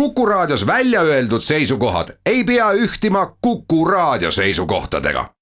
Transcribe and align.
Kuku 0.00 0.26
Raadios 0.26 0.66
välja 0.66 1.00
öeldud 1.00 1.40
seisukohad 1.40 2.08
ei 2.26 2.44
pea 2.44 2.72
ühtima 2.72 3.36
Kuku 3.40 3.84
Raadio 3.84 4.30
seisukohtadega. 4.30 5.34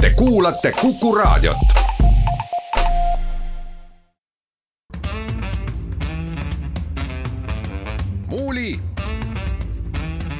Te 0.00 0.10
kuulate 0.16 0.72
Kuku 0.80 1.14
Raadiot. 1.14 1.56
muuli 8.26 8.80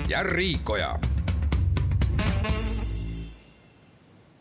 ja 0.09 0.23
Riikoja 0.23 0.99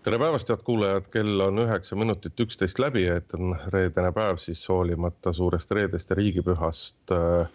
tere 0.03 0.19
päevast, 0.19 0.49
head 0.49 0.63
kuulajad, 0.63 1.05
kell 1.11 1.39
on 1.39 1.59
üheksa 1.59 1.95
minutit 1.95 2.39
üksteist 2.39 2.79
läbi, 2.79 3.05
et 3.07 3.33
on 3.33 3.55
reedene 3.67 4.11
päev, 4.11 4.37
siis 4.37 4.69
hoolimata 4.69 5.33
suurest 5.33 5.71
reedest 5.71 6.09
ja 6.09 6.15
riigipühast 6.15 7.11
äh, 7.11 7.47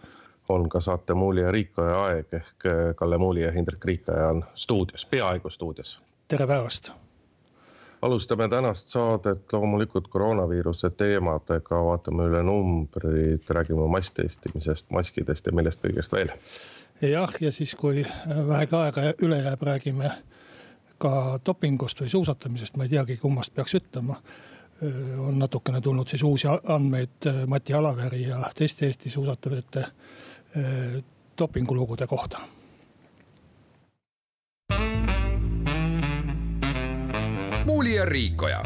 on 0.48 0.68
ka 0.68 0.80
saate 0.80 1.14
Muuli 1.14 1.40
ja 1.40 1.50
Riikoja 1.52 2.02
aeg 2.02 2.32
ehk 2.32 2.66
äh, 2.66 2.94
Kalle 2.96 3.18
Muuli 3.18 3.42
ja 3.42 3.52
Hindrek 3.52 3.84
Riikoja 3.84 4.28
on 4.28 4.44
stuudios, 4.54 5.06
peaaegu 5.06 5.50
stuudios. 5.50 6.02
tere 6.28 6.46
päevast. 6.46 6.92
alustame 8.02 8.48
tänast 8.48 8.88
saadet 8.88 9.52
loomulikult 9.52 10.08
koroonaviiruse 10.08 10.90
teemadega, 10.90 11.84
vaatame 11.84 12.28
üle 12.30 12.42
numbrid, 12.42 13.42
räägime 13.48 13.88
masstestimisest, 13.88 14.90
maskidest 14.90 15.46
ja 15.46 15.52
millest 15.52 15.84
kõigest 15.84 16.12
veel. 16.12 16.30
jah, 17.02 17.34
ja 17.40 17.52
siis, 17.52 17.74
kui 17.74 18.06
vähegi 18.48 18.76
aega 18.76 19.12
üle 19.22 19.42
jääb, 19.42 19.62
räägime 19.62 20.10
ka 20.98 21.40
dopingust 21.46 22.00
või 22.00 22.08
suusatamisest, 22.08 22.76
ma 22.76 22.86
ei 22.86 22.96
teagi, 22.96 23.16
kummast 23.16 23.54
peaks 23.54 23.74
ütlema 23.74 24.16
on 25.18 25.38
natukene 25.38 25.80
tulnud 25.80 26.06
siis 26.06 26.22
uusi 26.22 26.48
andmeid 26.48 27.26
Mati 27.46 27.74
Alaveri 27.74 28.22
ja 28.22 28.42
teiste 28.54 28.86
Eesti 28.86 29.10
suusatajate 29.10 29.84
dopingulugude 31.38 32.06
kohta. 32.06 32.38
muuli 37.68 37.94
ja 37.94 38.04
Riikoja 38.04 38.62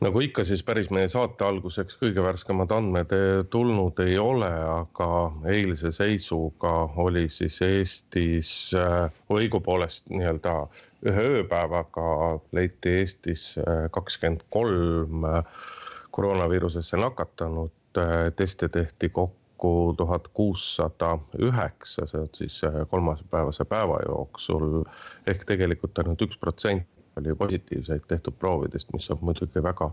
nagu 0.00 0.20
ikka, 0.24 0.44
siis 0.44 0.62
päris 0.64 0.88
meie 0.94 1.08
saate 1.12 1.44
alguseks 1.44 1.98
kõige 2.00 2.22
värskemad 2.24 2.72
andmed 2.72 3.12
tulnud 3.52 4.00
ei 4.04 4.16
ole, 4.18 4.48
aga 4.74 5.08
eilse 5.52 5.92
seisuga 5.92 6.72
oli 7.04 7.26
siis 7.28 7.60
Eestis 7.66 8.52
äh, 8.78 9.10
õigupoolest 9.32 10.08
nii-öelda 10.14 10.54
ühe 11.10 11.26
ööpäevaga 11.40 12.06
leiti 12.56 12.96
Eestis 13.02 13.44
äh, 13.60 13.88
kakskümmend 13.92 14.46
kolm 14.54 15.26
koroonaviirusesse 16.10 16.96
nakatanut, 16.96 17.72
teste 18.36 18.68
tehti 18.68 19.08
kokku 19.08 19.94
tuhat 19.96 20.28
kuussada 20.28 21.18
üheksa, 21.38 22.06
see 22.06 22.20
on 22.20 22.30
siis 22.34 22.60
kolmapäevase 22.90 23.64
päeva 23.64 23.98
jooksul 24.06 24.82
ehk 25.26 25.44
tegelikult 25.44 25.98
ainult 25.98 26.22
üks 26.28 26.38
protsent 26.40 26.88
palju 27.14 27.36
positiivseid 27.36 28.06
tehtud 28.08 28.34
proovidest, 28.38 28.92
mis 28.92 29.10
on 29.10 29.18
muidugi 29.20 29.62
väga, 29.62 29.90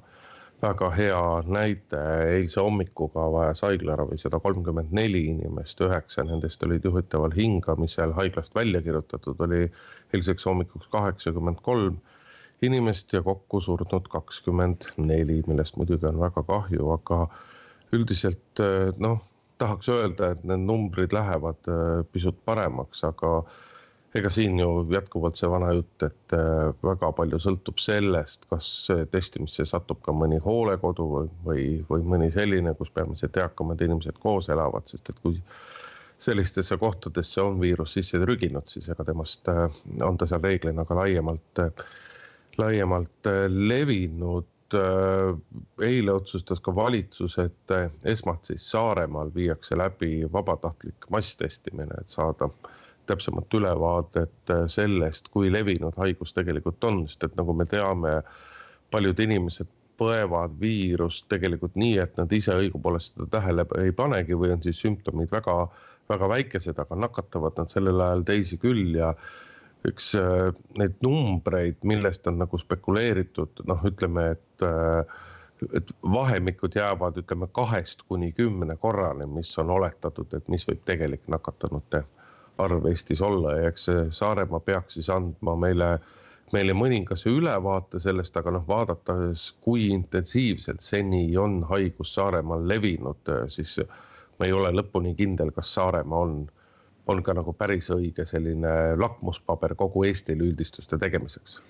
väga 0.62 0.90
hea 0.96 1.24
näide. 1.48 2.02
eilse 2.36 2.62
hommikuga 2.62 3.26
vajas 3.32 3.62
haiglaravi 3.62 4.18
sada 4.18 4.40
kolmkümmend 4.40 4.94
neli 5.00 5.24
inimest, 5.34 5.82
üheksa 5.82 6.24
nendest 6.24 6.64
olid 6.64 6.86
juhitaval 6.86 7.34
hingamisel, 7.36 8.14
haiglast 8.14 8.56
välja 8.56 8.82
kirjutatud 8.82 9.42
oli 9.48 9.72
eilseks 10.14 10.46
hommikuks 10.46 10.88
kaheksakümmend 10.94 11.62
kolm 11.62 12.00
inimest 12.62 13.14
ja 13.14 13.22
kokku 13.22 13.62
surnud 13.62 14.08
kakskümmend 14.10 14.90
neli, 14.98 15.42
millest 15.48 15.78
muidugi 15.78 16.06
on 16.10 16.20
väga 16.20 16.44
kahju, 16.44 16.92
aga 16.96 17.28
üldiselt 17.96 18.62
noh, 19.00 19.22
tahaks 19.58 19.90
öelda, 19.90 20.34
et 20.34 20.44
need 20.46 20.66
numbrid 20.68 21.14
lähevad 21.16 21.70
pisut 22.12 22.38
paremaks, 22.46 23.04
aga 23.08 23.40
ega 24.16 24.30
siin 24.32 24.60
ju 24.60 24.70
jätkuvalt 24.92 25.38
see 25.40 25.50
vana 25.52 25.72
jutt, 25.76 26.04
et 26.08 26.36
äh, 26.36 26.70
väga 26.86 27.12
palju 27.18 27.40
sõltub 27.44 27.82
sellest, 27.82 28.48
kas 28.52 28.70
testimisse 29.12 29.66
satub 29.68 30.02
ka 30.06 30.16
mõni 30.16 30.40
hoolekodu 30.44 31.08
või, 31.46 31.66
või, 31.90 32.06
mõni 32.14 32.32
selline, 32.34 32.74
kus 32.80 32.92
peamiselt 32.96 33.38
eakamad 33.38 33.82
inimesed 33.84 34.20
koos 34.24 34.50
elavad, 34.54 34.88
sest 34.90 35.12
et 35.12 35.22
kui 35.24 35.40
sellistesse 36.24 36.80
kohtadesse 36.82 37.44
on 37.44 37.60
viirus 37.62 37.94
sisse 37.98 38.20
trüginud, 38.24 38.66
siis 38.72 38.88
ega 38.90 39.06
temast 39.06 39.50
on 39.52 40.18
ta 40.18 40.26
seal 40.30 40.42
reeglina 40.42 40.86
ka 40.88 40.98
laiemalt, 40.98 41.62
laiemalt 42.58 43.30
levinud 43.54 44.48
eile 44.76 46.12
otsustas 46.12 46.60
ka 46.64 46.74
valitsus, 46.76 47.38
et 47.40 47.74
esmalt 48.06 48.50
siis 48.50 48.66
Saaremaal 48.72 49.32
viiakse 49.36 49.78
läbi 49.78 50.26
vabatahtlik 50.34 51.08
masstestimine, 51.14 52.02
et 52.02 52.10
saada 52.12 52.50
äh, 52.50 52.72
täpsemat 53.08 53.54
ülevaadet 53.54 54.52
äh, 54.52 54.68
sellest, 54.68 55.32
kui 55.32 55.52
levinud 55.52 55.96
haigus 55.98 56.34
tegelikult 56.36 56.84
on, 56.84 57.04
sest 57.08 57.28
et 57.28 57.36
nagu 57.40 57.56
me 57.56 57.66
teame, 57.70 58.20
paljud 58.92 59.20
inimesed 59.20 59.70
põevad 60.00 60.54
viirust 60.62 61.26
tegelikult 61.32 61.76
nii, 61.80 61.98
et 62.04 62.18
nad 62.20 62.32
ise 62.36 62.56
õigupoolest 62.56 63.16
seda 63.16 63.28
tähele 63.40 63.66
ei 63.82 63.92
panegi 63.96 64.38
või 64.38 64.54
on 64.54 64.64
siis 64.64 64.80
sümptomid 64.84 65.32
väga, 65.34 65.58
väga 66.12 66.30
väikesed, 66.36 66.80
aga 66.84 67.00
nakatavad 67.08 67.58
nad 67.58 67.74
sellel 67.74 68.04
ajal 68.06 68.24
teisi 68.28 68.60
küll 68.62 69.00
ja 69.00 69.14
üks 69.88 70.14
äh, 70.18 70.50
neid 70.80 70.98
numbreid, 71.06 71.78
millest 71.84 72.28
on 72.28 72.40
nagu 72.42 72.58
spekuleeritud, 72.58 73.64
noh, 73.70 73.84
ütleme, 73.88 74.32
et 74.38 74.66
äh, 74.66 75.18
et 75.74 75.92
vahemikud 76.04 76.76
jäävad, 76.76 77.18
ütleme 77.18 77.48
kahest 77.52 78.04
kuni 78.08 78.32
kümne 78.32 78.76
korrani, 78.78 79.26
mis 79.26 79.58
on 79.58 79.72
oletatud, 79.74 80.34
et 80.38 80.48
mis 80.54 80.68
võib 80.70 80.84
tegelik 80.86 81.24
nakatunute 81.28 82.04
arv 82.62 82.86
Eestis 82.90 83.22
olla. 83.22 83.56
Ja 83.58 83.72
eks 83.72 83.88
see 83.90 84.06
Saaremaa 84.12 84.60
peaks 84.60 84.98
siis 84.98 85.10
andma 85.14 85.56
meile, 85.60 85.90
meile 86.54 86.76
mõningase 86.78 87.32
ülevaate 87.34 88.02
sellest, 88.02 88.38
aga 88.38 88.54
noh, 88.58 88.68
vaadates, 88.68 89.50
kui 89.66 89.90
intensiivselt 89.94 90.86
seni 90.86 91.26
on 91.38 91.64
haigus 91.72 92.14
Saaremaal 92.18 92.68
levinud, 92.70 93.34
siis 93.54 93.78
ma 94.40 94.46
ei 94.46 94.54
ole 94.54 94.74
lõpuni 94.78 95.16
kindel, 95.18 95.52
kas 95.56 95.74
Saaremaa 95.74 96.26
on, 96.28 96.40
on 97.08 97.24
ka 97.24 97.34
nagu 97.34 97.54
päris 97.54 97.92
õige 97.94 98.26
selline 98.26 98.96
lakmuspaber 99.00 99.76
kogu 99.76 100.04
Eestile 100.08 100.44
üldistuste 100.48 101.00
tegemiseks 101.00 101.62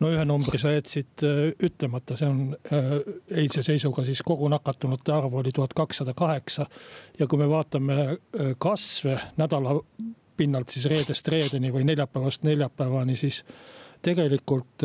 no 0.00 0.10
ühe 0.12 0.24
numbri 0.26 0.58
sa 0.60 0.72
jätsid 0.72 1.24
äh, 1.26 1.40
ütlemata, 1.64 2.16
see 2.18 2.28
on 2.28 2.42
äh, 2.72 2.92
eilse 3.42 3.64
seisuga 3.66 4.04
siis 4.06 4.22
kogu 4.26 4.48
nakatunute 4.52 5.12
arv 5.14 5.34
oli 5.40 5.52
tuhat 5.54 5.74
kakssada 5.76 6.14
kaheksa. 6.14 6.66
ja 7.18 7.26
kui 7.26 7.38
me 7.38 7.48
vaatame 7.50 7.98
äh, 8.04 8.54
kasve 8.58 9.18
nädala 9.36 9.78
pinnalt 10.36 10.70
siis 10.70 10.86
reedest 10.86 11.28
reedeni 11.28 11.72
või 11.74 11.84
neljapäevast 11.88 12.44
neljapäevani, 12.46 13.16
siis 13.16 13.42
tegelikult 14.02 14.84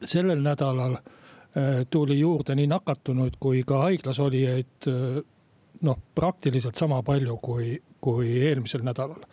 sellel 0.00 0.40
nädalal 0.40 0.94
tuli 1.90 2.16
juurde 2.20 2.54
nii 2.56 2.68
nakatunuid 2.70 3.36
kui 3.40 3.60
ka 3.66 3.82
haiglas 3.82 4.20
olijaid 4.24 4.88
noh, 5.82 5.98
praktiliselt 6.14 6.80
sama 6.80 7.02
palju 7.04 7.36
kui, 7.44 7.74
kui 8.00 8.34
eelmisel 8.48 8.84
nädalal 8.86 9.24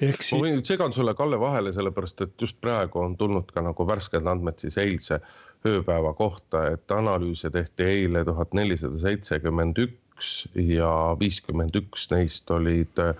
ehk 0.00 0.24
siis. 0.24 0.38
ma 0.38 0.46
võin, 0.48 0.64
segan 0.66 0.94
sulle, 0.96 1.14
Kalle, 1.18 1.38
vahele, 1.40 1.72
sellepärast 1.76 2.24
et 2.26 2.46
just 2.46 2.58
praegu 2.60 3.02
on 3.02 3.16
tulnud 3.20 3.52
ka 3.54 3.64
nagu 3.64 3.86
värsked 3.86 4.26
andmed 4.26 4.60
siis 4.62 4.78
eilse 4.80 5.20
ööpäeva 5.66 6.14
kohta, 6.16 6.64
et 6.74 6.92
analüüse 6.94 7.50
tehti 7.52 7.84
eile 7.84 8.24
tuhat 8.24 8.54
nelisada 8.56 8.98
seitsekümmend 9.02 9.78
üks 9.82 10.30
ja 10.56 10.90
viiskümmend 11.20 11.76
üks 11.76 12.08
neist 12.12 12.50
olid 12.50 13.02
äh, 13.02 13.14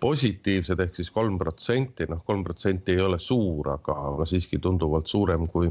positiivsed 0.00 0.80
ehk 0.80 0.96
siis 0.98 1.10
kolm 1.14 1.38
protsenti, 1.38 2.06
noh, 2.10 2.22
kolm 2.26 2.44
protsenti 2.44 2.96
ei 2.96 3.02
ole 3.04 3.18
suur, 3.22 3.74
aga, 3.76 3.96
aga 4.14 4.26
siiski 4.28 4.58
tunduvalt 4.62 5.10
suurem 5.10 5.46
kui 5.52 5.70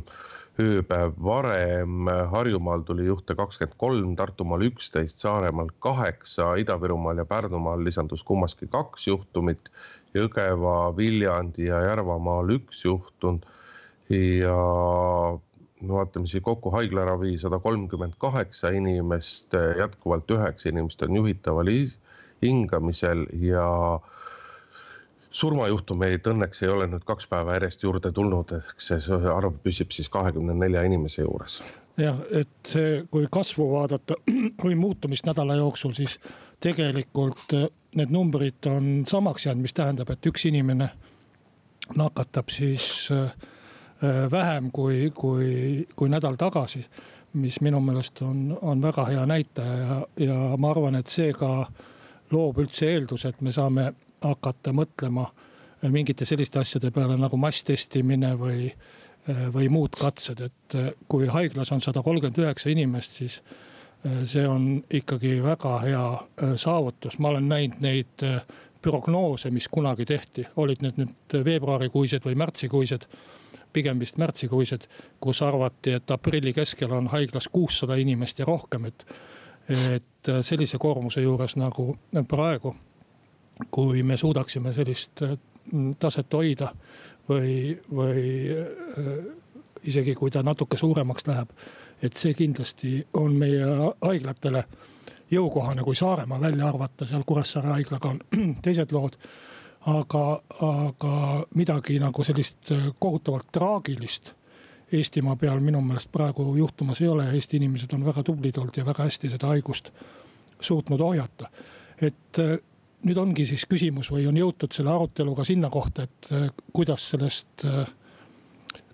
ööpäev 0.60 1.14
varem. 1.24 2.10
Harjumaal 2.34 2.84
tuli 2.88 3.06
juhte 3.08 3.36
kakskümmend 3.40 3.78
kolm, 3.80 4.16
Tartumaal 4.20 4.66
üksteist, 4.68 5.22
Saaremaal 5.24 5.72
kaheksa, 5.84 6.54
Ida-Virumaal 6.62 7.24
ja 7.24 7.26
Pärnumaal 7.30 7.86
lisandus 7.86 8.26
kummaski 8.28 8.68
kaks 8.72 9.08
juhtumit 9.08 9.72
Jõgeva, 10.18 10.96
Viljandi 10.98 11.70
ja 11.70 11.84
Järvamaal 11.88 12.58
üks 12.58 12.84
juhtunud 12.86 13.46
ja 14.10 14.58
vaatame 15.88 16.28
siis 16.28 16.44
kokku 16.44 16.72
haiglaravi 16.74 17.38
sada 17.40 17.60
kolmkümmend 17.64 18.18
kaheksa 18.20 18.74
inimest, 18.76 19.54
jätkuvalt 19.78 20.32
üheksa 20.32 20.74
inimest 20.74 21.02
on 21.06 21.16
juhitaval 21.16 21.70
hingamisel 22.42 23.26
ja 23.44 23.68
surmajuhtumeid 25.32 26.26
õnneks 26.32 26.64
ei 26.64 26.72
ole 26.74 26.88
nüüd 26.90 27.04
kaks 27.06 27.28
päeva 27.30 27.58
järjest 27.58 27.84
juurde 27.84 28.12
tulnud, 28.12 28.54
ehk 28.58 28.82
see 28.82 29.20
arv 29.34 29.60
püsib 29.64 29.94
siis 29.94 30.10
kahekümne 30.10 30.56
nelja 30.58 30.84
inimese 30.88 31.22
juures. 31.22 31.62
jah, 31.98 32.18
et 32.32 32.50
see, 32.66 33.04
kui 33.12 33.28
kasvu 33.32 33.70
vaadata 33.74 34.18
või 34.66 34.76
muutumist 34.80 35.28
nädala 35.30 35.60
jooksul, 35.60 35.94
siis 35.94 36.18
tegelikult 36.60 37.54
need 37.96 38.12
numbrid 38.14 38.66
on 38.70 39.06
samaks 39.08 39.46
jäänud, 39.46 39.62
mis 39.62 39.74
tähendab, 39.74 40.10
et 40.10 40.26
üks 40.26 40.46
inimene 40.50 40.90
nakatab 41.98 42.50
siis 42.54 43.10
äh, 43.12 43.32
vähem 44.32 44.72
kui, 44.72 45.12
kui, 45.16 45.88
kui 45.96 46.10
nädal 46.10 46.36
tagasi. 46.38 46.86
mis 47.34 47.62
minu 47.62 47.78
meelest 47.80 48.22
on, 48.26 48.58
on 48.62 48.82
väga 48.82 49.04
hea 49.06 49.26
näitaja 49.26 49.74
ja, 49.78 49.98
ja 50.18 50.36
ma 50.58 50.72
arvan, 50.72 50.96
et 50.96 51.08
see 51.08 51.34
ka 51.34 51.68
loob 52.32 52.58
üldse 52.58 52.88
eelduse, 52.90 53.30
et 53.30 53.42
me 53.46 53.52
saame 53.54 53.92
hakata 54.22 54.74
mõtlema 54.76 55.28
mingite 55.88 56.26
selliste 56.28 56.60
asjade 56.60 56.92
peale 56.92 57.16
nagu 57.18 57.38
masstestimine 57.40 58.34
või, 58.40 58.70
või 59.54 59.70
muud 59.72 59.96
katsed, 60.00 60.42
et 60.44 60.78
kui 61.08 61.28
haiglas 61.32 61.72
on 61.72 61.82
sada 61.82 62.04
kolmkümmend 62.04 62.42
üheksa 62.44 62.72
inimest, 62.74 63.20
siis 63.22 63.40
see 64.28 64.48
on 64.48 64.84
ikkagi 64.92 65.38
väga 65.44 65.78
hea 65.86 66.04
saavutus, 66.60 67.20
ma 67.20 67.32
olen 67.32 67.48
näinud 67.48 67.80
neid 67.84 68.28
prognoose, 68.82 69.52
mis 69.52 69.68
kunagi 69.72 70.06
tehti, 70.08 70.48
olid 70.56 70.84
need 70.84 71.00
nüüd 71.00 71.40
veebruarikuised 71.46 72.28
või 72.28 72.36
märtsikuised 72.40 73.08
pigem 73.74 74.00
vist 74.00 74.18
märtsikuised, 74.18 74.88
kus 75.22 75.42
arvati, 75.46 75.94
et 76.00 76.12
aprilli 76.12 76.54
keskel 76.54 76.92
on 76.96 77.08
haiglas 77.14 77.48
kuussada 77.52 77.96
inimest 78.02 78.40
ja 78.40 78.48
rohkem, 78.50 78.90
et. 78.90 79.06
et 79.70 80.30
sellise 80.42 80.78
koormuse 80.82 81.22
juures 81.22 81.54
nagu 81.56 81.94
praegu, 82.28 82.74
kui 83.72 84.04
me 84.04 84.18
suudaksime 84.18 84.74
sellist 84.74 85.22
mm, 85.22 85.96
taset 86.00 86.34
hoida 86.34 86.72
või, 87.30 87.76
või 87.96 88.24
äh, 88.56 89.12
isegi 89.84 90.16
kui 90.16 90.32
ta 90.32 90.44
natuke 90.44 90.78
suuremaks 90.78 91.28
läheb. 91.28 91.50
et 92.02 92.16
see 92.16 92.34
kindlasti 92.34 93.08
on 93.14 93.36
meie 93.36 93.66
haiglatele 94.02 94.64
jõukohane, 95.32 95.84
kui 95.84 95.96
Saaremaa 95.96 96.42
välja 96.42 96.68
arvata, 96.68 97.06
seal 97.06 97.24
Kuressaare 97.28 97.68
haiglaga 97.68 98.10
on 98.10 98.20
teised 98.66 98.92
lood 98.92 99.18
aga, 99.86 100.42
aga 100.66 101.16
midagi 101.56 102.00
nagu 102.00 102.24
sellist 102.24 102.72
äh, 102.72 102.92
kohutavalt 103.00 103.52
traagilist 103.52 104.34
Eestimaa 104.90 105.36
peal 105.38 105.60
minu 105.62 105.82
meelest 105.86 106.10
praegu 106.12 106.56
juhtumas 106.58 106.98
ei 107.02 107.08
ole, 107.08 107.28
Eesti 107.38 107.60
inimesed 107.60 107.92
on 107.94 108.06
väga 108.08 108.24
tublid 108.26 108.58
olnud 108.58 108.78
ja 108.78 108.86
väga 108.86 109.06
hästi 109.06 109.30
seda 109.30 109.52
haigust 109.52 109.92
suutnud 110.62 111.00
ohjata. 111.00 111.50
et 112.02 112.40
äh, 112.40 112.58
nüüd 113.08 113.18
ongi 113.18 113.46
siis 113.48 113.66
küsimus 113.70 114.12
või 114.12 114.28
on 114.28 114.38
jõutud 114.38 114.74
selle 114.76 114.92
aruteluga 114.92 115.46
sinna 115.48 115.70
kohta, 115.70 116.04
et 116.04 116.32
äh, 116.36 116.48
kuidas 116.74 117.10
sellest 117.14 117.66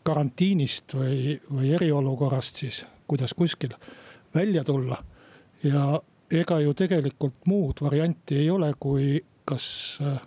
karantiinist 0.05 0.93
või, 0.93 1.39
või 1.49 1.71
eriolukorrast 1.73 2.61
siis, 2.61 2.83
kuidas 3.07 3.33
kuskil 3.33 3.73
välja 4.35 4.63
tulla. 4.63 5.03
ja 5.63 6.01
ega 6.31 6.59
ju 6.59 6.73
tegelikult 6.73 7.45
muud 7.45 7.81
varianti 7.81 8.37
ei 8.37 8.49
ole, 8.49 8.73
kui 8.79 9.23
kas 9.45 9.65
äh, 10.01 10.21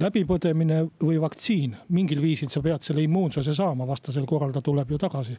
läbipõdemine 0.00 0.82
või 1.02 1.20
vaktsiin, 1.20 1.76
mingil 1.88 2.22
viisil 2.22 2.50
sa 2.52 2.62
pead 2.62 2.82
selle 2.84 3.04
immuunsuse 3.04 3.54
saama, 3.54 3.86
vastasel 3.86 4.26
korral 4.26 4.52
ta 4.52 4.60
tuleb 4.60 4.90
ju 4.90 4.98
tagasi. 4.98 5.38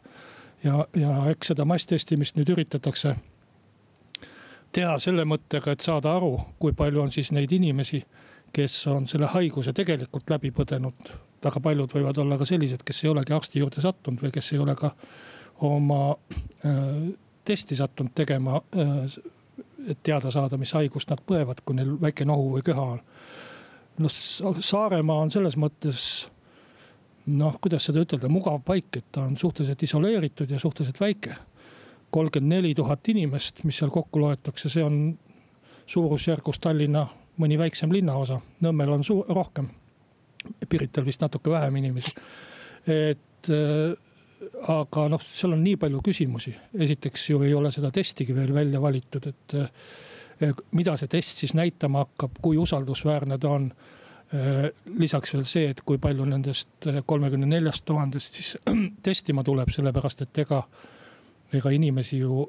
ja, 0.64 0.86
ja 0.96 1.30
eks 1.30 1.52
seda 1.52 1.64
masstestimist 1.64 2.36
nüüd 2.36 2.54
üritatakse 2.54 3.16
teha 4.74 4.94
selle 5.02 5.24
mõttega, 5.28 5.74
et 5.74 5.84
saada 5.84 6.16
aru, 6.16 6.32
kui 6.58 6.74
palju 6.76 7.02
on 7.04 7.12
siis 7.14 7.30
neid 7.34 7.52
inimesi, 7.54 8.02
kes 8.54 8.74
on 8.90 9.06
selle 9.10 9.30
haiguse 9.34 9.72
tegelikult 9.72 10.30
läbi 10.30 10.50
põdenud. 10.54 11.12
väga 11.44 11.60
paljud 11.60 11.92
võivad 11.92 12.18
olla 12.18 12.38
ka 12.40 12.46
sellised, 12.48 12.82
kes 12.84 13.04
ei 13.04 13.10
olegi 13.10 13.32
arsti 13.36 13.60
juurde 13.60 13.82
sattunud 13.84 14.22
või 14.22 14.32
kes 14.32 14.52
ei 14.52 14.58
ole 14.58 14.74
ka 14.74 14.94
oma 15.60 16.14
äh, 16.66 17.10
testi 17.44 17.76
sattunud 17.76 18.14
tegema 18.14 18.60
äh,. 18.76 19.18
et 19.88 19.98
teada 20.02 20.30
saada, 20.30 20.56
mis 20.56 20.72
haigust 20.72 21.10
nad 21.10 21.20
põevad, 21.20 21.60
kui 21.64 21.76
neil 21.76 21.98
väike 22.00 22.24
nohu 22.24 22.54
või 22.56 22.62
köha 22.64 22.82
on 22.94 23.00
noh, 23.98 24.14
Saaremaa 24.60 25.22
on 25.24 25.32
selles 25.34 25.56
mõttes 25.60 26.04
noh, 27.30 27.56
kuidas 27.62 27.88
seda 27.88 28.02
ütelda, 28.04 28.30
mugav 28.32 28.60
paik, 28.66 28.90
et 28.98 29.10
ta 29.12 29.24
on 29.24 29.36
suhteliselt 29.40 29.82
isoleeritud 29.86 30.50
ja 30.50 30.60
suhteliselt 30.60 31.00
väike. 31.00 31.36
Kolmkümmend 32.14 32.56
neli 32.56 32.74
tuhat 32.78 33.08
inimest, 33.10 33.64
mis 33.66 33.80
seal 33.80 33.90
kokku 33.90 34.20
loetakse, 34.22 34.70
see 34.70 34.84
on 34.86 34.98
suurusjärgus 35.90 36.60
Tallinna 36.62 37.06
mõni 37.42 37.58
väiksem 37.58 37.92
linnaosa. 37.92 38.38
Nõmmel 38.64 38.92
on 38.94 39.04
suur, 39.06 39.26
rohkem. 39.34 39.68
Pirital 40.68 41.06
vist 41.06 41.22
natuke 41.24 41.50
vähem 41.50 41.76
inimesi. 41.80 42.12
et 42.86 43.48
äh, 43.50 43.96
aga 44.68 45.08
noh, 45.08 45.22
seal 45.24 45.56
on 45.56 45.62
nii 45.64 45.76
palju 45.80 46.02
küsimusi. 46.04 46.54
esiteks 46.74 47.30
ju 47.30 47.42
ei 47.42 47.54
ole 47.54 47.72
seda 47.72 47.90
testigi 47.90 48.36
veel 48.36 48.54
välja 48.54 48.80
valitud, 48.80 49.26
et 49.26 49.54
äh, 49.58 50.52
mida 50.72 50.96
see 51.00 51.08
test 51.08 51.42
siis 51.42 51.54
näitama 51.54 52.04
hakkab, 52.04 52.38
kui 52.42 52.56
usaldusväärne 52.56 53.38
ta 53.38 53.58
on. 53.58 53.72
lisaks 54.98 55.30
veel 55.34 55.44
see, 55.46 55.68
et 55.70 55.80
kui 55.86 55.98
palju 56.02 56.24
nendest 56.26 56.86
kolmekümne 57.06 57.46
neljast 57.46 57.84
tuhandest 57.86 58.34
siis 58.34 58.56
testima 59.06 59.44
tuleb, 59.46 59.68
sellepärast 59.70 60.24
et 60.24 60.38
ega, 60.42 60.62
ega 61.54 61.70
inimesi 61.74 62.18
ju 62.18 62.48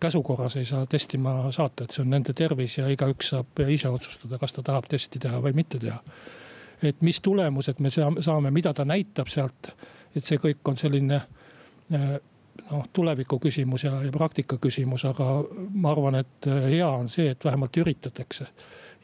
käsu 0.00 0.22
korras 0.22 0.56
ei 0.56 0.64
saa 0.64 0.86
testima 0.86 1.52
saata, 1.52 1.84
et 1.84 1.94
see 1.94 2.02
on 2.02 2.10
nende 2.10 2.32
tervis 2.36 2.78
ja 2.78 2.88
igaüks 2.88 3.32
saab 3.34 3.60
ise 3.68 3.88
otsustada, 3.88 4.38
kas 4.40 4.54
ta 4.56 4.64
tahab 4.64 4.88
testi 4.88 5.20
teha 5.20 5.40
või 5.44 5.52
mitte 5.56 5.78
teha. 5.78 6.00
et 6.82 7.02
mis 7.02 7.20
tulemused 7.20 7.80
me 7.80 7.90
saame, 7.90 8.50
mida 8.50 8.72
ta 8.74 8.84
näitab 8.84 9.28
sealt, 9.28 9.74
et 10.16 10.24
see 10.24 10.38
kõik 10.40 10.64
on 10.64 10.78
selline 10.80 11.20
noh, 12.70 12.86
tuleviku 12.92 13.38
küsimus 13.38 13.84
ja, 13.84 14.02
ja 14.02 14.12
praktika 14.12 14.56
küsimus, 14.58 15.04
aga 15.04 15.42
ma 15.74 15.92
arvan, 15.92 16.20
et 16.22 16.48
äh, 16.48 16.68
hea 16.76 16.88
on 16.88 17.08
see, 17.08 17.30
et 17.30 17.44
vähemalt 17.44 17.76
üritatakse. 17.76 18.46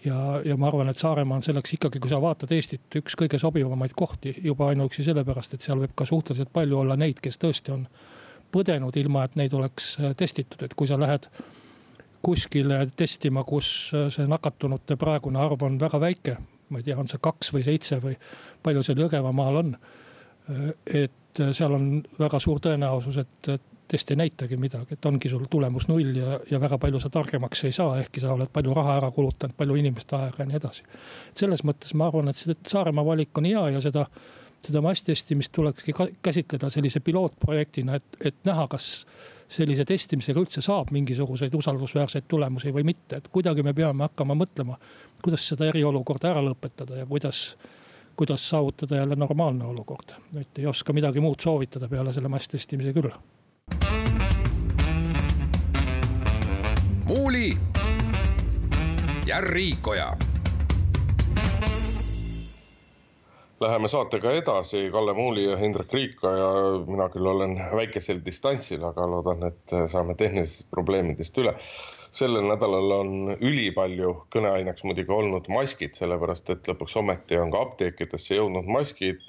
ja, 0.05 0.41
ja 0.45 0.57
ma 0.57 0.69
arvan, 0.69 0.89
et 0.89 0.99
Saaremaa 0.99 1.37
on 1.37 1.43
selleks 1.43 1.73
ikkagi, 1.73 2.01
kui 2.01 2.11
sa 2.11 2.21
vaatad 2.23 2.53
Eestit, 2.53 2.87
üks 2.97 3.17
kõige 3.19 3.39
sobivamaid 3.39 3.93
kohti 3.97 4.35
juba 4.43 4.69
ainuüksi 4.73 5.05
sellepärast, 5.05 5.55
et 5.55 5.67
seal 5.67 5.81
võib 5.83 5.95
ka 5.95 6.07
suhteliselt 6.07 6.53
palju 6.53 6.79
olla 6.79 6.97
neid, 6.97 7.21
kes 7.21 7.41
tõesti 7.43 7.75
on 7.75 7.89
põdenud, 8.53 8.97
ilma 8.97 9.27
et 9.27 9.37
neid 9.37 9.55
oleks 9.55 9.97
äh, 10.01 10.15
testitud, 10.17 10.63
et 10.63 10.75
kui 10.75 10.89
sa 10.89 10.99
lähed 11.01 11.29
kuskile 12.27 12.85
testima, 12.97 13.45
kus 13.45 13.93
äh, 13.95 14.09
see 14.13 14.27
nakatunute 14.31 14.99
praegune 15.01 15.41
arv 15.43 15.63
on 15.63 15.81
väga 15.81 16.01
väike. 16.01 16.37
ma 16.69 16.81
ei 16.81 16.83
tea, 16.83 16.97
on 16.99 17.07
see 17.07 17.23
kaks 17.23 17.53
või 17.55 17.63
seitse 17.63 18.01
või 18.03 18.17
palju 18.63 18.83
seal 18.83 18.99
Jõgevamaal 18.99 19.61
on. 19.61 19.77
et 20.87 21.15
et 21.37 21.49
äh, 21.49 21.55
seal 21.55 21.75
on 21.77 21.89
väga 22.19 22.41
suur 22.41 22.61
tõenäosus, 22.63 23.19
et 23.21 23.51
test 23.87 24.11
ei 24.11 24.19
näitagi 24.19 24.57
midagi, 24.59 24.97
et 24.97 25.07
ongi 25.07 25.31
sul 25.31 25.45
tulemus 25.51 25.87
null 25.89 26.17
ja, 26.19 26.39
ja 26.51 26.61
väga 26.61 26.79
palju 26.83 27.01
sa 27.03 27.11
targemaks 27.13 27.65
ei 27.69 27.75
saa, 27.77 27.99
ehkki 28.01 28.23
sa 28.23 28.33
oled 28.35 28.51
palju 28.53 28.75
raha 28.75 28.97
ära 29.01 29.11
kulutanud, 29.15 29.55
palju 29.57 29.77
inimeste 29.79 30.17
aega 30.19 30.43
ja 30.43 30.49
nii 30.51 30.59
edasi. 30.59 30.87
selles 31.37 31.63
mõttes 31.65 31.95
ma 31.95 32.09
arvan, 32.11 32.33
et 32.33 32.41
see 32.41 32.57
Saaremaa 32.67 33.07
valik 33.07 33.39
on 33.39 33.47
hea 33.47 33.69
ja 33.77 33.83
seda, 33.85 34.07
seda 34.67 34.83
masstestimist 34.85 35.53
tulekski 35.55 35.95
käsitleda 36.23 36.71
sellise 36.73 37.01
pilootprojektina, 37.01 38.01
et, 38.01 38.21
et 38.33 38.39
näha, 38.49 38.67
kas 38.71 39.07
sellise 39.49 39.85
testimisega 39.87 40.43
üldse 40.43 40.63
saab 40.65 40.91
mingisuguseid 40.95 41.55
usaldusväärseid 41.55 42.27
tulemusi 42.29 42.73
või 42.75 42.87
mitte, 42.89 43.21
et 43.21 43.31
kuidagi 43.33 43.63
me 43.63 43.75
peame 43.75 44.09
hakkama 44.09 44.35
mõtlema, 44.39 44.79
kuidas 45.23 45.47
seda 45.53 45.69
eriolukorda 45.71 46.33
ära 46.35 46.45
lõpetada 46.49 47.03
ja 47.03 47.07
kuidas 47.07 47.49
kuidas 48.17 48.49
saavutada 48.49 48.97
jälle 48.97 49.17
normaalne 49.17 49.65
olukord. 49.65 50.13
et 50.41 50.59
ei 50.59 50.67
oska 50.67 50.93
midagi 50.93 51.21
muud 51.21 51.41
soovitada 51.41 51.89
peale 51.89 52.13
selle 52.13 52.29
masstestimise 52.29 52.93
küll. 52.93 53.11
muuli 57.05 57.59
ja 59.27 59.41
Riikoja. 59.41 60.17
Läheme 63.61 63.89
saatega 63.89 64.35
edasi, 64.37 64.91
Kalle 64.93 65.15
Muuli 65.17 65.47
ja 65.47 65.57
Hindrek 65.57 65.93
Riikoja, 65.93 66.49
mina 66.87 67.07
küll 67.09 67.27
olen 67.27 67.55
väikesel 67.73 68.19
distantsil, 68.25 68.83
aga 68.85 69.07
loodan, 69.09 69.47
et 69.49 69.77
saame 69.89 70.15
tehnilistest 70.15 70.69
probleemidest 70.71 71.39
üle 71.41 71.55
sellel 72.17 72.47
nädalal 72.49 72.93
on 72.97 73.11
ülipalju 73.35 74.13
kõneaineks 74.33 74.85
muidugi 74.89 75.13
olnud 75.13 75.49
maskid, 75.53 75.97
sellepärast 75.99 76.53
et 76.55 76.69
lõpuks 76.71 76.97
ometi 77.01 77.37
on 77.41 77.53
ka 77.53 77.65
apteekidesse 77.67 78.39
jõudnud 78.39 78.69
maskid 78.77 79.25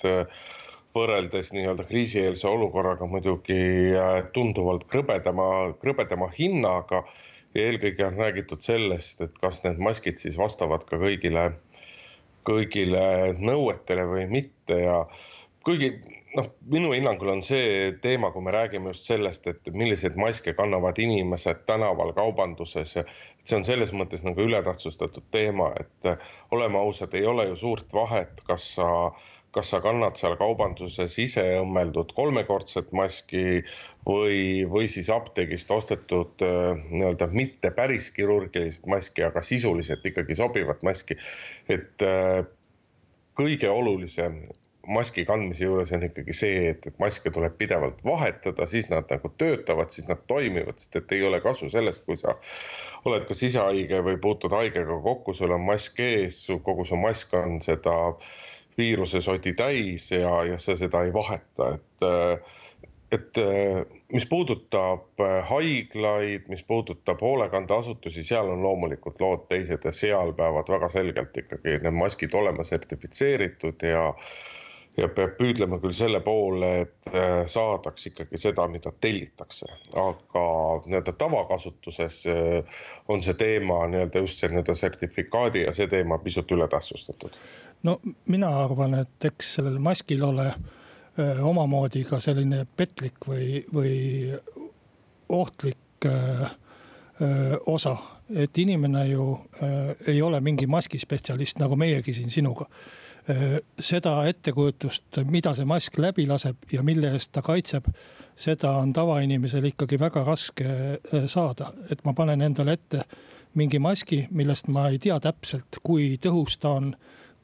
võrreldes 0.97 1.51
nii-öelda 1.53 1.85
kriisieelse 1.87 2.47
olukorraga 2.49 3.07
muidugi 3.09 3.59
äh, 3.93 4.21
tunduvalt 4.33 4.87
krõbedama, 4.91 5.49
krõbedama 5.81 6.29
hinnaga. 6.37 7.03
ja 7.55 7.63
eelkõige 7.69 8.05
on 8.05 8.17
räägitud 8.21 8.61
sellest, 8.61 9.21
et 9.21 9.33
kas 9.41 9.63
need 9.63 9.79
maskid 9.81 10.19
siis 10.21 10.35
vastavad 10.37 10.83
ka 10.89 10.99
kõigile, 11.01 11.45
kõigile 12.47 13.33
nõuetele 13.39 14.05
või 14.07 14.27
mitte 14.31 14.79
ja 14.85 15.01
kuigi 15.67 15.91
noh, 16.37 16.47
minu 16.71 16.91
hinnangul 16.93 17.31
on 17.33 17.41
see 17.45 17.91
teema, 18.03 18.29
kui 18.31 18.43
me 18.45 18.53
räägime 18.55 18.91
just 18.93 19.09
sellest, 19.09 19.47
et 19.51 19.69
milliseid 19.75 20.17
maske 20.19 20.53
kannavad 20.57 20.99
inimesed 21.01 21.63
tänaval, 21.69 22.13
kaubanduses. 22.17 22.97
see 23.47 23.57
on 23.57 23.65
selles 23.67 23.93
mõttes 23.95 24.23
nagu 24.27 24.43
ületähtsustatud 24.43 25.27
teema, 25.31 25.71
et 25.79 26.11
oleme 26.51 26.79
ausad, 26.79 27.13
ei 27.15 27.25
ole 27.25 27.47
ju 27.49 27.55
suurt 27.55 27.93
vahet, 27.93 28.41
kas 28.47 28.73
sa 28.75 28.87
kas 29.57 29.71
sa 29.73 29.81
kannad 29.83 30.19
seal 30.19 30.37
kaubanduses 30.39 31.17
ise 31.21 31.43
õmmeldud 31.59 32.13
kolmekordset 32.17 32.93
maski 32.97 33.63
või, 34.07 34.67
või 34.69 34.87
siis 34.91 35.09
apteegist 35.13 35.71
ostetud 35.73 36.45
nii-öelda 36.45 37.29
mitte 37.33 37.73
päris 37.75 38.11
kirurgilist 38.15 38.85
maski, 38.87 39.25
aga 39.27 39.41
sisuliselt 39.41 40.05
ikkagi 40.05 40.37
sobivat 40.37 40.85
maski. 40.87 41.17
et 41.73 42.07
kõige 43.37 43.69
olulisem 43.69 44.41
maski 44.87 45.25
kandmise 45.27 45.65
juures 45.65 45.91
on 45.95 46.05
ikkagi 46.07 46.33
see, 46.35 46.59
et, 46.71 46.85
et 46.87 46.99
maske 47.01 47.31
tuleb 47.33 47.57
pidevalt 47.59 47.99
vahetada, 48.07 48.67
siis 48.71 48.87
nad 48.91 49.07
nagu 49.11 49.31
töötavad, 49.39 49.91
siis 49.93 50.07
nad 50.07 50.21
toimivad, 50.31 50.79
sest 50.79 50.95
et 51.01 51.15
ei 51.17 51.25
ole 51.27 51.41
kasu 51.43 51.69
sellest, 51.71 52.05
kui 52.07 52.17
sa 52.19 52.37
oled 53.07 53.27
kas 53.27 53.43
ise 53.43 53.61
haige 53.61 53.99
või 54.05 54.17
puutud 54.23 54.55
haigega 54.55 54.99
kokku, 55.03 55.35
sul 55.37 55.53
on 55.55 55.65
mask 55.67 55.99
ees, 56.03 56.45
kogu 56.63 56.87
su 56.87 56.99
mask 56.99 57.35
on 57.37 57.59
seda 57.65 57.97
viirusesodi 58.77 59.53
täis 59.57 60.11
ja, 60.11 60.43
ja 60.45 60.57
sa 60.61 60.75
seda 60.77 61.03
ei 61.07 61.13
vaheta, 61.13 61.73
et 61.77 62.07
et 63.11 63.39
mis 64.11 64.25
puudutab 64.27 65.21
haiglaid, 65.47 66.49
mis 66.51 66.63
puudutab 66.67 67.21
hoolekandeasutusi, 67.23 68.23
seal 68.27 68.51
on 68.51 68.63
loomulikult 68.63 69.21
lood 69.23 69.45
teised 69.47 69.87
ja 69.87 69.93
seal 69.95 70.33
peavad 70.35 70.67
väga 70.73 70.89
selgelt 70.91 71.39
ikkagi 71.39 71.77
need 71.85 71.95
maskid 71.95 72.35
olema 72.35 72.67
sertifitseeritud 72.67 73.87
ja 73.87 74.09
ja 74.97 75.05
peab 75.13 75.35
püüdlema 75.37 75.77
küll 75.81 75.93
selle 75.93 76.19
poole, 76.25 76.69
et 76.83 77.09
saadaks 77.53 78.07
ikkagi 78.09 78.39
seda, 78.41 78.65
mida 78.71 78.91
tellitakse, 79.05 79.69
aga 79.93 80.45
nii-öelda 80.87 81.13
tavakasutuses 81.21 82.23
on 83.07 83.21
see 83.21 83.37
teema 83.37 83.83
nii-öelda 83.91 84.23
just 84.25 84.41
see 84.41 84.49
nii-öelda 84.49 84.75
sertifikaadi 84.79 85.67
ja 85.67 85.73
see 85.77 85.87
teema 85.91 86.17
pisut 86.23 86.51
ületähtsustatud. 86.51 87.37
No 87.83 87.99
mina 88.27 88.49
arvan, 88.63 88.93
et 88.93 89.25
eks 89.25 89.55
sellel 89.59 89.79
maskil 89.79 90.23
ole 90.23 90.51
omamoodi 91.17 92.03
ka 92.05 92.19
selline 92.21 92.65
petlik 92.77 93.25
või, 93.27 93.63
või 93.73 93.95
ohtlik 95.29 96.05
öö, 96.05 96.47
osa. 97.65 97.97
et 98.35 98.57
inimene 98.57 99.07
ju 99.07 99.39
öö, 99.63 99.95
ei 100.07 100.21
ole 100.21 100.39
mingi 100.39 100.67
maskispetsialist, 100.67 101.59
nagu 101.59 101.75
meiegi 101.75 102.13
siin 102.13 102.29
sinuga. 102.29 102.65
seda 103.79 104.21
ettekujutust, 104.23 105.17
mida 105.27 105.51
see 105.53 105.65
mask 105.67 105.97
läbi 105.99 106.23
laseb 106.27 106.61
ja 106.71 106.83
mille 106.83 107.09
eest 107.11 107.31
ta 107.35 107.41
kaitseb, 107.43 107.89
seda 108.39 108.71
on 108.79 108.93
tavainimesel 108.93 109.65
ikkagi 109.67 109.99
väga 109.99 110.23
raske 110.23 110.69
saada, 111.27 111.73
et 111.91 112.05
ma 112.05 112.13
panen 112.13 112.41
endale 112.41 112.77
ette 112.77 113.01
mingi 113.53 113.79
maski, 113.83 114.27
millest 114.31 114.69
ma 114.71 114.85
ei 114.87 114.99
tea 115.03 115.19
täpselt, 115.19 115.81
kui 115.83 116.15
tõhus 116.23 116.55
ta 116.61 116.77
on 116.79 116.93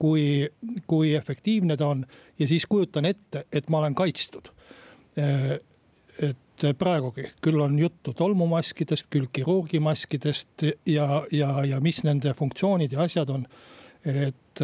kui, 0.04 0.50
kui 0.88 1.14
efektiivne 1.16 1.78
ta 1.80 1.88
on 1.94 2.04
ja 2.40 2.48
siis 2.48 2.66
kujutan 2.68 3.08
ette, 3.08 3.46
et 3.52 3.70
ma 3.72 3.80
olen 3.80 3.96
kaitstud. 3.96 4.52
et 5.16 6.64
praegugi 6.78 7.28
küll 7.42 7.62
on 7.62 7.78
juttu 7.80 8.14
tolmumaskidest, 8.18 9.08
küll 9.14 9.30
kirurgimaskidest 9.34 10.66
ja, 10.90 11.08
ja, 11.32 11.50
ja 11.66 11.80
mis 11.80 12.02
nende 12.04 12.34
funktsioonid 12.34 12.92
ja 12.92 13.06
asjad 13.06 13.30
on. 13.30 13.46
et, 14.04 14.64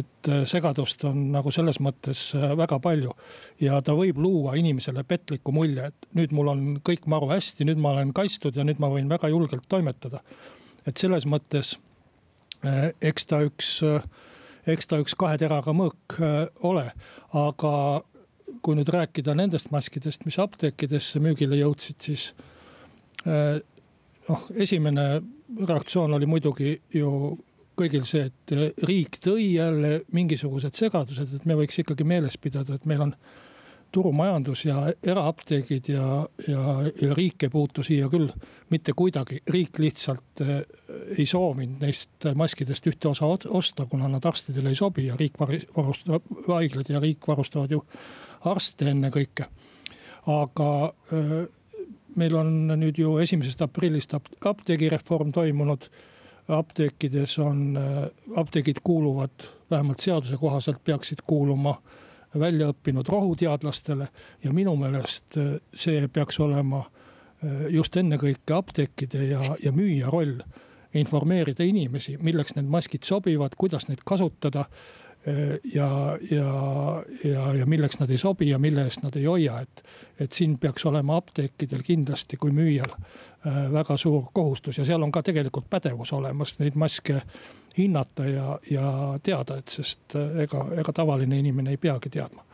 et 0.00 0.30
segadust 0.44 1.04
on 1.08 1.22
nagu 1.32 1.50
selles 1.54 1.80
mõttes 1.80 2.26
väga 2.58 2.78
palju 2.82 3.14
ja 3.60 3.80
ta 3.82 3.96
võib 3.96 4.20
luua 4.20 4.58
inimesele 4.60 5.06
petliku 5.08 5.54
mulje, 5.56 5.88
et 5.88 6.10
nüüd 6.18 6.36
mul 6.36 6.52
on 6.52 6.68
kõik 6.84 7.08
maru 7.08 7.30
hästi, 7.32 7.64
nüüd 7.64 7.80
ma 7.80 7.96
olen 7.96 8.12
kaitstud 8.12 8.58
ja 8.58 8.66
nüüd 8.66 8.82
ma 8.82 8.92
võin 8.92 9.08
väga 9.08 9.32
julgelt 9.32 9.64
toimetada. 9.68 10.20
et 10.86 10.96
selles 10.96 11.24
mõttes 11.26 11.76
Äh, 11.76 11.85
eks 13.00 13.26
ta 13.30 13.40
üks, 13.46 13.70
äh, 13.86 14.04
eks 14.66 14.90
ta 14.90 15.00
üks 15.02 15.16
kahe 15.18 15.38
teraga 15.40 15.74
mõõk 15.76 16.18
äh, 16.20 16.46
ole, 16.66 16.88
aga 17.36 17.72
kui 18.62 18.78
nüüd 18.78 18.90
rääkida 18.90 19.34
nendest 19.36 19.70
maskidest, 19.74 20.24
mis 20.26 20.38
apteekidesse 20.42 21.20
müügile 21.22 21.58
jõudsid, 21.60 21.98
siis 22.02 22.30
noh, 23.26 24.42
esimene 24.54 25.04
reaktsioon 25.66 26.14
oli 26.16 26.26
muidugi 26.30 26.72
ju 26.94 27.10
kõigil 27.78 28.06
see, 28.08 28.30
et 28.30 28.82
riik 28.86 29.18
tõi 29.22 29.52
jälle 29.56 30.00
mingisugused 30.14 30.74
segadused, 30.78 31.34
et 31.36 31.46
me 31.46 31.58
võiks 31.58 31.78
ikkagi 31.82 32.06
meeles 32.08 32.38
pidada, 32.40 32.78
et 32.78 32.86
meil 32.88 33.04
on 33.06 33.14
turumajandus 33.92 34.64
ja 34.64 34.92
eraapteegid 35.02 35.88
ja, 35.88 36.26
ja, 36.48 36.62
ja 37.02 37.14
riik 37.14 37.46
ei 37.46 37.52
puutu 37.52 37.82
siia 37.86 38.08
küll 38.12 38.28
mitte 38.70 38.92
kuidagi. 38.96 39.40
riik 39.50 39.78
lihtsalt 39.78 40.42
eh, 40.44 40.62
ei 41.18 41.26
soovinud 41.26 41.82
neist 41.82 42.28
maskidest 42.34 42.86
ühte 42.86 43.08
osa 43.08 43.26
osta, 43.48 43.86
kuna 43.86 44.08
nad 44.08 44.24
arstidele 44.24 44.68
ei 44.68 44.78
sobi 44.78 45.06
ja 45.06 45.16
riik 45.16 45.38
varustab, 45.40 46.22
haiglad 46.48 46.90
ja 46.90 47.00
riik 47.00 47.28
varustavad 47.28 47.70
ju 47.70 47.84
arste 48.44 48.90
ennekõike. 48.90 49.46
aga 50.26 50.70
eh, 51.12 51.38
meil 52.16 52.34
on 52.34 52.52
nüüd 52.80 52.98
ju 52.98 53.16
esimesest 53.22 53.62
aprillist 53.62 54.14
apteegireform 54.16 55.32
toimunud 55.32 55.90
apteekides 56.48 57.38
on, 57.38 57.76
eh, 57.76 58.10
apteegid 58.36 58.82
kuuluvad, 58.84 59.46
vähemalt 59.70 60.00
seaduse 60.00 60.36
kohaselt 60.36 60.84
peaksid 60.84 61.24
kuuluma 61.26 61.74
välja 62.40 62.70
õppinud 62.72 63.08
rohuteadlastele 63.08 64.08
ja 64.44 64.52
minu 64.52 64.76
meelest 64.80 65.38
äh, 65.40 65.56
see 65.74 66.06
peaks 66.12 66.40
olema 66.40 66.84
äh, 66.84 67.66
just 67.74 67.96
ennekõike 67.96 68.54
apteekide 68.56 69.24
ja, 69.32 69.42
ja 69.62 69.72
müüja 69.72 70.12
roll. 70.12 70.40
informeerida 70.96 71.60
inimesi, 71.66 72.14
milleks 72.24 72.54
need 72.56 72.70
maskid 72.72 73.04
sobivad, 73.04 73.52
kuidas 73.58 73.84
neid 73.88 74.00
kasutada 74.08 74.62
ja, 75.74 75.88
ja, 76.30 76.50
ja, 77.24 77.44
ja 77.54 77.66
milleks 77.66 77.98
nad 77.98 78.10
ei 78.10 78.18
sobi 78.18 78.48
ja 78.48 78.58
mille 78.62 78.84
eest 78.86 79.02
nad 79.02 79.16
ei 79.16 79.24
hoia, 79.24 79.60
et. 79.60 79.82
et 80.20 80.32
siin 80.32 80.58
peaks 80.58 80.86
olema 80.86 81.16
apteekidel 81.16 81.82
kindlasti 81.82 82.36
kui 82.36 82.54
müüjal 82.54 82.94
väga 83.72 83.96
suur 83.96 84.24
kohustus 84.32 84.78
ja 84.78 84.84
seal 84.84 85.02
on 85.02 85.12
ka 85.12 85.22
tegelikult 85.22 85.66
pädevus 85.70 86.12
olemas 86.12 86.58
neid 86.58 86.74
maske 86.74 87.20
hinnata 87.78 88.24
ja, 88.24 88.58
ja 88.70 89.18
teada, 89.22 89.58
et 89.58 89.68
sest 89.68 90.16
äh, 90.16 90.42
ega, 90.46 90.66
ega 90.80 90.92
tavaline 90.92 91.38
inimene 91.38 91.74
ei 91.74 91.80
peagi 91.80 92.10
teadma 92.10 92.44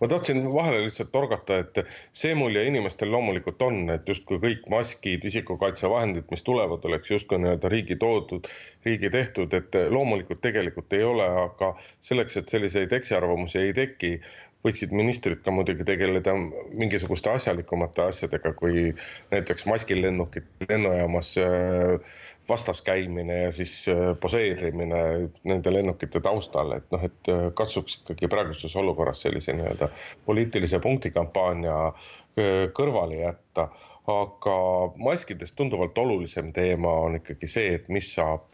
ma 0.00 0.08
tahtsin 0.08 0.42
vahele 0.54 0.82
lihtsalt 0.84 1.12
torgata, 1.12 1.58
et 1.62 1.82
see 2.16 2.34
mulje 2.38 2.64
inimestel 2.68 3.10
loomulikult 3.12 3.62
on, 3.66 3.82
et 3.94 4.08
justkui 4.08 4.40
kõik 4.42 4.68
maskid, 4.72 5.24
isikukaitsevahendid, 5.30 6.28
mis 6.30 6.46
tulevad, 6.46 6.84
oleks 6.88 7.12
justkui 7.14 7.40
nii-öelda 7.42 7.72
riigi 7.72 7.98
toodud, 8.00 8.48
riigi 8.86 9.10
tehtud, 9.10 9.54
et 9.58 9.82
loomulikult 9.90 10.42
tegelikult 10.44 10.96
ei 10.98 11.04
ole, 11.08 11.28
aga 11.46 11.74
selleks, 12.00 12.40
et 12.40 12.56
selliseid 12.56 12.92
eksiarvamusi 12.98 13.60
ei 13.62 13.76
teki, 13.76 14.16
võiksid 14.62 14.92
ministrid 14.94 15.40
ka 15.42 15.50
muidugi 15.54 15.84
tegeleda 15.86 16.34
mingisuguste 16.78 17.32
asjalikumate 17.32 18.04
asjadega, 18.06 18.52
kui 18.58 18.92
näiteks 19.32 19.66
maskilennukid 19.66 20.68
lennujaamas 20.68 21.32
äh, 21.42 22.14
vastas 22.48 22.82
käimine 22.82 23.38
ja 23.42 23.52
siis 23.52 23.88
äh, 23.88 24.16
poseerimine 24.20 25.30
nende 25.44 25.72
lennukite 25.72 26.20
taustal, 26.20 26.72
et 26.76 26.90
noh, 26.90 27.04
et 27.04 27.30
äh, 27.30 27.46
katsuks 27.54 28.00
ikkagi 28.00 28.28
praeguses 28.28 28.76
olukorras 28.76 29.22
sellise 29.22 29.54
nii-öelda 29.56 29.88
poliitilise 30.26 30.78
punktikampaania 30.82 31.78
äh, 31.86 32.68
kõrvale 32.74 33.22
jätta. 33.22 33.70
Aga 34.10 34.54
maskidest 34.98 35.54
tunduvalt 35.54 35.98
olulisem 36.02 36.48
teema 36.52 36.90
on 37.04 37.20
ikkagi 37.20 37.46
see, 37.46 37.68
et 37.76 37.84
mis 37.86 38.08
saab, 38.16 38.48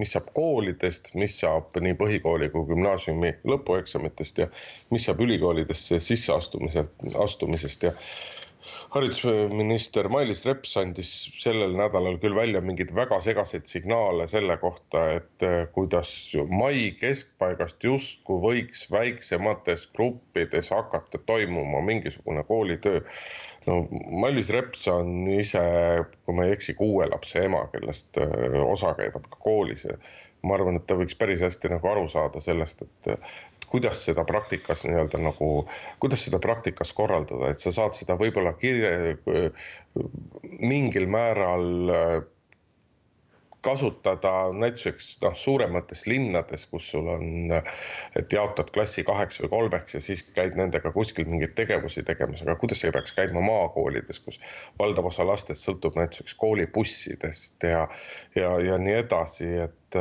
mis 0.00 0.14
saab 0.16 0.30
koolidest, 0.32 1.10
mis 1.20 1.34
saab 1.42 1.76
nii 1.76 1.92
põhikooli 2.00 2.48
kui 2.54 2.64
gümnaasiumi 2.70 3.34
lõpueksamitest 3.52 4.40
ja 4.40 4.46
mis 4.96 5.04
saab 5.04 5.20
ülikoolidesse 5.20 6.00
sisseastumiselt, 6.00 7.04
astumisest. 7.20 7.84
Ja 7.84 7.92
haridusminister 8.94 10.06
Mailis 10.12 10.44
Reps 10.46 10.76
andis 10.78 11.08
sellel 11.42 11.72
nädalal 11.74 12.14
küll 12.22 12.36
välja 12.36 12.60
mingeid 12.62 12.92
väga 12.94 13.18
segaseid 13.24 13.66
signaale 13.66 14.28
selle 14.30 14.54
kohta, 14.62 15.02
et 15.16 15.46
eh, 15.46 15.64
kuidas 15.74 16.12
mai 16.50 16.92
keskpaigast 17.00 17.82
justkui 17.82 18.38
võiks 18.44 18.84
väiksemates 18.94 19.88
gruppides 19.96 20.70
hakata 20.74 21.18
toimuma 21.26 21.82
mingisugune 21.82 22.44
koolitöö. 22.46 23.00
no 23.66 23.80
Mailis 24.10 24.52
Reps 24.54 24.86
on 24.92 25.26
ise, 25.40 25.64
kui 26.24 26.38
ma 26.38 26.46
ei 26.46 26.54
eksi, 26.54 26.76
kuue 26.78 27.08
lapse 27.10 27.42
ema, 27.48 27.66
kellest 27.74 28.22
eh, 28.22 28.60
osa 28.62 28.94
käivad 29.00 29.26
ka 29.26 29.42
koolis 29.42 29.88
ma 30.44 30.58
arvan, 30.58 30.78
et 30.78 30.86
ta 30.88 30.96
võiks 30.98 31.16
päris 31.18 31.42
hästi 31.44 31.72
nagu 31.72 31.88
aru 31.90 32.06
saada 32.12 32.42
sellest, 32.44 32.84
et, 32.84 33.28
kuidas 33.74 34.04
seda 34.06 34.22
praktikas 34.28 34.84
nii-öelda 34.86 35.18
nagu, 35.18 35.48
kuidas 36.02 36.22
seda 36.26 36.38
praktikas 36.42 36.92
korraldada, 36.94 37.50
et 37.50 37.62
sa 37.62 37.72
saad 37.74 37.96
seda 37.98 38.14
võib-olla 38.20 38.52
kirje, 38.60 39.16
mingil 40.60 41.08
määral 41.10 41.66
kasutada 43.64 44.32
näituseks 44.54 45.14
noh, 45.22 45.36
suuremates 45.38 46.04
linnades, 46.10 46.66
kus 46.70 46.90
sul 46.92 47.08
on, 47.14 47.54
et 48.18 48.36
jaotad 48.36 48.70
klassi 48.74 49.04
kaheks 49.06 49.40
või 49.44 49.52
kolmeks 49.54 49.96
ja 49.96 50.02
siis 50.04 50.24
käid 50.36 50.58
nendega 50.60 50.92
kuskil 50.94 51.28
mingeid 51.30 51.56
tegevusi 51.58 52.04
tegemas, 52.06 52.44
aga 52.44 52.58
kuidas 52.60 52.82
see 52.84 52.92
peaks 52.94 53.16
käima 53.16 53.42
maakoolides, 53.44 54.20
kus 54.26 54.40
valdav 54.80 55.08
osa 55.10 55.26
lastest 55.26 55.64
sõltub 55.66 55.96
näituseks 56.00 56.36
koolibussidest 56.40 57.68
ja, 57.70 57.86
ja, 58.36 58.54
ja 58.68 58.78
nii 58.80 59.00
edasi, 59.00 59.50
et, 59.68 60.00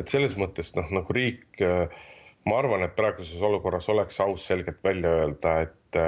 et 0.00 0.10
selles 0.10 0.38
mõttes 0.40 0.74
noh, 0.78 0.90
nagu 1.00 1.16
riik 1.16 1.62
ma 2.44 2.58
arvan, 2.60 2.84
et 2.84 2.96
praeguses 2.96 3.42
olukorras 3.42 3.88
oleks 3.92 4.20
aus 4.24 4.46
selgelt 4.50 4.82
välja 4.84 5.12
öelda, 5.20 5.54
et, 5.64 5.98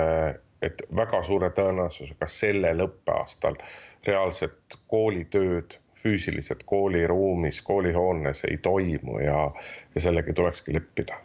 et 0.64 0.84
väga 0.96 1.22
suure 1.24 1.50
tõenäosusega 1.56 2.28
sellel 2.30 2.84
õppeaastal 2.86 3.58
reaalset 4.06 4.78
koolitööd 4.92 5.78
füüsiliselt 5.96 6.62
kooliruumis, 6.66 7.62
koolihoones 7.62 8.44
ei 8.44 8.58
toimu 8.58 9.18
ja, 9.18 9.50
ja 9.94 10.00
sellega 10.00 10.32
tulekski 10.32 10.74
leppida. 10.74 11.16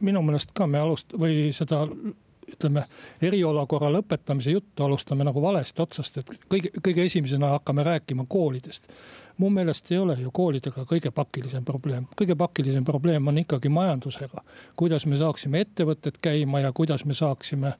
minu 0.00 0.22
meelest 0.22 0.50
ka 0.54 0.66
me 0.66 0.78
alust- 0.78 1.14
või 1.18 1.52
seda 1.56 1.86
ütleme, 2.50 2.84
eriolukorra 3.22 3.90
lõpetamise 3.92 4.50
juttu 4.50 4.84
alustame 4.84 5.24
nagu 5.24 5.42
valest 5.42 5.80
otsast, 5.80 6.18
et 6.18 6.30
kõige, 6.48 6.72
kõige 6.82 7.06
esimesena 7.06 7.54
hakkame 7.56 7.84
rääkima 7.86 8.24
koolidest. 8.28 8.88
mu 9.38 9.48
meelest 9.50 9.92
ei 9.92 9.98
ole 9.98 10.16
ju 10.20 10.30
koolidega 10.30 10.84
kõige 10.84 11.10
pakilisem 11.10 11.64
probleem, 11.64 12.06
kõige 12.16 12.36
pakilisem 12.36 12.84
probleem 12.84 13.28
on 13.28 13.38
ikkagi 13.38 13.68
majandusega. 13.68 14.42
kuidas 14.76 15.06
me 15.06 15.16
saaksime 15.16 15.60
ettevõtted 15.60 16.18
käima 16.22 16.60
ja 16.60 16.72
kuidas 16.72 17.04
me 17.04 17.14
saaksime 17.14 17.72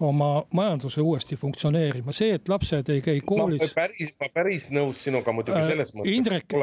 oma 0.00 0.30
majanduse 0.56 1.02
uuesti 1.04 1.36
funktsioneerima, 1.36 2.12
see, 2.16 2.34
et 2.38 2.48
lapsed 2.48 2.88
ei 2.92 3.02
käi 3.04 3.20
koolis. 3.26 3.62
ma 3.62 3.82
päris, 3.82 4.12
ma 4.20 4.28
päris 4.34 4.68
nõus 4.72 5.02
sinuga 5.04 5.34
muidugi 5.36 5.62
selles 5.66 5.94
mõttes. 5.94 6.14
Indrek, 6.16 6.56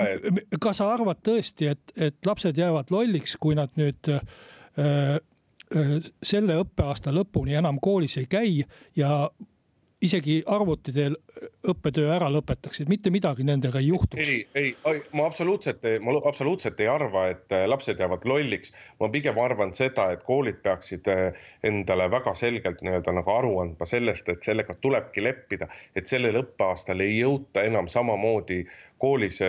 kas 0.63 0.82
sa 0.82 0.89
arvad 0.94 1.22
tõesti, 1.25 1.72
et, 1.75 1.96
et 1.96 2.17
lapsed 2.25 2.58
jäävad 2.58 2.94
lolliks, 2.94 3.38
kui 3.41 3.58
nad 3.58 3.74
nüüd 3.77 4.12
äh, 4.13 5.20
selle 6.24 6.58
õppeaasta 6.63 7.13
lõpuni 7.13 7.58
enam 7.60 7.82
koolis 7.84 8.17
ei 8.22 8.27
käi 8.32 8.51
ja 8.96 9.12
isegi 10.01 10.42
arvuti 10.46 10.94
teel 10.94 11.16
õppetöö 11.68 12.12
ära 12.13 12.27
lõpetaksid, 12.30 12.89
mitte 12.92 13.10
midagi 13.13 13.46
nendega 13.48 13.82
ei 13.82 13.89
juhtuks. 13.89 14.30
ei, 14.30 14.44
ei, 14.56 14.74
ma 15.18 15.25
absoluutselt, 15.25 15.86
ma 16.06 16.13
absoluutselt 16.30 16.80
ei 16.84 16.89
arva, 16.92 17.27
et 17.34 17.56
lapsed 17.66 18.00
jäävad 18.00 18.27
lolliks. 18.30 18.74
ma 19.00 19.10
pigem 19.10 19.39
arvan 19.42 19.74
seda, 19.74 20.12
et 20.13 20.24
koolid 20.27 20.62
peaksid 20.63 21.10
endale 21.66 22.10
väga 22.13 22.36
selgelt 22.38 22.84
nii-öelda 22.86 23.16
nagu 23.18 23.34
aru 23.34 23.56
andma 23.63 23.89
sellest, 23.89 24.30
et 24.30 24.46
sellega 24.46 24.77
tulebki 24.82 25.24
leppida, 25.24 25.68
et 25.96 26.08
sellel 26.08 26.44
õppeaastal 26.44 27.01
ei 27.01 27.18
jõuta 27.18 27.66
enam 27.66 27.89
samamoodi 27.89 28.66
koolis 29.01 29.39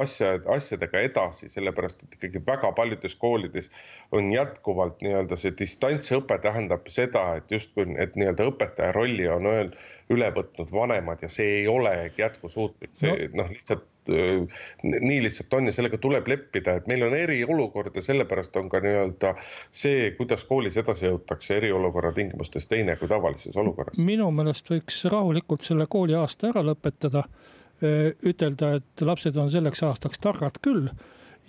asja, 0.00 0.32
asjadega 0.54 1.02
edasi, 1.04 1.48
sellepärast 1.52 2.04
et 2.04 2.16
ikkagi 2.16 2.42
väga 2.46 2.72
paljudes 2.76 3.16
koolides 3.20 3.70
on 4.16 4.32
jätkuvalt 4.32 5.02
nii-öelda 5.04 5.36
see 5.40 5.54
distantsõpe 5.58 6.38
tähendab 6.42 6.88
seda, 6.92 7.26
et 7.40 7.52
justkui, 7.52 7.88
et 8.00 8.16
nii-öelda 8.16 8.48
õpetaja 8.52 8.94
rolli 8.96 9.28
on 9.28 9.48
öeld, 9.50 9.76
üle 10.10 10.30
võtnud 10.34 10.72
vanemad 10.74 11.22
ja 11.22 11.28
see 11.30 11.60
ei 11.60 11.68
ole 11.68 11.94
jätkusuutlik, 12.18 12.92
see 12.96 13.30
noh 13.34 13.46
no, 13.46 13.48
lihtsalt 13.52 13.86
nii 14.82 15.22
lihtsalt 15.22 15.54
on 15.54 15.66
ja 15.68 15.72
sellega 15.72 15.98
tuleb 16.00 16.28
leppida, 16.28 16.74
et 16.80 16.88
meil 16.90 17.04
on 17.06 17.14
eriolukord 17.14 17.94
ja 17.94 18.02
sellepärast 18.02 18.56
on 18.56 18.70
ka 18.72 18.80
nii-öelda 18.80 19.34
see, 19.70 20.10
kuidas 20.16 20.44
koolis 20.48 20.78
edasi 20.80 21.06
jõutakse 21.06 21.58
eriolukorra 21.60 22.12
tingimustes 22.16 22.66
teine 22.66 22.96
kui 22.96 23.08
tavalises 23.08 23.56
olukorras. 23.60 24.00
minu 24.00 24.30
meelest 24.34 24.72
võiks 24.72 25.04
rahulikult 25.12 25.68
selle 25.68 25.86
kooliaasta 25.90 26.50
ära 26.54 26.64
lõpetada. 26.72 27.26
Äh, 27.28 27.59
ütelda, 27.80 28.74
et 28.76 29.02
lapsed 29.06 29.36
on 29.40 29.50
selleks 29.52 29.82
aastaks 29.86 30.20
targad 30.20 30.60
küll. 30.62 30.90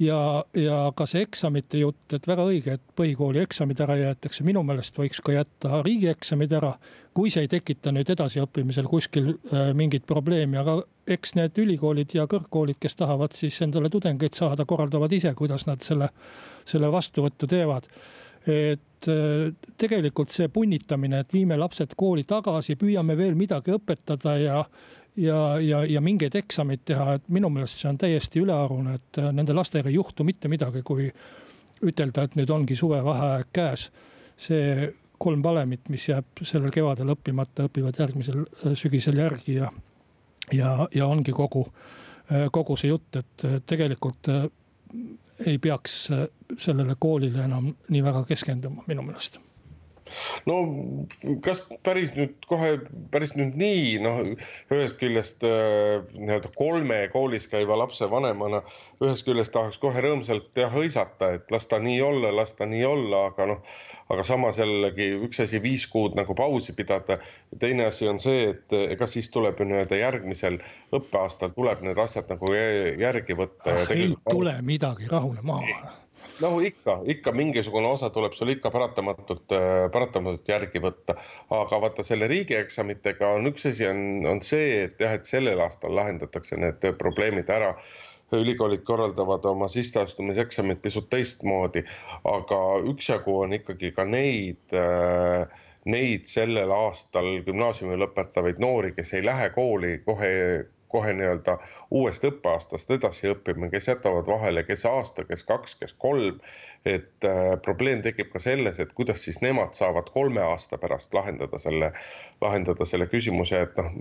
Ja, 0.01 0.43
ja 0.57 0.77
ka 0.97 1.05
see 1.05 1.21
eksamite 1.27 1.81
jutt, 1.81 2.13
et 2.15 2.25
väga 2.25 2.45
õige, 2.47 2.77
et 2.77 2.93
põhikooli 2.97 3.41
eksamid 3.43 3.83
ära 3.83 3.97
jäetakse, 3.99 4.41
minu 4.47 4.63
meelest 4.65 4.95
võiks 4.97 5.19
ka 5.21 5.35
jätta 5.35 5.81
riigieksamid 5.85 6.55
ära. 6.57 6.73
kui 7.13 7.29
see 7.29 7.43
ei 7.43 7.49
tekita 7.51 7.91
nüüd 7.91 8.07
edasiõppimisel 8.09 8.87
kuskil 8.87 9.33
äh, 9.33 9.73
mingit 9.75 10.05
probleemi, 10.07 10.57
aga 10.57 10.77
eks 11.11 11.35
need 11.35 11.57
ülikoolid 11.59 12.15
ja 12.15 12.23
kõrgkoolid, 12.23 12.79
kes 12.79 12.95
tahavad 12.95 13.35
siis 13.35 13.59
endale 13.61 13.89
tudengeid 13.91 14.33
saada, 14.33 14.65
korraldavad 14.65 15.11
ise, 15.11 15.33
kuidas 15.35 15.67
nad 15.67 15.83
selle, 15.83 16.07
selle 16.65 16.87
vastuvõttu 16.91 17.49
teevad. 17.51 17.89
Et 18.47 19.11
äh, 19.11 19.51
tegelikult 19.77 20.31
see 20.31 20.47
punnitamine, 20.47 21.19
et 21.19 21.35
viime 21.35 21.59
lapsed 21.59 21.93
kooli 21.99 22.23
tagasi, 22.23 22.77
püüame 22.79 23.17
veel 23.19 23.35
midagi 23.35 23.75
õpetada 23.75 24.37
ja 24.39 24.63
ja, 25.15 25.59
ja, 25.59 25.85
ja 25.85 26.01
mingeid 26.01 26.35
eksameid 26.35 26.85
teha, 26.85 27.15
et 27.17 27.29
minu 27.29 27.49
meelest 27.49 27.81
see 27.81 27.89
on 27.89 27.99
täiesti 27.99 28.41
ülearune, 28.41 28.95
et 28.99 29.19
äh, 29.21 29.31
nende 29.35 29.55
lastega 29.57 29.89
ei 29.89 29.97
juhtu 29.97 30.25
mitte 30.27 30.51
midagi, 30.51 30.83
kui 30.87 31.09
ütelda, 31.81 32.25
et 32.25 32.35
nüüd 32.37 32.51
ongi 32.53 32.77
suvevaheaeg 32.77 33.51
käes. 33.53 33.89
see 34.41 34.91
kolm 35.21 35.43
valemit, 35.43 35.89
mis 35.93 36.07
jääb 36.09 36.39
sellel 36.41 36.71
kevadel 36.73 37.11
õppimata, 37.13 37.67
õpivad 37.69 37.99
järgmisel 37.99 38.41
äh, 38.45 38.73
sügisel 38.73 39.17
järgi 39.17 39.59
ja, 39.59 39.71
ja, 40.53 40.87
ja 40.95 41.07
ongi 41.07 41.31
kogu, 41.31 41.67
äh, 42.31 42.47
kogu 42.51 42.77
see 42.77 42.89
jutt, 42.89 43.15
et 43.15 43.45
tegelikult 43.65 44.27
ei 45.45 45.57
peaks 45.57 46.09
sellele 46.59 46.95
koolile 46.99 47.45
enam 47.45 47.71
nii 47.89 48.03
väga 48.03 48.25
keskenduma 48.27 48.83
minu 48.87 49.05
meelest 49.07 49.39
no 50.49 50.57
kas 51.45 51.63
päris 51.85 52.13
nüüd 52.15 52.35
kohe, 52.49 52.73
päris 53.13 53.33
nüüd 53.37 53.57
nii, 53.59 53.99
noh, 54.03 54.21
ühest 54.73 54.99
küljest 55.01 55.45
äh, 55.47 56.01
nii-öelda 56.15 56.51
kolme 56.57 57.01
koolis 57.13 57.47
käiva 57.51 57.77
lapse 57.79 58.09
vanemana. 58.11 58.63
ühest 59.01 59.25
küljest 59.25 59.53
tahaks 59.55 59.79
kohe 59.81 60.01
rõõmsalt 60.03 60.57
jah 60.57 60.73
hõisata, 60.73 61.31
et 61.37 61.51
las 61.53 61.67
ta 61.67 61.79
nii 61.81 62.01
olla, 62.05 62.33
las 62.35 62.53
ta 62.57 62.67
nii 62.69 62.83
olla, 62.85 63.25
aga 63.31 63.49
noh. 63.53 63.63
aga 64.11 64.25
samas 64.27 64.59
jällegi 64.59 65.11
üks 65.27 65.39
asi 65.45 65.61
viis 65.63 65.87
kuud 65.87 66.17
nagu 66.19 66.35
pausi 66.35 66.75
pidada. 66.77 67.19
teine 67.59 67.87
asi 67.89 68.07
on 68.07 68.19
see, 68.19 68.51
et 68.51 68.77
ega 68.81 69.07
siis 69.07 69.29
tuleb 69.29 69.59
ju 69.59 69.69
nii-öelda 69.69 70.01
järgmisel 70.01 70.59
õppeaastal 70.93 71.55
tuleb 71.55 71.81
need 71.85 71.97
asjad 71.97 72.29
nagu 72.29 72.53
järgi 72.53 73.37
võtta. 73.37 73.73
ah 73.73 73.95
ei 73.95 74.13
tule 74.29 74.59
midagi, 74.65 75.09
rahune 75.11 75.41
maha 75.41 76.00
no 76.39 76.51
ikka, 76.63 76.99
ikka 77.13 77.31
mingisugune 77.35 77.87
osa 77.87 78.09
tuleb 78.09 78.33
sul 78.37 78.53
ikka 78.53 78.71
paratamatult, 78.71 79.51
äh, 79.55 79.87
paratamatult 79.93 80.47
järgi 80.49 80.81
võtta. 80.83 81.17
aga 81.57 81.81
vaata 81.81 82.05
selle 82.07 82.27
riigieksamitega 82.31 83.33
on 83.37 83.51
üks 83.51 83.67
asi 83.71 83.87
on, 83.87 84.05
on 84.27 84.41
see, 84.45 84.83
et 84.85 84.99
jah, 84.99 85.17
et 85.17 85.25
sellel 85.27 85.59
aastal 85.61 85.95
lahendatakse 85.95 86.57
need 86.57 86.87
probleemid 86.97 87.49
ära 87.49 87.75
ülikoolid 88.31 88.85
korraldavad 88.87 89.43
oma 89.45 89.67
sisseastumiseksamid 89.67 90.79
pisut 90.79 91.09
teistmoodi, 91.11 91.83
aga 92.23 92.59
üksjagu 92.93 93.41
on 93.43 93.57
ikkagi 93.59 93.91
ka 93.97 94.05
neid 94.07 94.77
äh, 94.77 95.49
neid 95.89 96.27
sellel 96.29 96.71
aastal 96.75 97.41
gümnaasiumi 97.45 97.97
lõpetavaid 98.03 98.59
noori, 98.61 98.93
kes 98.97 99.13
ei 99.17 99.25
lähe 99.25 99.49
kooli 99.55 99.97
kohe 100.05 100.31
kohe 100.91 101.13
nii-öelda 101.15 101.57
uuest 101.91 102.25
õppeaastast 102.27 102.91
edasi 102.95 103.31
õppima, 103.31 103.69
kes 103.71 103.87
jätavad 103.87 104.27
vahele, 104.27 104.63
kes 104.67 104.85
aasta, 104.89 105.25
kes 105.27 105.43
kaks, 105.47 105.75
kes 105.79 105.93
kolm. 105.93 106.39
et 106.85 107.25
äh, 107.29 107.59
probleem 107.61 107.99
tekib 108.01 108.31
ka 108.33 108.39
selles, 108.41 108.79
et 108.81 108.93
kuidas 108.97 109.21
siis 109.21 109.37
nemad 109.41 109.75
saavad 109.77 110.07
kolme 110.09 110.41
aasta 110.41 110.79
pärast 110.81 111.13
lahendada 111.13 111.59
selle, 111.61 111.91
lahendada 112.41 112.87
selle 112.89 113.05
küsimuse, 113.05 113.59
et 113.67 113.77
noh. 113.77 113.91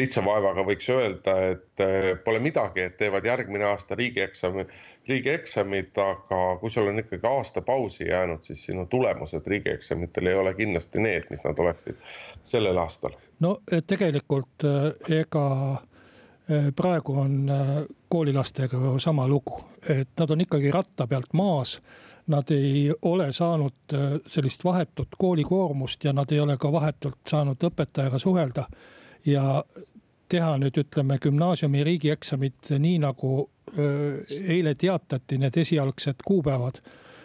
lihtsa 0.00 0.24
vaevaga 0.24 0.64
võiks 0.64 0.88
öelda, 0.94 1.34
et 1.52 1.84
äh, 1.84 2.14
pole 2.24 2.40
midagi, 2.40 2.86
et 2.88 2.96
teevad 2.96 3.28
järgmine 3.28 3.68
aasta 3.68 3.98
riigieksami, 4.00 4.64
riigieksamid, 5.08 5.92
aga 6.00 6.40
kui 6.60 6.72
sul 6.72 6.88
on 6.88 7.02
ikkagi 7.02 7.28
aasta 7.28 7.60
pausi 7.66 8.08
jäänud, 8.08 8.42
siis 8.42 8.64
sinu 8.70 8.86
tulemused 8.86 9.46
riigieksamitel 9.46 10.32
ei 10.32 10.40
ole 10.40 10.54
kindlasti 10.54 11.04
need, 11.04 11.28
mis 11.30 11.44
nad 11.44 11.58
oleksid 11.58 12.00
sellel 12.42 12.80
aastal. 12.80 13.20
no 13.40 13.58
tegelikult 13.86 14.64
äh, 14.64 14.92
ega 15.20 15.46
praegu 16.76 17.18
on 17.20 17.50
äh, 17.50 17.66
koolilastega 18.08 18.78
sama 18.98 19.28
lugu, 19.28 19.60
et 19.88 20.08
nad 20.18 20.30
on 20.30 20.40
ikkagi 20.40 20.70
ratta 20.70 21.06
pealt 21.06 21.32
maas. 21.32 21.80
Nad 22.26 22.50
ei 22.50 22.92
ole 23.02 23.32
saanud 23.32 23.94
äh, 23.94 24.00
sellist 24.26 24.64
vahetut 24.64 25.08
koolikoormust 25.18 26.04
ja 26.04 26.12
nad 26.12 26.32
ei 26.32 26.40
ole 26.40 26.56
ka 26.56 26.72
vahetult 26.72 27.18
saanud 27.28 27.68
õpetajaga 27.70 28.18
suhelda. 28.18 28.66
ja 29.26 29.64
teha 30.28 30.54
nüüd 30.58 30.78
ütleme 30.78 31.18
gümnaasiumi 31.18 31.82
riigieksamid 31.84 32.70
nii 32.78 32.98
nagu 33.02 33.50
eile 34.48 34.74
teatati, 34.74 35.38
need 35.38 35.56
esialgsed 35.56 36.22
kuupäevad. 36.24 36.78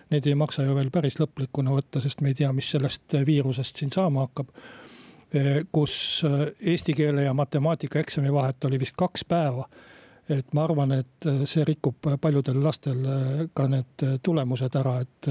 Neid 0.09 0.25
ei 0.27 0.35
maksa 0.35 0.63
ju 0.63 0.75
veel 0.75 0.89
päris 0.91 1.19
lõplikuna 1.19 1.71
võtta, 1.71 2.01
sest 2.01 2.21
me 2.21 2.33
ei 2.33 2.37
tea, 2.41 2.51
mis 2.53 2.71
sellest 2.71 3.15
viirusest 3.25 3.79
siin 3.79 3.93
saama 3.93 4.25
hakkab 4.25 4.49
Eh, 4.49 4.84
kus 5.71 6.23
eh, 6.23 6.71
eesti 6.71 6.93
keele 6.93 7.23
ja 7.23 7.33
matemaatika 7.33 7.99
eksami 7.99 8.33
vahet 8.33 8.63
oli 8.65 8.79
vist 8.79 8.95
kaks 8.97 9.25
päeva. 9.25 9.67
et 10.29 10.53
ma 10.53 10.63
arvan, 10.63 10.91
et 10.91 11.25
eh, 11.25 11.43
see 11.45 11.63
rikub 11.63 12.07
paljudel 12.21 12.63
lastel 12.63 13.03
ka 13.53 13.67
need 13.67 14.05
tulemused 14.23 14.75
ära, 14.75 14.99
et, 15.01 15.29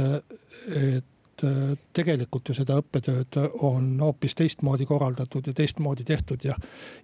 et 0.70 1.44
tegelikult 1.92 2.48
ju 2.48 2.54
seda 2.54 2.76
õppetööd 2.78 3.38
on 3.66 3.88
hoopis 4.00 4.36
teistmoodi 4.38 4.86
korraldatud 4.86 5.46
ja 5.50 5.52
teistmoodi 5.52 6.04
tehtud 6.06 6.44
ja, 6.46 6.54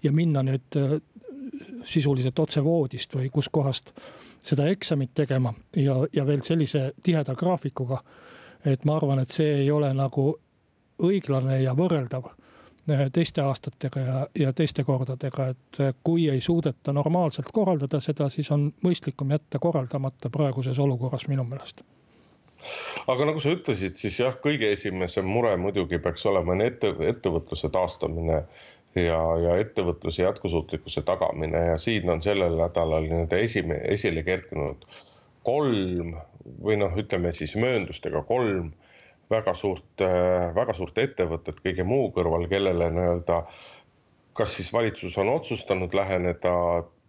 ja 0.02 0.12
minna 0.12 0.44
nüüd 0.46 0.78
sisuliselt 1.84 2.38
otse 2.38 2.62
voodist 2.64 3.16
või 3.16 3.26
kuskohast 3.32 3.90
seda 4.46 4.68
eksamit 4.70 5.10
tegema 5.14 5.50
ja, 5.76 5.96
ja 6.14 6.26
veel 6.26 6.44
sellise 6.46 6.92
tiheda 7.02 7.34
graafikuga. 7.34 7.98
et 8.64 8.84
ma 8.84 8.96
arvan, 8.96 9.18
et 9.18 9.30
see 9.30 9.64
ei 9.64 9.70
ole 9.70 9.90
nagu 9.94 10.30
õiglane 11.02 11.62
ja 11.62 11.74
võrreldav 11.74 12.30
Eh, 12.30 12.39
teiste 13.12 13.42
aastatega 13.42 14.00
ja, 14.00 14.26
ja 14.38 14.52
teiste 14.52 14.84
kordadega, 14.84 15.50
et 15.54 15.80
eh, 15.80 15.94
kui 16.04 16.28
ei 16.30 16.40
suudeta 16.40 16.92
normaalselt 16.92 17.52
korraldada 17.52 18.00
seda, 18.00 18.28
siis 18.28 18.50
on 18.50 18.70
mõistlikum 18.84 19.30
jätta 19.30 19.58
korraldamata 19.58 20.30
praeguses 20.30 20.78
olukorras 20.78 21.28
minu 21.28 21.44
meelest. 21.44 21.84
Aga 23.08 23.24
nagu 23.24 23.40
sa 23.40 23.54
ütlesid, 23.54 23.96
siis 23.96 24.18
jah, 24.20 24.34
kõige 24.42 24.68
esimesem 24.72 25.24
mure 25.24 25.54
muidugi 25.56 25.98
peaks 25.98 26.26
olema 26.28 26.56
ette, 26.64 26.92
ettevõtluse 27.08 27.70
taastamine 27.72 28.42
ja, 28.94 29.20
ja 29.44 29.56
ettevõtluse 29.62 30.22
jätkusuutlikkuse 30.22 31.02
tagamine 31.02 31.64
ja 31.70 31.78
siin 31.78 32.10
on 32.10 32.22
sellel 32.22 32.58
nädalal 32.60 33.08
nii-öelda 33.08 33.40
esime-, 33.40 33.80
esile 33.94 34.22
kerkinud 34.26 34.84
kolm 35.46 36.16
või 36.64 36.76
noh, 36.80 36.92
ütleme 36.98 37.32
siis 37.36 37.56
mööndustega 37.56 38.22
kolm 38.28 38.72
väga 39.30 39.54
suurt, 39.54 40.02
väga 40.56 40.74
suurt 40.74 40.98
ettevõtet 40.98 41.60
kõige 41.64 41.84
muu 41.86 42.08
kõrval, 42.16 42.48
kellele 42.50 42.90
nii-öelda 42.90 43.44
kas 44.40 44.54
siis 44.56 44.72
valitsus 44.72 45.16
on 45.18 45.28
otsustanud 45.28 45.94
läheneda 45.94 46.52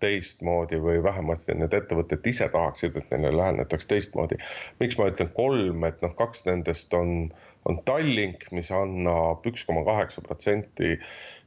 teistmoodi 0.02 0.80
või 0.82 1.00
vähemasti 1.04 1.56
need 1.58 1.74
ettevõtted 1.78 2.28
ise 2.28 2.50
tahaksid, 2.54 2.98
et 2.98 3.14
neile 3.14 3.34
lähenetaks 3.38 3.88
teistmoodi. 3.90 4.40
miks 4.80 4.98
ma 5.00 5.10
ütlen 5.12 5.32
kolm, 5.38 5.86
et 5.88 6.02
noh, 6.04 6.16
kaks 6.18 6.46
nendest 6.48 6.94
on, 6.98 7.30
on 7.70 7.80
Tallink, 7.86 8.48
mis 8.52 8.72
annab 8.76 9.46
üks 9.48 9.66
koma 9.68 9.86
kaheksa 9.88 10.24
protsenti 10.26 10.98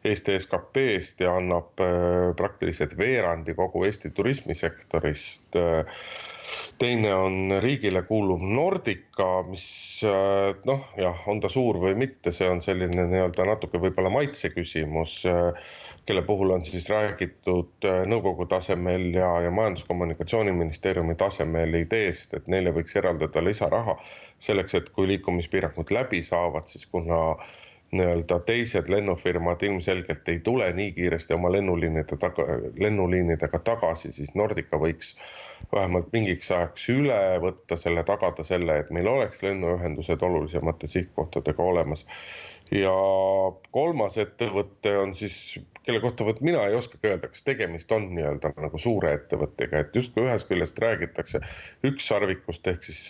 Eesti 0.05 0.37
SKP-st 0.37 1.25
ja 1.25 1.35
annab 1.38 1.81
äh, 1.81 2.31
praktiliselt 2.37 2.97
veerandi 3.01 3.55
kogu 3.57 3.87
Eesti 3.88 4.11
turismisektorist 4.14 5.57
äh, 5.57 6.03
teine 6.79 7.14
on 7.14 7.55
riigile 7.62 8.03
kuuluv 8.03 8.43
Nordica, 8.45 9.29
mis 9.49 9.67
äh, 10.05 10.53
noh, 10.69 10.85
jah, 11.01 11.25
on 11.31 11.40
ta 11.40 11.49
suur 11.53 11.81
või 11.83 11.97
mitte, 11.99 12.35
see 12.37 12.51
on 12.51 12.61
selline 12.64 13.09
nii-öelda 13.09 13.49
natuke 13.49 13.81
võib-olla 13.81 14.12
maitse 14.12 14.53
küsimus 14.55 15.23
kelle 16.07 16.23
puhul 16.23 16.51
on 16.51 16.64
siis 16.64 16.88
räägitud 16.90 17.87
äh, 17.88 18.03
nõukogu 18.09 18.47
tasemel 18.47 19.07
ja, 19.14 19.29
ja 19.47 19.51
Majandus-Kommunikatsiooniministeeriumi 19.51 21.14
tasemel 21.21 21.75
ideest, 21.81 22.35
et 22.35 22.49
neile 22.53 22.75
võiks 22.77 22.97
eraldada 23.01 23.45
lisaraha 23.45 23.97
selleks, 24.38 24.75
et 24.75 24.90
kui 24.95 25.09
liikumispiirangud 25.09 25.95
läbi 25.97 26.23
saavad, 26.23 26.69
siis 26.69 26.87
kuna 26.87 27.21
nii-öelda 27.95 28.40
teised 28.40 28.88
lennufirmad 28.90 29.62
ilmselgelt 29.62 30.29
ei 30.29 30.40
tule 30.40 30.73
nii 30.73 30.93
kiiresti 30.93 31.35
oma 31.35 31.53
lennuliinide 31.53 32.17
taga, 32.21 32.47
lennuliinidega 32.81 33.61
tagasi, 33.69 34.11
siis 34.12 34.35
Nordica 34.35 34.81
võiks 34.83 35.14
vähemalt 35.73 36.11
mingiks 36.12 36.51
ajaks 36.51 36.88
üle 36.95 37.21
võtta 37.45 37.79
selle, 37.81 38.03
tagada 38.09 38.45
selle, 38.45 38.81
et 38.83 38.90
meil 38.90 39.09
oleks 39.09 39.43
lennuühendused 39.47 40.23
olulisemate 40.23 40.90
sihtkohtadega 40.90 41.62
olemas 41.62 42.07
ja 42.74 42.92
kolmas 43.74 44.18
ettevõte 44.18 44.96
on 44.98 45.14
siis, 45.14 45.38
kelle 45.87 46.00
kohta 46.02 46.26
vot 46.26 46.40
mina 46.44 46.64
ei 46.68 46.76
oskagi 46.78 47.12
öelda, 47.12 47.30
kas 47.30 47.44
tegemist 47.46 47.92
on 47.94 48.08
nii-öelda 48.16 48.54
nagu 48.58 48.80
suure 48.80 49.14
ettevõttega, 49.18 49.84
et 49.84 49.96
justkui 49.96 50.26
ühest 50.26 50.50
küljest 50.50 50.78
räägitakse 50.82 51.42
ükssarvikust 51.87 52.72
ehk 52.74 52.87
siis 52.88 53.04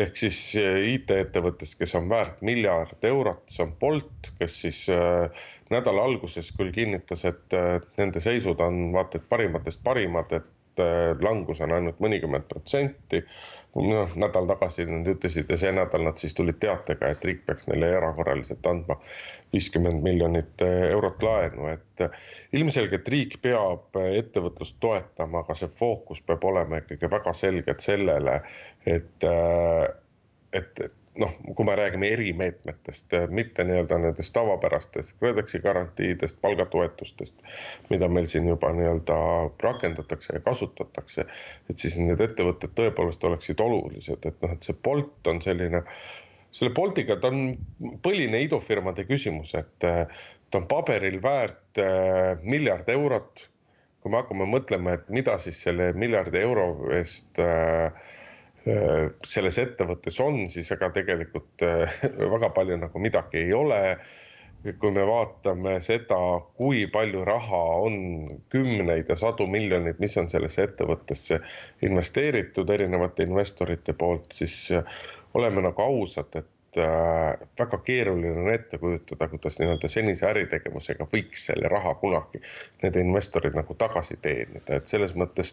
ehk 0.00 0.16
siis 0.18 0.38
IT-ettevõttest, 0.58 1.76
kes 1.78 1.94
on 1.98 2.08
väärt 2.10 2.40
miljard 2.46 3.04
eurot, 3.06 3.44
see 3.50 3.62
on 3.66 3.74
Bolt, 3.78 4.32
kes 4.40 4.56
siis 4.64 4.80
äh, 4.92 5.44
nädala 5.70 6.06
alguses 6.08 6.50
küll 6.56 6.72
kinnitas, 6.74 7.24
et 7.28 7.54
äh, 7.54 7.76
nende 7.98 8.22
seisud 8.22 8.60
on 8.64 8.88
vaata 8.94 9.20
et 9.20 9.28
parimatest 9.30 9.82
parimad, 9.86 10.34
et 10.34 10.50
langus 11.22 11.60
on 11.64 11.72
ainult 11.72 12.00
mõnikümmend 12.02 12.48
protsenti. 12.50 13.22
Noh, 13.74 14.12
nädal 14.22 14.46
tagasi 14.46 14.84
nad 14.86 15.08
ütlesid 15.10 15.48
ja 15.50 15.56
see 15.58 15.72
nädal 15.74 16.04
nad 16.06 16.20
siis 16.20 16.34
tulid 16.38 16.60
teatega, 16.62 17.08
et 17.10 17.24
riik 17.26 17.40
peaks 17.46 17.66
neile 17.66 17.88
erakorraliselt 17.96 18.66
andma 18.70 18.94
viiskümmend 19.54 20.02
miljonit 20.02 20.62
eh, 20.62 20.90
eurot 20.94 21.22
laenu, 21.26 21.66
et 21.72 22.04
eh, 22.06 22.18
ilmselgelt 22.54 23.10
riik 23.10 23.40
peab 23.42 23.98
ettevõtlust 24.04 24.78
toetama, 24.82 25.42
aga 25.42 25.58
see 25.58 25.70
fookus 25.74 26.22
peab 26.22 26.46
olema 26.46 26.82
ikkagi 26.82 27.10
väga 27.10 27.34
selgelt 27.34 27.82
sellele, 27.82 28.40
et, 28.86 29.26
et, 30.54 30.84
et 30.86 31.03
noh, 31.18 31.32
kui 31.54 31.66
me 31.66 31.76
räägime 31.78 32.08
erimeetmetest, 32.14 33.14
mitte 33.30 33.64
nii-öelda 33.66 33.98
nendest 34.02 34.34
tavapärastest 34.34 35.16
KredExi 35.20 35.60
garantiidest, 35.62 36.36
palgatoetustest, 36.42 37.44
mida 37.90 38.08
meil 38.08 38.26
siin 38.30 38.48
juba 38.50 38.72
nii-öelda 38.74 39.18
rakendatakse 39.62 40.34
ja 40.34 40.42
kasutatakse, 40.44 41.26
et 41.70 41.78
siis 41.78 41.96
need 42.02 42.20
ettevõtted 42.24 42.74
tõepoolest 42.78 43.24
oleksid 43.30 43.62
olulised, 43.62 44.26
et 44.26 44.42
noh, 44.42 44.56
et 44.56 44.66
see 44.66 44.76
Bolt 44.88 45.30
on 45.30 45.40
selline, 45.44 45.84
selle 46.54 46.74
Boltiga 46.74 47.16
ta 47.22 47.30
on 47.30 47.54
põline 48.02 48.42
idufirmade 48.46 49.06
küsimus, 49.08 49.54
et 49.58 49.72
ta 49.80 50.60
on 50.60 50.68
paberil 50.70 51.20
väärt 51.22 51.82
äh, 51.82 52.34
miljard 52.42 52.90
eurot. 52.90 53.48
kui 54.04 54.12
me 54.12 54.18
hakkame 54.20 54.44
mõtlema, 54.44 54.98
et 54.98 55.06
mida 55.08 55.38
siis 55.40 55.62
selle 55.64 55.86
miljardi 55.96 56.36
euro 56.44 56.90
eest 56.92 57.38
Äh, 57.40 57.92
selles 58.64 59.58
ettevõttes 59.60 60.20
on, 60.24 60.46
siis 60.48 60.70
ega 60.72 60.88
tegelikult 60.94 61.64
äh, 61.66 61.98
väga 62.34 62.48
palju 62.56 62.78
nagu 62.80 63.02
midagi 63.02 63.44
ei 63.44 63.52
ole. 63.52 63.80
kui 64.80 64.90
me 64.96 65.02
vaatame 65.04 65.74
seda, 65.84 66.16
kui 66.56 66.86
palju 66.88 67.24
raha 67.28 67.58
on 67.84 67.96
kümneid 68.48 69.10
ja 69.12 69.16
sadu 69.20 69.44
miljoneid, 69.46 69.98
mis 70.00 70.16
on 70.16 70.30
sellesse 70.32 70.64
ettevõttesse 70.64 71.36
investeeritud 71.84 72.72
erinevate 72.72 73.26
investorite 73.28 73.92
poolt, 73.92 74.32
siis 74.32 74.56
äh, 74.72 75.04
oleme 75.36 75.66
nagu 75.68 75.84
ausad, 75.84 76.32
et 76.40 76.48
väga 77.60 77.78
keeruline 77.86 78.40
on 78.40 78.48
ette 78.50 78.80
kujutada, 78.82 79.28
kuidas 79.30 79.60
nii-öelda 79.60 79.88
senise 79.92 80.26
äritegevusega 80.26 81.06
võiks 81.12 81.44
selle 81.46 81.68
raha 81.70 81.92
kunagi 82.00 82.40
need 82.82 82.96
investorid 82.98 83.54
nagu 83.54 83.76
tagasi 83.78 84.16
teenida, 84.24 84.80
et 84.80 84.90
selles 84.90 85.14
mõttes 85.14 85.52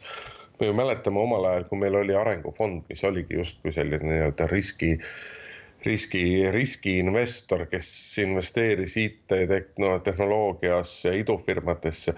me 0.62 0.70
ju 0.70 0.74
mäletame 0.78 1.20
omal 1.20 1.46
ajal, 1.50 1.66
kui 1.70 1.80
meil 1.82 1.96
oli 2.00 2.16
arengufond, 2.16 2.84
mis 2.90 3.04
oligi 3.08 3.40
justkui 3.40 3.72
selline 3.76 4.08
nii-öelda 4.08 4.48
riski 4.52 4.92
riski, 5.86 6.52
riskiinvestor, 6.52 7.66
kes 7.72 8.18
investeeris 8.22 8.98
IT-tehnoloogiasse, 8.98 11.16
idufirmadesse. 11.18 12.14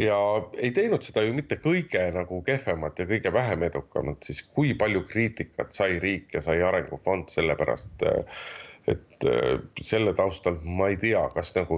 Ja 0.00 0.16
ei 0.56 0.70
teinud 0.72 1.02
seda 1.04 1.22
ju 1.26 1.32
mitte 1.36 1.56
kõige 1.60 2.12
nagu 2.14 2.42
kehvemat 2.44 2.98
ja 3.00 3.06
kõige 3.08 3.32
vähem 3.32 3.62
edukamalt, 3.68 4.22
siis 4.24 4.42
kui 4.56 4.74
palju 4.78 5.02
kriitikat 5.08 5.72
sai 5.76 5.98
riik 6.00 6.34
ja 6.34 6.40
sai 6.44 6.62
arengufond 6.64 7.28
sellepärast, 7.32 8.02
et 8.88 9.26
selle 9.84 10.12
taustal 10.16 10.56
ma 10.64 10.88
ei 10.88 10.96
tea, 11.00 11.28
kas 11.34 11.54
nagu 11.58 11.76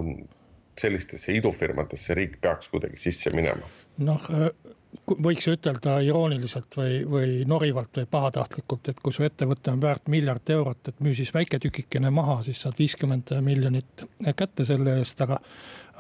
sellistesse 0.78 1.34
idufirmadesse 1.36 2.14
riik 2.14 2.38
peaks 2.40 2.68
kuidagi 2.72 2.96
sisse 2.96 3.30
minema. 3.34 3.68
noh 3.98 4.30
võiks 5.08 5.46
ütelda 5.48 5.96
irooniliselt 6.04 6.76
või, 6.76 6.96
või 7.08 7.30
norivalt 7.48 7.96
või 7.96 8.08
pahatahtlikult, 8.10 8.90
et 8.92 9.00
kui 9.00 9.14
su 9.14 9.24
ettevõte 9.24 9.72
on 9.72 9.80
väärt 9.80 10.08
miljard 10.12 10.50
eurot, 10.52 10.88
et 10.88 11.00
müü 11.00 11.14
siis 11.16 11.32
väike 11.34 11.58
tükikene 11.62 12.10
maha, 12.12 12.40
siis 12.44 12.60
saad 12.62 12.76
viiskümmend 12.78 13.32
miljonit 13.44 14.04
kätte 14.36 14.66
selle 14.68 14.98
eest, 15.00 15.20
aga. 15.24 15.40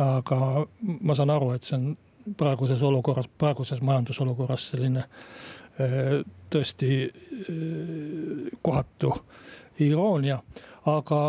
aga 0.02 0.66
ma 1.00 1.14
saan 1.16 1.30
aru, 1.30 1.52
et 1.56 1.68
see 1.68 1.76
on 1.78 2.36
praeguses 2.38 2.82
olukorras, 2.82 3.28
praeguses 3.38 3.80
majandusolukorras 3.84 4.68
selline 4.72 5.04
äh, 5.04 6.20
tõesti 6.52 6.92
äh, 7.08 8.52
kohatu 8.62 9.14
iroonia, 9.80 10.38
aga 10.86 11.20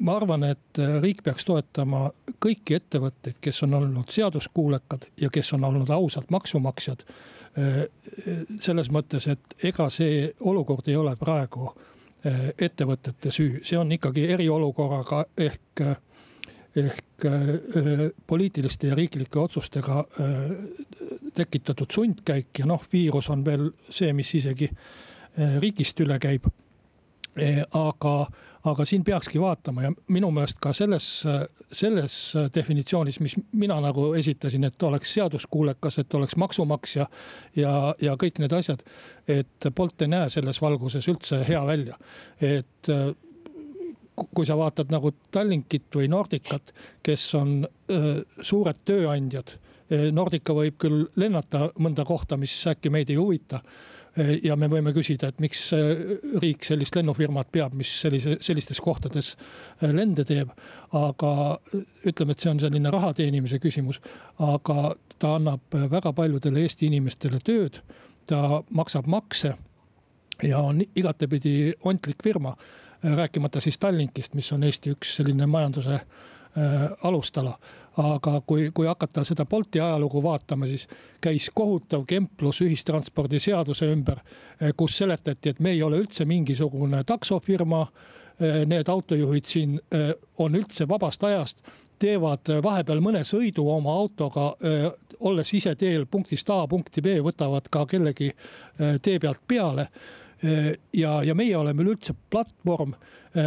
ma 0.00 0.16
arvan, 0.16 0.44
et 0.48 0.78
äh, 0.80 0.96
riik 1.02 1.22
peaks 1.24 1.44
toetama 1.48 2.08
kõiki 2.40 2.76
ettevõtteid, 2.78 3.38
kes 3.42 3.62
on 3.66 3.76
olnud 3.80 4.12
seaduskuulekad 4.12 5.06
ja 5.20 5.30
kes 5.32 5.52
on 5.56 5.66
olnud 5.68 5.90
ausad 5.94 6.30
maksumaksjad. 6.32 7.04
Äh, 7.60 7.82
selles 8.60 8.90
mõttes, 8.92 9.28
et 9.30 9.66
ega 9.70 9.90
see 9.92 10.30
olukord 10.40 10.88
ei 10.88 10.96
ole 10.96 11.16
praegu 11.20 11.68
äh, 11.70 12.50
ettevõtete 12.58 13.32
süü, 13.34 13.60
see 13.66 13.78
on 13.78 13.92
ikkagi 13.92 14.24
eriolukorraga 14.36 15.24
ehk, 15.36 15.84
ehk 16.80 17.26
poliitiliste 18.30 18.88
ja 18.88 18.96
riiklike 18.96 19.40
otsustega 19.42 20.04
tekitatud 21.34 21.90
sundkäik 21.92 22.62
ja 22.62 22.68
noh, 22.70 22.84
viirus 22.92 23.28
on 23.34 23.42
veel 23.44 23.66
see, 23.90 24.14
mis 24.16 24.30
isegi 24.38 24.70
riigist 25.60 26.00
üle 26.00 26.16
käib. 26.22 26.46
aga 27.74 28.14
aga 28.64 28.84
siin 28.84 29.04
peakski 29.04 29.40
vaatama 29.40 29.82
ja 29.82 29.92
minu 30.08 30.30
meelest 30.34 30.58
ka 30.60 30.72
selles, 30.76 31.06
selles 31.72 32.16
definitsioonis, 32.54 33.20
mis 33.20 33.36
mina 33.52 33.78
nagu 33.80 34.12
esitasin, 34.18 34.64
et 34.68 34.82
oleks 34.82 35.14
seaduskuulekas, 35.16 35.98
et 35.98 36.14
oleks 36.14 36.36
maksumaksja 36.36 37.06
ja, 37.56 37.72
ja 38.02 38.16
kõik 38.20 38.42
need 38.42 38.52
asjad. 38.52 38.84
et 39.28 39.70
Bolt 39.76 40.02
ei 40.02 40.12
näe 40.12 40.28
selles 40.30 40.60
valguses 40.60 41.08
üldse 41.08 41.40
hea 41.48 41.64
välja, 41.66 41.96
et 42.40 42.92
kui 44.34 44.46
sa 44.46 44.56
vaatad 44.58 44.90
nagu 44.92 45.14
Tallinkit 45.32 45.96
või 45.96 46.10
Nordicat, 46.12 46.74
kes 47.02 47.34
on 47.34 47.62
öö, 47.64 48.20
suured 48.42 48.82
tööandjad. 48.84 49.54
Nordica 50.12 50.54
võib 50.54 50.76
küll 50.78 51.06
lennata 51.18 51.70
mõnda 51.82 52.04
kohta, 52.06 52.36
mis 52.36 52.52
äkki 52.70 52.92
meid 52.92 53.10
ei 53.10 53.16
huvita 53.18 53.62
ja 54.42 54.56
me 54.58 54.68
võime 54.70 54.92
küsida, 54.94 55.30
et 55.30 55.40
miks 55.42 55.62
eh, 55.76 56.02
riik 56.42 56.64
sellist 56.66 56.96
lennufirmat 56.98 57.50
peab, 57.52 57.74
mis 57.78 57.90
sellise, 58.02 58.36
sellistes 58.42 58.80
kohtades 58.82 59.34
eh, 59.36 59.90
lende 59.94 60.24
teeb. 60.26 60.50
aga 60.92 61.60
ütleme, 62.06 62.34
et 62.34 62.42
see 62.42 62.50
on 62.50 62.60
selline 62.60 62.90
raha 62.90 63.12
teenimise 63.14 63.60
küsimus, 63.62 64.00
aga 64.42 64.94
ta 65.18 65.36
annab 65.38 65.76
väga 65.92 66.12
paljudele 66.12 66.64
Eesti 66.64 66.86
inimestele 66.90 67.38
tööd. 67.44 67.82
ta 68.26 68.62
maksab 68.70 69.06
makse 69.06 69.54
ja 70.42 70.58
on 70.58 70.82
igatepidi 70.94 71.72
ontlik 71.84 72.22
firma 72.22 72.56
rääkimata 73.02 73.60
siis 73.60 73.78
Tallinkist, 73.78 74.34
mis 74.34 74.52
on 74.52 74.64
Eesti 74.64 74.90
üks 74.90 75.16
selline 75.16 75.46
majanduse 75.46 76.00
alustala. 77.04 77.58
aga 78.00 78.40
kui, 78.46 78.70
kui 78.74 78.86
hakata 78.86 79.24
seda 79.26 79.44
Bolti 79.44 79.80
ajalugu 79.80 80.22
vaatama, 80.22 80.66
siis 80.66 80.86
käis 81.20 81.50
kohutav 81.54 82.04
kemplus 82.06 82.60
ühistranspordiseaduse 82.62 83.90
ümber, 83.92 84.20
kus 84.76 84.98
seletati, 84.98 85.48
et 85.50 85.60
me 85.60 85.70
ei 85.70 85.82
ole 85.82 85.98
üldse 85.98 86.24
mingisugune 86.24 87.02
taksofirma 87.04 87.86
need 88.66 88.88
autojuhid 88.88 89.44
siin 89.44 89.80
on 90.38 90.54
üldse 90.56 90.88
vabast 90.88 91.24
ajast 91.24 91.58
teevad 92.00 92.48
vahepeal 92.64 93.02
mõne 93.04 93.22
sõidu 93.28 93.66
oma 93.70 93.92
autoga, 94.00 94.54
olles 95.20 95.52
ise 95.56 95.74
teel 95.78 96.06
punktist 96.10 96.48
A 96.50 96.62
punkti 96.68 97.02
B, 97.04 97.18
võtavad 97.24 97.68
ka 97.72 97.84
kellegi 97.90 98.30
tee 99.02 99.18
pealt 99.20 99.42
peale. 99.48 99.88
Ja, 100.42 101.14
ja 101.24 101.34
meie 101.36 101.56
oleme 101.56 101.82
üleüldse 101.84 102.14
platvorm, 102.30 102.94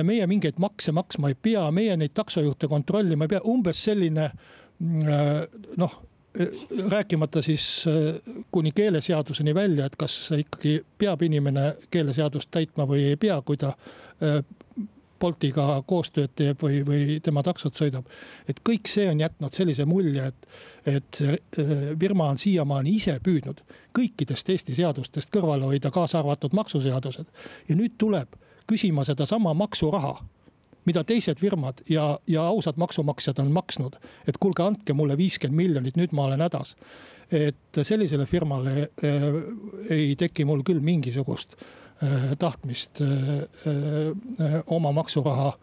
meie 0.06 0.28
mingeid 0.30 0.60
makse 0.62 0.94
maksma 0.96 1.32
ei 1.32 1.38
pea, 1.42 1.66
meie 1.72 1.98
neid 1.98 2.14
taksojuhte 2.14 2.70
kontrollima 2.72 3.26
ei 3.26 3.36
pea, 3.36 3.44
umbes 3.50 3.84
selline 3.90 4.30
noh 5.78 6.00
rääkimata 6.90 7.42
siis 7.46 7.86
kuni 8.52 8.72
keeleseaduseni 8.72 9.56
välja, 9.56 9.86
et 9.86 9.96
kas 9.96 10.16
ikkagi 10.38 10.80
peab 10.98 11.22
inimene 11.22 11.74
keeleseadust 11.94 12.50
täitma 12.52 12.88
või 12.90 13.04
ei 13.12 13.20
pea, 13.22 13.38
kui 13.46 13.58
ta 13.62 13.76
Boltiga 15.24 15.78
koostööd 15.88 16.34
teeb 16.36 16.62
või, 16.64 16.82
või 16.88 17.18
tema 17.24 17.44
taksot 17.46 17.78
sõidab. 17.80 18.10
et 18.48 18.60
kõik 18.68 18.90
see 18.92 19.08
on 19.10 19.22
jätnud 19.24 19.56
sellise 19.56 19.86
mulje, 19.88 20.26
et, 20.34 20.48
et 20.86 21.20
see 21.22 21.38
äh, 21.64 21.84
firma 22.00 22.28
on 22.34 22.42
siiamaani 22.42 22.96
ise 22.98 23.20
püüdnud 23.24 23.64
kõikidest 23.96 24.50
Eesti 24.50 24.76
seadustest 24.76 25.32
kõrvale 25.32 25.70
hoida, 25.70 25.92
kaasa 25.92 26.20
arvatud 26.20 26.54
maksuseadused. 26.54 27.26
ja 27.70 27.76
nüüd 27.76 27.96
tuleb 27.98 28.36
küsima 28.68 29.06
sedasama 29.08 29.54
maksuraha 29.54 30.18
mida 30.86 31.04
teised 31.08 31.40
firmad 31.40 31.80
ja, 31.90 32.18
ja 32.28 32.44
ausad 32.48 32.78
maksumaksjad 32.78 33.40
on 33.40 33.52
maksnud. 33.52 33.96
et 34.28 34.38
kuulge, 34.40 34.64
andke 34.64 34.94
mulle 34.94 35.18
viiskümmend 35.18 35.58
miljonit, 35.58 35.96
nüüd 36.00 36.12
ma 36.12 36.28
olen 36.28 36.42
hädas. 36.42 36.76
et 37.32 37.82
sellisele 37.82 38.26
firmale 38.26 38.76
äh, 38.82 39.30
ei 39.90 40.16
teki 40.20 40.46
mul 40.46 40.64
küll 40.68 40.84
mingisugust 40.84 41.56
Äh, 41.56 41.83
tahtmist 42.40 43.02
äh, 43.02 43.08
äh, 43.68 44.64
oma 44.66 44.92
maksuraha 44.92 45.54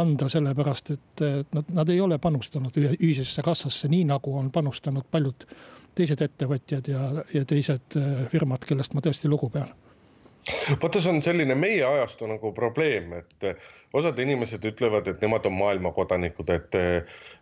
anda, 0.00 0.30
sellepärast 0.32 0.90
et 0.94 1.22
nad, 1.52 1.66
nad 1.76 1.90
ei 1.92 1.98
ole 2.00 2.16
panustanud 2.16 2.72
ühisesse 2.80 3.42
kassasse, 3.44 3.90
nii 3.92 4.06
nagu 4.08 4.32
on 4.38 4.46
panustanud 4.48 5.04
paljud 5.12 5.44
teised 5.94 6.22
ettevõtjad 6.24 6.88
ja, 6.88 7.02
ja 7.34 7.42
teised 7.44 7.98
firmad, 8.32 8.64
kellest 8.64 8.96
ma 8.96 9.04
tõesti 9.04 9.28
lugu 9.28 9.50
pean 9.52 9.68
vaata, 10.82 11.00
see 11.00 11.12
on 11.12 11.22
selline 11.24 11.54
meie 11.58 11.84
ajastu 11.86 12.28
nagu 12.28 12.50
probleem, 12.56 13.14
et 13.20 13.46
osad 13.96 14.18
inimesed 14.20 14.64
ütlevad, 14.68 15.08
et 15.08 15.22
nemad 15.24 15.46
on 15.48 15.54
maailma 15.56 15.92
kodanikud, 15.96 16.50
et, 16.52 16.76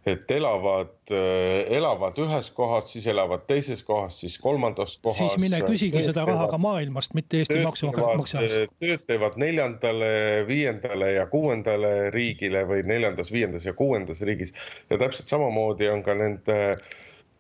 et 0.09 0.35
elavad, 0.37 0.95
elavad 1.13 2.19
ühes 2.23 2.51
kohas, 2.55 2.91
siis 2.95 3.07
elavad 3.11 3.47
teises 3.49 3.83
kohas, 3.87 4.21
siis 4.23 4.39
kolmandas 4.43 4.97
kohas. 5.03 5.19
siis 5.19 5.39
mine 5.43 5.63
küsigi 5.67 6.05
seda 6.07 6.27
raha 6.29 6.49
ka 6.53 6.61
maailmast, 6.63 7.17
mitte 7.19 7.43
Eesti 7.43 7.63
maksumaksjast. 7.65 8.75
tööd 8.83 9.07
teevad 9.11 9.39
neljandale, 9.43 10.13
viiendale 10.49 11.15
ja 11.17 11.27
kuuendale 11.33 12.11
riigile 12.15 12.67
või 12.69 12.85
neljandas, 12.87 13.33
viiendas 13.35 13.67
ja 13.67 13.75
kuuendas 13.79 14.23
riigis 14.27 14.55
ja 14.91 15.01
täpselt 15.01 15.33
samamoodi 15.33 15.91
on 15.91 16.05
ka 16.07 16.15
nende 16.19 16.59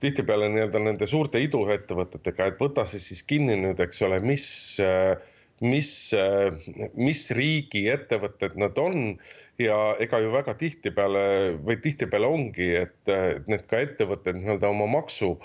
tihtipeale 0.02 0.48
nii-öelda 0.50 0.80
nende 0.82 1.06
suurte 1.06 1.38
iduettevõtetega, 1.44 2.48
et 2.50 2.58
võta 2.58 2.82
see 2.90 2.98
siis 2.98 3.22
kinni 3.22 3.54
nüüd, 3.60 3.78
eks 3.84 4.02
ole, 4.02 4.18
mis 4.24 4.46
äh, 4.82 5.14
mis, 5.62 5.90
mis 6.98 7.24
riigi 7.38 7.86
ettevõtted 7.92 8.58
nad 8.60 8.78
on. 8.82 9.16
Ja 9.60 9.92
ega 10.02 10.18
ju 10.22 10.32
väga 10.32 10.56
tihtipeale 10.58 11.24
või 11.62 11.76
tihtipeale 11.84 12.26
ongi, 12.26 12.70
et 12.82 13.12
need 13.46 13.66
ka 13.70 13.82
ettevõtted 13.84 14.40
nii-öelda 14.40 14.72
oma 14.72 14.88
maksu 14.90 15.36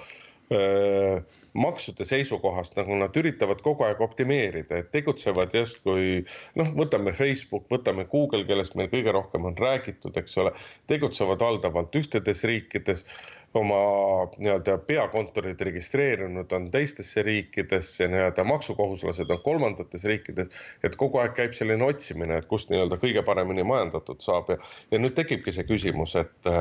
maksude 1.57 2.05
seisukohast 2.07 2.77
nagu 2.77 2.95
nad 2.95 3.15
üritavad 3.19 3.59
kogu 3.65 3.83
aeg 3.87 4.01
optimeerida, 4.03 4.79
et 4.79 4.91
tegutsevad 4.93 5.55
justkui 5.57 6.21
noh, 6.59 6.69
võtame 6.77 7.11
Facebook, 7.17 7.65
võtame 7.71 8.05
Google, 8.11 8.45
kellest 8.47 8.77
meil 8.79 8.91
kõige 8.93 9.11
rohkem 9.15 9.47
on 9.49 9.57
räägitud, 9.59 10.15
eks 10.21 10.37
ole, 10.43 10.53
tegutsevad 10.91 11.41
valdavalt 11.43 11.95
ühtedes 11.99 12.45
riikides 12.47 13.03
oma 13.53 14.27
nii-öelda 14.37 14.77
peakontorid 14.87 15.61
registreerinud 15.61 16.51
on 16.51 16.71
teistesse 16.71 17.23
riikidesse, 17.23 18.07
nii-öelda 18.07 18.43
maksukohuslased 18.43 19.29
on 19.29 19.41
kolmandates 19.43 20.03
riikides. 20.03 20.49
et 20.83 20.95
kogu 20.95 21.21
aeg 21.21 21.33
käib 21.37 21.53
selline 21.55 21.83
otsimine, 21.83 22.37
et 22.37 22.45
kust 22.45 22.69
nii-öelda 22.69 22.99
kõige 23.01 23.23
paremini 23.25 23.63
majandatud 23.63 24.19
saab. 24.23 24.51
Ja, 24.51 24.57
ja 24.91 24.99
nüüd 24.99 25.15
tekibki 25.15 25.51
see 25.55 25.67
küsimus, 25.69 26.15
et, 26.19 26.51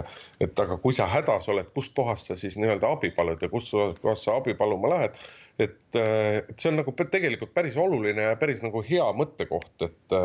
et 0.41 0.61
aga 0.67 0.79
kui 0.83 0.95
sa 0.97 1.09
hädas 1.11 1.49
oled, 1.53 1.73
kustkohast 1.75 2.31
sa 2.31 2.39
siis 2.39 2.57
nii-öelda 2.61 2.93
abi 2.97 3.11
palud 3.11 3.43
ja 3.43 3.51
kust 3.53 3.75
kohast 4.03 4.29
sa 4.29 4.39
abi 4.41 4.55
paluma 4.55 4.95
lähed? 4.95 5.19
Et, 5.59 5.79
et 5.97 6.59
see 6.61 6.69
on 6.69 6.77
nagu 6.83 6.93
tegelikult 6.99 7.55
päris 7.57 7.79
oluline 7.81 8.27
ja 8.27 8.35
päris 8.37 8.59
nagu 8.61 8.83
hea 8.85 9.07
mõttekoht, 9.17 9.87
et, 9.87 10.17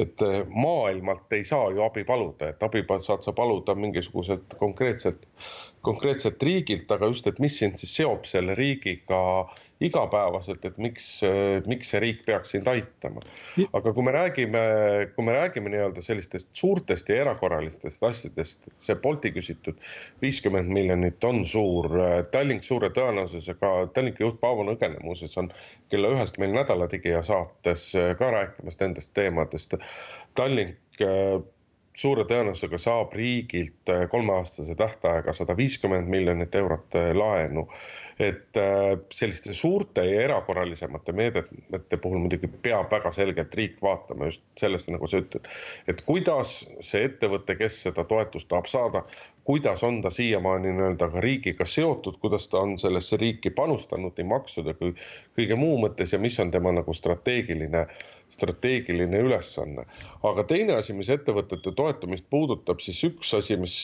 et 0.00 0.24
maailmalt 0.48 1.36
ei 1.36 1.44
saa 1.44 1.68
ju 1.76 1.84
abi 1.84 2.06
paluda, 2.08 2.48
et 2.54 2.64
abi 2.64 2.80
saad 3.04 3.20
sa 3.20 3.34
paluda 3.36 3.76
mingisuguselt 3.76 4.56
konkreetselt, 4.62 5.28
konkreetselt 5.82 6.42
riigilt, 6.42 6.90
aga 6.94 7.10
just, 7.10 7.26
et 7.26 7.42
mis 7.42 7.58
sind 7.58 7.78
siis 7.80 7.94
seob 7.98 8.26
selle 8.28 8.54
riigiga 8.58 9.20
igapäevaselt, 9.82 10.64
et 10.68 10.76
miks, 10.78 11.06
miks 11.66 11.88
see 11.90 12.00
riik 12.02 12.20
peaks 12.26 12.52
sind 12.54 12.68
aitama. 12.70 13.22
aga 13.74 13.92
kui 13.92 14.04
me 14.06 14.12
räägime, 14.14 14.62
kui 15.16 15.24
me 15.26 15.34
räägime 15.34 15.72
nii-öelda 15.72 16.04
sellistest 16.04 16.50
suurtest 16.56 17.10
ja 17.10 17.18
erakorralistest 17.24 18.04
asjadest, 18.06 18.68
see 18.78 18.96
Bolti 19.02 19.32
küsitud 19.34 19.80
viiskümmend 20.22 20.70
miljonit 20.72 21.24
on 21.26 21.42
suur, 21.46 21.90
Tallink 22.34 22.62
suure 22.66 22.92
tõenäosusega, 22.94 23.72
Tallinki 23.96 24.22
juht 24.22 24.38
Paavo 24.42 24.66
Nõgene 24.68 25.02
muuseas 25.02 25.34
on 25.42 25.50
kella 25.90 26.12
ühest 26.14 26.38
meil 26.42 26.54
Nädala 26.54 26.86
Tegija 26.92 27.24
saates 27.26 27.90
ka 28.18 28.30
rääkimas 28.36 28.78
nendest 28.84 29.10
teemadest. 29.18 29.74
Tallink 30.38 30.78
suure 31.96 32.24
tõenäosusega 32.24 32.78
saab 32.80 33.12
riigilt 33.16 33.90
äh, 33.92 34.06
kolmeaastase 34.10 34.74
tähtaega 34.78 35.32
sada 35.36 35.56
viiskümmend 35.56 36.08
miljonit 36.08 36.54
eurot 36.54 36.96
äh, 36.96 37.10
laenu. 37.16 37.68
et 38.20 38.56
äh, 38.56 38.98
selliste 39.10 39.52
suurte 39.56 40.04
ja 40.04 40.20
erakorralisemate 40.22 41.12
meedete 41.12 41.96
puhul 41.96 42.20
muidugi 42.22 42.46
peab 42.62 42.92
väga 42.92 43.10
selgelt 43.12 43.54
riik 43.54 43.80
vaatama 43.82 44.28
just 44.28 44.42
sellesse, 44.60 44.92
nagu 44.92 45.06
sa 45.06 45.20
ütled. 45.20 45.48
et 45.88 46.02
kuidas 46.06 46.52
see 46.80 47.04
ettevõte, 47.08 47.56
kes 47.58 47.82
seda 47.88 48.04
toetust 48.04 48.48
tahab 48.48 48.68
saada, 48.70 49.04
kuidas 49.44 49.82
on 49.84 50.00
ta 50.02 50.10
siiamaani 50.10 50.72
nii-öelda 50.72 51.08
ka 51.12 51.20
riigiga 51.20 51.64
seotud, 51.66 52.20
kuidas 52.22 52.48
ta 52.48 52.60
on 52.62 52.78
sellesse 52.78 53.16
riiki 53.16 53.50
panustanud 53.50 54.16
nii 54.16 54.28
maksude 54.28 54.74
kui 54.78 54.94
kõige 55.38 55.58
muu 55.58 55.80
mõttes 55.82 56.12
ja 56.12 56.20
mis 56.22 56.38
on 56.40 56.50
tema 56.50 56.72
nagu 56.72 56.94
strateegiline 56.94 57.86
strateegiline 58.32 59.22
ülesanne. 59.26 59.86
aga 60.24 60.44
teine 60.48 60.78
asi, 60.80 60.94
mis 60.96 61.10
ettevõtete 61.12 61.74
toetamist 61.76 62.24
puudutab, 62.30 62.80
siis 62.80 63.02
üks 63.10 63.32
asi, 63.36 63.58
mis, 63.60 63.74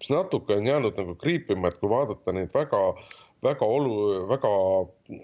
mis 0.00 0.12
natuke 0.12 0.56
on 0.56 0.66
jäänud 0.66 0.96
nagu 1.00 1.16
kriipima, 1.20 1.68
et 1.68 1.80
kui 1.82 1.92
vaadata 1.92 2.34
neid 2.36 2.54
väga 2.56 2.80
väga 3.44 3.66
olu-, 3.66 4.28
väga 4.28 4.50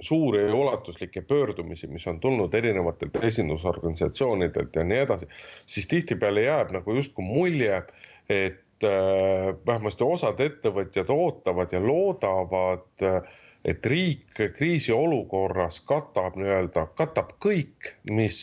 suuri 0.01 0.47
ja 0.47 0.55
ulatuslikke 0.57 1.23
pöördumisi, 1.29 1.89
mis 1.93 2.07
on 2.07 2.21
tulnud 2.21 2.55
erinevatelt 2.55 3.19
esindusorganisatsioonidelt 3.29 4.77
ja 4.77 4.85
nii 4.85 5.03
edasi, 5.05 5.29
siis 5.67 5.89
tihtipeale 5.91 6.47
jääb 6.47 6.73
nagu 6.77 6.97
justkui 6.97 7.25
mulje, 7.25 7.83
et 8.33 8.85
äh, 8.85 9.51
vähemasti 9.67 10.05
osad 10.05 10.41
ettevõtjad 10.41 11.13
ootavad 11.13 11.73
ja 11.77 11.83
loodavad 11.85 13.05
äh, 13.05 13.21
et 13.67 13.87
riik 13.91 14.41
kriisiolukorras 14.57 15.81
katab 15.91 16.39
nii-öelda, 16.39 16.87
katab 16.99 17.35
kõik, 17.43 17.95
mis, 18.15 18.39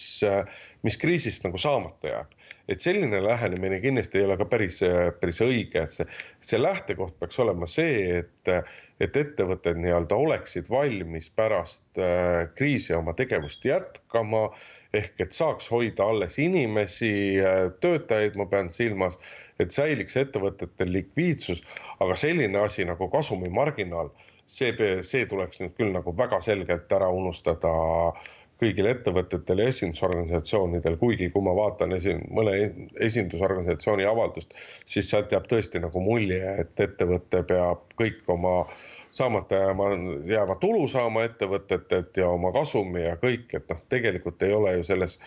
mis 0.83 0.97
kriisist 0.99 1.45
nagu 1.47 1.59
saamata 1.61 2.11
jääb. 2.11 2.39
et 2.67 2.79
selline 2.79 3.19
lähenemine 3.23 3.79
kindlasti 3.83 4.19
ei 4.19 4.25
ole 4.25 4.37
ka 4.39 4.45
päris, 4.47 4.77
päris 5.19 5.41
õige, 5.43 5.81
et 5.83 5.91
see, 5.91 6.05
see 6.39 6.59
lähtekoht 6.61 7.17
peaks 7.19 7.39
olema 7.43 7.67
see, 7.67 8.21
et, 8.21 8.51
et 9.03 9.19
ettevõtted 9.19 9.79
nii-öelda 9.83 10.15
oleksid 10.15 10.69
valmis 10.71 11.27
pärast 11.35 11.99
äh, 11.99 12.47
kriisi 12.55 12.95
oma 12.95 13.15
tegevust 13.19 13.67
jätkama. 13.67 14.45
Ehk 14.95 15.19
et 15.25 15.35
saaks 15.35 15.67
hoida 15.73 16.07
alles 16.07 16.39
inimesi, 16.39 17.13
äh, 17.43 17.65
töötajaid, 17.83 18.39
ma 18.39 18.47
pean 18.47 18.71
silmas, 18.71 19.19
et 19.59 19.75
säiliks 19.75 20.15
ettevõtetel 20.23 20.91
likviidsus, 20.99 21.63
aga 21.99 22.15
selline 22.15 22.63
asi 22.63 22.87
nagu 22.87 23.11
kasumimarginaal 23.11 24.11
see, 24.53 24.73
see 25.01 25.25
tuleks 25.29 25.61
nüüd 25.63 25.75
küll 25.79 25.93
nagu 25.95 26.13
väga 26.17 26.39
selgelt 26.45 26.91
ära 26.93 27.09
unustada 27.13 27.73
kõigil 28.63 28.87
ettevõtetel 28.87 29.59
ja 29.59 29.69
esindusorganisatsioonidel, 29.73 30.97
kuigi 31.01 31.29
kui 31.33 31.43
ma 31.43 31.55
vaatan 31.57 31.95
esi-, 31.97 32.15
mõne 32.31 32.53
esindusorganisatsiooni 33.07 34.05
avaldust, 34.07 34.53
siis 34.85 35.09
sealt 35.09 35.33
jääb 35.35 35.49
tõesti 35.51 35.81
nagu 35.83 36.03
mulje, 36.03 36.41
et 36.63 36.83
ettevõte 36.85 37.43
peab 37.49 37.83
kõik 37.99 38.21
oma 38.31 38.61
saamata 39.13 39.59
jääma, 39.65 39.89
jääva 40.29 40.55
tulu 40.61 40.87
saama 40.89 41.25
ettevõtetelt 41.27 42.17
ja 42.17 42.29
oma 42.33 42.53
kasumi 42.55 43.03
ja 43.03 43.17
kõik, 43.21 43.51
et 43.53 43.67
noh, 43.69 43.81
tegelikult 43.93 44.41
ei 44.47 44.55
ole 44.57 44.77
ju 44.79 44.87
selles 44.87 45.19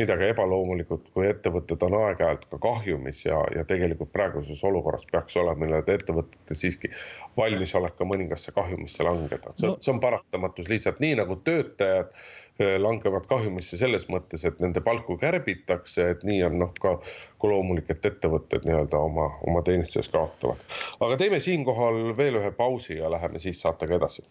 midagi 0.00 0.30
ebaloomulikut, 0.32 1.08
kui 1.14 1.28
ettevõtted 1.28 1.82
on 1.86 1.96
aeg-ajalt 2.00 2.46
ka 2.50 2.58
kahjumis 2.62 3.24
ja, 3.26 3.40
ja 3.54 3.64
tegelikult 3.68 4.12
praeguses 4.14 4.62
olukorras 4.64 5.06
peaks 5.12 5.36
olema 5.40 5.66
nii-öelda 5.66 5.96
ettevõtetel 5.98 6.58
siiski 6.58 6.90
valmisolek 7.36 7.96
ka 7.98 8.08
mõningasse 8.08 8.54
kahjumisse 8.56 9.04
langeda. 9.06 9.54
see, 9.54 9.72
see 9.80 9.94
on 9.94 10.00
paratamatus 10.02 10.70
lihtsalt 10.72 11.00
nii 11.04 11.18
nagu 11.20 11.36
töötajad 11.46 12.12
eh, 12.60 12.76
langevad 12.80 13.28
kahjumisse 13.30 13.78
selles 13.80 14.06
mõttes, 14.12 14.44
et 14.48 14.60
nende 14.64 14.82
palku 14.84 15.18
kärbitakse, 15.20 16.10
et 16.14 16.24
nii 16.26 16.42
on 16.48 16.60
noh, 16.64 16.74
ka, 16.80 16.96
ka 17.40 17.50
loomulik, 17.52 17.90
et 17.92 18.06
ettevõtted 18.12 18.68
nii-öelda 18.68 19.00
oma, 19.00 19.30
oma 19.46 19.64
teenistuses 19.66 20.12
kaotavad. 20.12 20.62
aga 21.00 21.18
teeme 21.20 21.40
siinkohal 21.40 22.16
veel 22.16 22.40
ühe 22.42 22.54
pausi 22.56 23.00
ja 23.00 23.10
läheme 23.12 23.42
siis 23.42 23.60
saatega 23.60 24.00
edasi. 24.00 24.24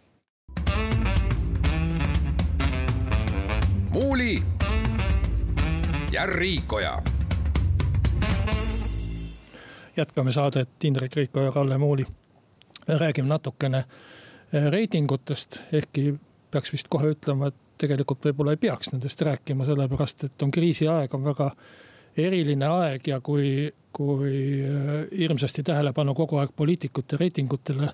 muuli 3.89 4.37
ja 6.11 6.25
Riikoja. 6.25 7.01
jätkame 9.97 10.31
saadet 10.31 10.83
Indrek 10.83 11.15
Riiko 11.15 11.41
ja 11.41 11.51
Kalle 11.51 11.77
Muuli. 11.77 12.05
räägime 12.87 13.27
natukene 13.27 13.83
reitingutest, 14.69 15.59
ehkki 15.73 16.15
peaks 16.51 16.71
vist 16.71 16.87
kohe 16.89 17.11
ütlema, 17.11 17.47
et 17.47 17.55
tegelikult 17.77 18.25
võib-olla 18.25 18.55
ei 18.55 18.57
peaks 18.57 18.91
nendest 18.91 19.21
rääkima, 19.21 19.65
sellepärast 19.65 20.23
et 20.23 20.41
on 20.41 20.51
kriisiaeg, 20.51 21.13
on 21.13 21.23
väga 21.23 21.51
eriline 22.17 22.65
aeg 22.65 23.07
ja 23.07 23.21
kui, 23.21 23.73
kui 23.93 24.63
hirmsasti 25.17 25.63
tähelepanu 25.63 26.13
kogu 26.13 26.41
aeg 26.41 26.49
poliitikute 26.55 27.17
reitingutele 27.17 27.91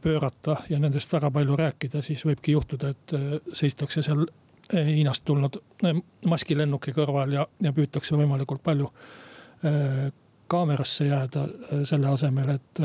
pöörata 0.00 0.56
ja 0.68 0.78
nendest 0.78 1.12
väga 1.12 1.30
palju 1.30 1.56
rääkida, 1.56 2.02
siis 2.02 2.26
võibki 2.26 2.52
juhtuda, 2.52 2.88
et 2.88 3.16
seistakse 3.52 4.02
seal 4.02 4.26
Hiinast 4.72 5.24
tulnud 5.28 5.58
maskilennuki 6.26 6.94
kõrval 6.96 7.34
ja, 7.36 7.46
ja 7.60 7.72
püütakse 7.76 8.16
võimalikult 8.16 8.62
palju 8.64 8.88
äh, 8.88 10.06
kaamerasse 10.52 11.08
jääda 11.08 11.46
äh, 11.46 11.82
selle 11.88 12.08
asemel, 12.12 12.54
et, 12.56 12.84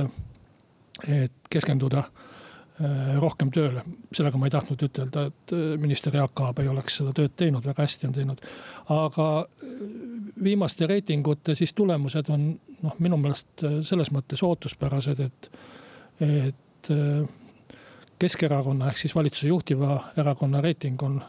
et 1.07 1.53
keskenduda 1.53 2.07
rohkem 3.17 3.49
tööle. 3.49 3.81
sellega 4.13 4.37
ma 4.37 4.45
ei 4.45 4.51
tahtnud 4.53 4.83
ütelda, 4.85 5.23
et 5.31 5.53
minister 5.81 6.13
Jaak 6.13 6.37
Aab 6.45 6.59
ei 6.61 6.67
oleks 6.69 6.99
seda 6.99 7.09
tööd 7.09 7.33
teinud, 7.33 7.65
väga 7.65 7.81
hästi 7.81 8.05
on 8.05 8.13
teinud. 8.13 8.43
aga 8.93 9.47
viimaste 10.43 10.85
reitingute 10.85 11.55
siis 11.57 11.73
tulemused 11.73 12.29
on 12.29 12.51
noh, 12.83 12.93
minu 12.99 13.17
meelest 13.17 13.65
selles 13.81 14.11
mõttes 14.13 14.45
ootuspärased, 14.45 15.25
et, 15.25 15.49
et 16.21 16.91
Keskerakonna 18.19 18.87
ehk 18.89 18.97
siis 18.97 19.15
valitsuse 19.15 19.47
juhtiva 19.47 19.99
erakonna 20.17 20.61
reiting 20.61 21.01
on 21.03 21.19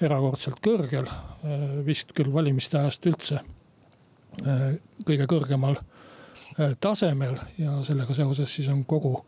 erakordselt 0.00 0.60
kõrgel, 0.62 1.08
äh, 1.08 1.66
vist 1.86 2.12
küll 2.16 2.32
valimiste 2.32 2.78
ajast 2.80 3.06
üldse 3.10 3.40
äh, 3.40 4.62
kõige 5.06 5.26
kõrgemal 5.30 5.76
äh, 5.78 6.74
tasemel 6.80 7.36
ja 7.58 7.78
sellega 7.86 8.14
seoses 8.16 8.54
siis 8.54 8.70
on 8.72 8.84
kogu 8.84 9.18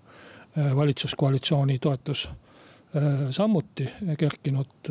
valitsuskoalitsiooni 0.55 1.81
toetus 1.83 2.29
samuti 3.35 3.89
kerkinud 4.19 4.87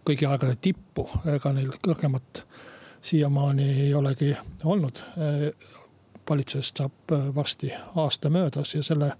kõigi 0.00 0.24
aegade 0.24 0.54
tippu, 0.64 1.04
ega 1.28 1.52
neil 1.52 1.74
kõrgemat 1.84 2.40
siiamaani 3.04 3.66
ei 3.82 3.92
olegi 3.94 4.30
olnud. 4.64 5.02
valitsusest 6.30 6.80
saab 6.80 7.12
varsti 7.36 7.68
aasta 8.00 8.30
möödas 8.30 8.74
ja 8.74 8.82
selle 8.82 9.12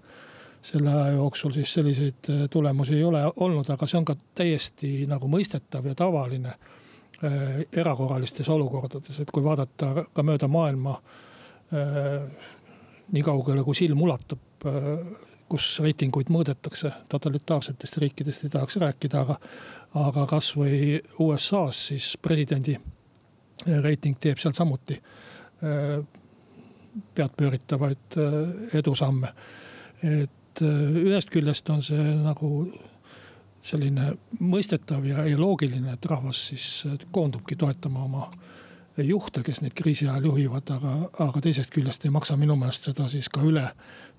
selle 0.63 0.91
aja 0.91 1.17
jooksul 1.17 1.53
siis 1.53 1.73
selliseid 1.75 2.31
äh, 2.31 2.45
tulemusi 2.51 2.95
ei 2.95 3.05
ole 3.05 3.25
olnud, 3.37 3.71
aga 3.71 3.87
see 3.87 3.99
on 3.99 4.07
ka 4.07 4.15
täiesti 4.35 4.93
nagu 5.11 5.29
mõistetav 5.31 5.87
ja 5.91 5.95
tavaline 5.99 6.55
äh, 6.55 7.51
erakorralistes 7.73 8.49
olukordades, 8.49 9.21
et 9.21 9.31
kui 9.35 9.45
vaadata 9.45 10.07
ka 10.13 10.23
mööda 10.27 10.49
maailma 10.49 10.97
äh,. 11.73 12.49
nii 13.13 13.23
kaugele 13.23 13.65
kui 13.65 13.75
silm 13.77 14.01
ulatub 14.03 14.41
kus 15.53 15.67
reitinguid 15.85 16.31
mõõdetakse, 16.33 16.93
totalitaarsetest 17.13 17.99
riikidest 18.01 18.47
ei 18.47 18.53
tahaks 18.55 18.79
rääkida, 18.81 19.21
aga. 19.21 19.37
aga 20.01 20.23
kasvõi 20.27 21.03
USA-s 21.21 21.89
siis 21.91 22.07
presidendi 22.23 22.79
reiting 23.67 24.17
teeb 24.17 24.39
seal 24.41 24.55
samuti 24.57 24.97
peadpööritavaid 27.15 28.17
edusamme. 28.81 29.35
et 30.03 30.42
et 30.53 30.63
äh, 30.63 30.97
ühest 31.09 31.31
küljest 31.33 31.69
on 31.73 31.83
see 31.83 32.03
nagu 32.23 32.51
selline 33.63 34.13
mõistetav 34.41 35.05
ja, 35.07 35.25
loogiline, 35.39 35.95
et 35.95 36.07
rahvas 36.11 36.49
siis 36.51 36.67
äh, 36.87 36.99
koondubki 37.11 37.57
toetama 37.57 38.05
oma 38.05 38.31
juhte, 39.01 39.41
kes 39.43 39.63
neid 39.63 39.73
kriisi 39.75 40.09
ajal 40.09 40.29
juhivad, 40.29 40.69
aga, 40.75 40.95
aga 41.25 41.41
teisest 41.41 41.73
küljest 41.73 42.05
ei 42.05 42.13
maksa 42.13 42.37
minu 42.37 42.57
meelest 42.61 42.91
seda 42.91 43.09
siis 43.09 43.31
ka 43.33 43.41
üle 43.47 43.65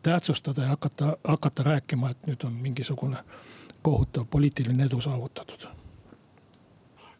tähtsustada 0.04 0.65
ja 0.65 0.74
hakata, 0.74 1.17
hakata 1.24 1.63
rääkima, 1.63 2.10
et 2.10 2.28
nüüd 2.28 2.46
on 2.48 2.58
mingisugune 2.58 3.22
kohutav 3.84 4.26
poliitiline 4.32 4.88
edu 4.89 5.02
saavutatud. 5.02 5.67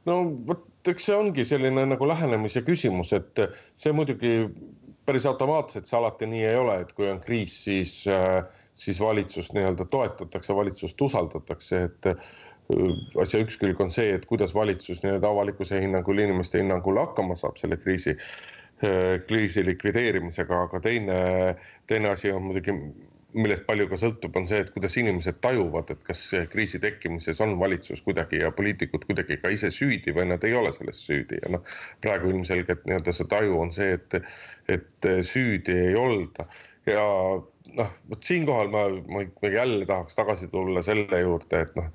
no 0.06 0.16
vot, 0.48 0.66
eks 0.88 1.06
see 1.06 1.16
ongi 1.16 1.46
selline 1.46 1.86
nagu 1.86 2.08
lähenemise 2.08 2.64
küsimus, 2.66 3.14
et 3.14 3.46
see 3.78 3.94
muidugi 3.94 4.34
päris 5.06 5.26
automaatselt 5.26 5.86
see 5.86 6.00
alati 6.00 6.28
nii 6.32 6.44
ei 6.48 6.58
ole, 6.58 6.80
et 6.82 6.92
kui 6.96 7.10
on 7.12 7.20
kriis, 7.20 7.64
siis 7.68 8.08
äh, 8.08 8.42
siis 8.76 9.02
valitsust 9.02 9.54
nii-öelda 9.54 9.86
toetatakse, 9.86 10.56
valitsust 10.56 11.02
usaldatakse, 11.02 11.84
et 11.90 12.10
äh, 12.10 12.28
asja 13.22 13.44
üks 13.44 13.60
külg 13.62 13.82
on 13.84 13.92
see, 13.94 14.14
et 14.18 14.26
kuidas 14.30 14.56
valitsus 14.56 15.04
nii-öelda 15.04 15.30
avalikkuse 15.30 15.82
hinnangul, 15.84 16.22
inimeste 16.24 16.62
hinnangul 16.62 17.00
hakkama 17.02 17.38
saab 17.40 17.60
selle 17.62 17.78
kriisi, 17.78 18.18
äh, 18.84 19.18
kriisi 19.28 19.66
likvideerimisega, 19.66 20.62
aga 20.68 20.84
teine, 20.84 21.18
teine 21.88 22.14
asi 22.16 22.32
on 22.32 22.48
muidugi 22.50 22.78
millest 23.34 23.66
palju 23.66 23.88
ka 23.90 23.98
sõltub, 23.98 24.36
on 24.38 24.46
see, 24.50 24.60
et 24.62 24.70
kuidas 24.74 24.96
inimesed 25.02 25.40
tajuvad, 25.42 25.90
et 25.94 26.02
kas 26.06 26.22
kriisi 26.52 26.80
tekkimises 26.82 27.40
on 27.42 27.56
valitsus 27.60 28.04
kuidagi 28.06 28.44
ja 28.44 28.52
poliitikud 28.54 29.08
kuidagi 29.10 29.40
ka 29.42 29.50
ise 29.54 29.72
süüdi 29.74 30.14
või 30.16 30.28
nad 30.30 30.44
ei 30.46 30.54
ole 30.58 30.74
selles 30.76 31.02
süüdi 31.08 31.40
ja 31.42 31.54
noh. 31.56 31.64
praegu 32.06 32.30
ilmselgelt 32.30 32.86
nii-öelda 32.86 33.16
see 33.16 33.30
taju 33.32 33.58
on 33.66 33.74
see, 33.74 33.98
et, 33.98 34.20
et 34.70 35.10
süüdi 35.26 35.80
ei 35.88 35.98
olda 35.98 36.46
ja 36.90 37.08
noh, 37.78 37.94
vot 38.10 38.24
siinkohal 38.24 38.72
ma, 38.74 38.88
ma 39.08 39.50
jälle 39.50 39.86
tahaks 39.86 40.16
tagasi 40.16 40.48
tulla 40.48 40.82
selle 40.82 41.20
juurde, 41.20 41.62
et 41.62 41.76
noh. 41.76 41.90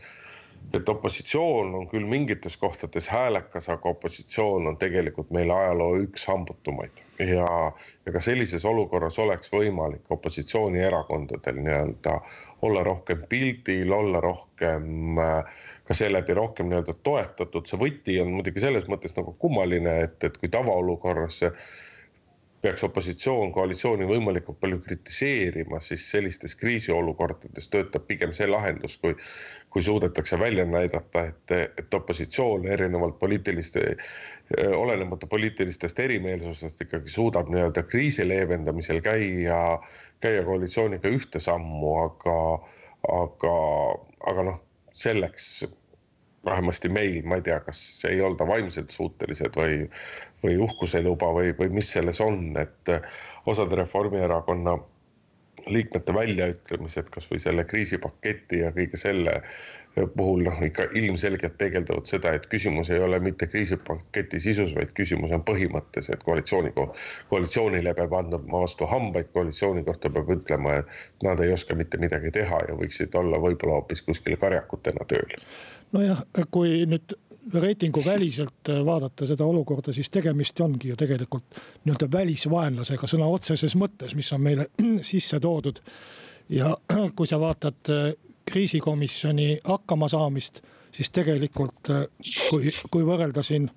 et 0.75 0.89
opositsioon 0.89 1.71
on 1.75 1.87
küll 1.89 2.05
mingites 2.05 2.57
kohtades 2.61 3.07
häälekas, 3.09 3.71
aga 3.73 3.89
opositsioon 3.89 4.67
on 4.69 4.77
tegelikult 4.77 5.31
meil 5.33 5.51
ajaloo 5.51 5.95
üks 6.03 6.27
hambutumaid 6.29 7.01
ja, 7.19 7.47
ja 8.07 8.13
ka 8.13 8.21
sellises 8.21 8.67
olukorras 8.69 9.19
oleks 9.19 9.53
võimalik 9.53 10.13
opositsioonierakondadel 10.13 11.63
nii-öelda 11.63 12.19
olla 12.69 12.85
rohkem 12.85 13.25
pildil, 13.29 13.93
olla 13.93 14.21
rohkem 14.21 15.17
ka 15.89 15.97
seeläbi 15.97 16.37
rohkem 16.37 16.69
nii-öelda 16.69 16.99
toetatud, 17.03 17.65
see 17.65 17.81
võti 17.81 18.19
on 18.21 18.35
muidugi 18.37 18.61
selles 18.61 18.89
mõttes 18.93 19.17
nagu 19.17 19.33
kummaline, 19.41 20.03
et, 20.05 20.19
et 20.25 20.37
kui 20.37 20.53
tavaolukorras 20.53 21.45
see 21.45 21.55
peaks 22.63 22.83
opositsioon 22.85 23.53
koalitsiooni 23.55 24.07
võimalikult 24.09 24.59
palju 24.61 24.81
kritiseerima, 24.83 25.79
siis 25.85 26.07
sellistes 26.11 26.57
kriisiolukordades 26.59 27.69
töötab 27.71 28.07
pigem 28.09 28.35
see 28.35 28.49
lahendus, 28.51 28.99
kui. 28.99 29.15
kui 29.69 29.83
suudetakse 29.85 30.39
välja 30.41 30.65
näidata, 30.65 31.27
et, 31.29 31.53
et 31.53 31.95
opositsioon 31.95 32.65
erinevalt 32.73 33.19
poliitiliste, 33.21 33.83
olenemata 34.77 35.27
poliitilistest 35.29 36.01
erimeelsusest 36.01 36.81
ikkagi 36.87 37.13
suudab 37.13 37.51
nii-öelda 37.53 37.83
kriisi 37.83 38.25
leevendamisel 38.29 39.03
käia. 39.05 39.79
käia 40.21 40.45
koalitsiooniga 40.45 41.13
ühte 41.13 41.39
sammu, 41.39 41.93
aga, 42.07 42.39
aga, 43.19 43.53
aga 44.33 44.47
noh, 44.49 44.63
selleks 44.91 45.69
vähemasti 46.45 46.89
meil, 46.89 47.23
ma 47.27 47.39
ei 47.39 47.43
tea, 47.43 47.59
kas 47.61 47.81
ei 48.09 48.21
olda 48.23 48.47
vaimselt 48.47 48.95
suutelised 48.95 49.57
või, 49.59 49.81
või 50.45 50.59
uhkus 50.69 50.95
ei 50.95 51.03
luba 51.07 51.33
või, 51.35 51.51
või 51.59 51.73
mis 51.81 51.91
selles 51.93 52.21
on, 52.25 52.53
et 52.61 52.93
osade 53.47 53.77
Reformierakonna 53.81 54.79
liikmete 55.69 56.15
väljaütlemised 56.15 57.11
kasvõi 57.13 57.41
selle 57.43 57.65
kriisipaketi 57.69 58.63
ja 58.63 58.71
kõige 58.73 58.97
selle 59.01 59.41
puhul 60.17 60.45
noh, 60.47 60.61
ikka 60.63 60.87
ilmselgelt 60.95 61.57
peegeldavad 61.59 62.07
seda, 62.07 62.33
et 62.37 62.47
küsimus 62.53 62.91
ei 62.95 63.01
ole 63.03 63.19
mitte 63.23 63.49
kriisipaketi 63.51 64.41
sisus, 64.41 64.75
vaid 64.77 64.93
küsimus 64.99 65.33
on 65.35 65.43
põhimõttes, 65.49 66.11
et 66.15 66.23
koalitsiooni, 66.23 66.71
koalitsioonile 67.33 67.95
peab 67.99 68.15
andma 68.21 68.63
vastu 68.63 68.87
hambaid, 68.87 69.33
koalitsiooni 69.35 69.85
kohta 69.89 70.11
peab 70.15 70.31
ütlema, 70.37 70.79
et 70.83 71.27
nad 71.27 71.43
ei 71.43 71.53
oska 71.53 71.75
mitte 71.79 71.99
midagi 71.99 72.31
teha 72.39 72.63
ja 72.69 72.79
võiksid 72.79 73.17
olla 73.19 73.41
võib-olla 73.43 73.81
hoopis 73.81 74.05
kuskil 74.07 74.39
karjakutena 74.39 75.09
tööl. 75.11 75.35
Nojah, 75.93 76.23
kui 76.51 76.85
nüüd 76.87 77.15
reitingu 77.55 78.03
väliselt 78.05 78.69
vaadata 78.85 79.27
seda 79.27 79.45
olukorda, 79.45 79.93
siis 79.93 80.11
tegemist 80.13 80.61
ongi 80.61 80.91
ju 80.93 80.97
tegelikult 81.01 81.61
nii-öelda 81.85 82.09
välisvaenlasega 82.13 83.09
sõna 83.09 83.29
otseses 83.33 83.77
mõttes, 83.81 84.15
mis 84.19 84.33
on 84.37 84.43
meile 84.45 84.69
sisse 85.11 85.41
toodud. 85.41 85.81
ja 86.49 86.77
kui 87.17 87.27
sa 87.27 87.41
vaatad 87.41 87.93
kriisikomisjoni 88.49 89.61
hakkamasaamist, 89.65 90.61
siis 90.93 91.11
tegelikult 91.11 91.89
kui, 92.51 92.73
kui 92.91 93.05
võrrelda 93.05 93.43
siin 93.43 93.71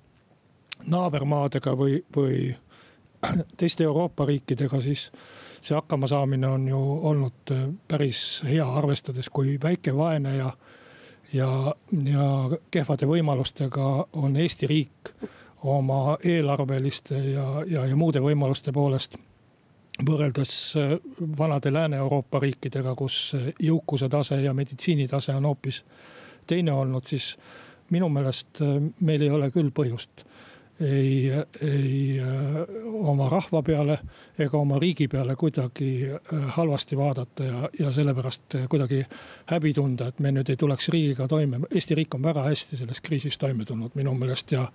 naabermaadega 0.86 1.76
või, 1.76 2.02
või 2.16 2.56
teiste 3.60 3.84
Euroopa 3.84 4.26
riikidega, 4.26 4.80
siis 4.80 5.10
see 5.62 5.74
hakkamasaamine 5.74 6.48
on 6.48 6.68
ju 6.68 6.80
olnud 7.08 7.52
päris 7.88 8.42
hea, 8.48 8.66
arvestades, 8.66 9.28
kui 9.30 9.58
väike, 9.62 9.94
vaene 9.96 10.36
ja, 10.36 10.50
ja, 11.32 11.74
ja 12.04 12.28
kehvade 12.70 13.06
võimalustega 13.06 13.88
on 14.12 14.36
Eesti 14.36 14.66
riik 14.66 15.12
oma 15.62 16.16
eelarveliste 16.24 17.18
ja, 17.32 17.46
ja, 17.66 17.86
ja 17.86 17.96
muude 17.96 18.20
võimaluste 18.22 18.72
poolest 18.72 19.16
võrreldes 20.06 20.54
äh, 20.76 20.96
vanade 21.38 21.72
Lääne-Euroopa 21.72 22.40
riikidega, 22.42 22.94
kus 22.98 23.36
jõukuse 23.60 24.08
tase 24.08 24.40
ja 24.42 24.54
meditsiinitase 24.54 25.34
on 25.36 25.46
hoopis 25.50 25.82
teine 26.46 26.72
olnud, 26.72 27.06
siis 27.06 27.36
minu 27.94 28.08
meelest 28.08 28.62
äh, 28.64 28.78
meil 29.00 29.22
ei 29.22 29.30
ole 29.30 29.50
küll 29.54 29.70
põhjust 29.74 30.26
ei, 30.82 31.32
ei 31.62 32.20
oma 32.92 33.28
rahva 33.30 33.62
peale 33.62 33.98
ega 34.38 34.58
oma 34.58 34.78
riigi 34.82 35.08
peale 35.08 35.36
kuidagi 35.36 36.10
halvasti 36.56 36.96
vaadata 36.96 37.44
ja, 37.44 37.70
ja 37.78 37.92
sellepärast 37.92 38.56
kuidagi 38.70 39.04
häbi 39.52 39.72
tunda, 39.74 40.08
et 40.08 40.18
me 40.20 40.32
nüüd 40.34 40.50
ei 40.50 40.58
tuleks 40.58 40.88
riigiga 40.92 41.28
toime. 41.28 41.62
Eesti 41.70 41.98
riik 41.98 42.14
on 42.14 42.24
väga 42.24 42.46
hästi 42.48 42.80
selles 42.80 43.00
kriisis 43.00 43.38
toime 43.38 43.64
tulnud 43.68 43.94
minu 43.98 44.14
meelest 44.18 44.52
ja, 44.52 44.66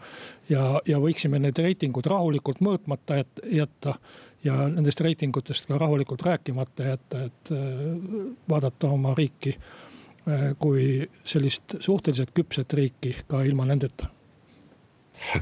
ja, 0.50 0.70
ja 0.88 1.02
võiksime 1.04 1.42
need 1.44 1.60
reitingud 1.64 2.08
rahulikult 2.08 2.64
mõõtmata 2.66 3.22
jätta 3.52 3.98
ja 4.44 4.68
nendest 4.72 5.02
reitingutest 5.02 5.68
ka 5.68 5.78
rahulikult 5.78 6.22
rääkimata 6.26 6.92
jätta, 6.92 7.24
et 7.30 7.52
äh, 7.52 7.58
vaadata 8.50 8.92
oma 8.94 9.16
riiki 9.18 9.56
äh, 9.58 10.52
kui 10.60 11.10
sellist 11.26 11.80
suhteliselt 11.80 12.36
küpset 12.36 12.74
riiki 12.74 13.16
ka 13.28 13.42
ilma 13.48 13.66
nendeta 13.66 14.17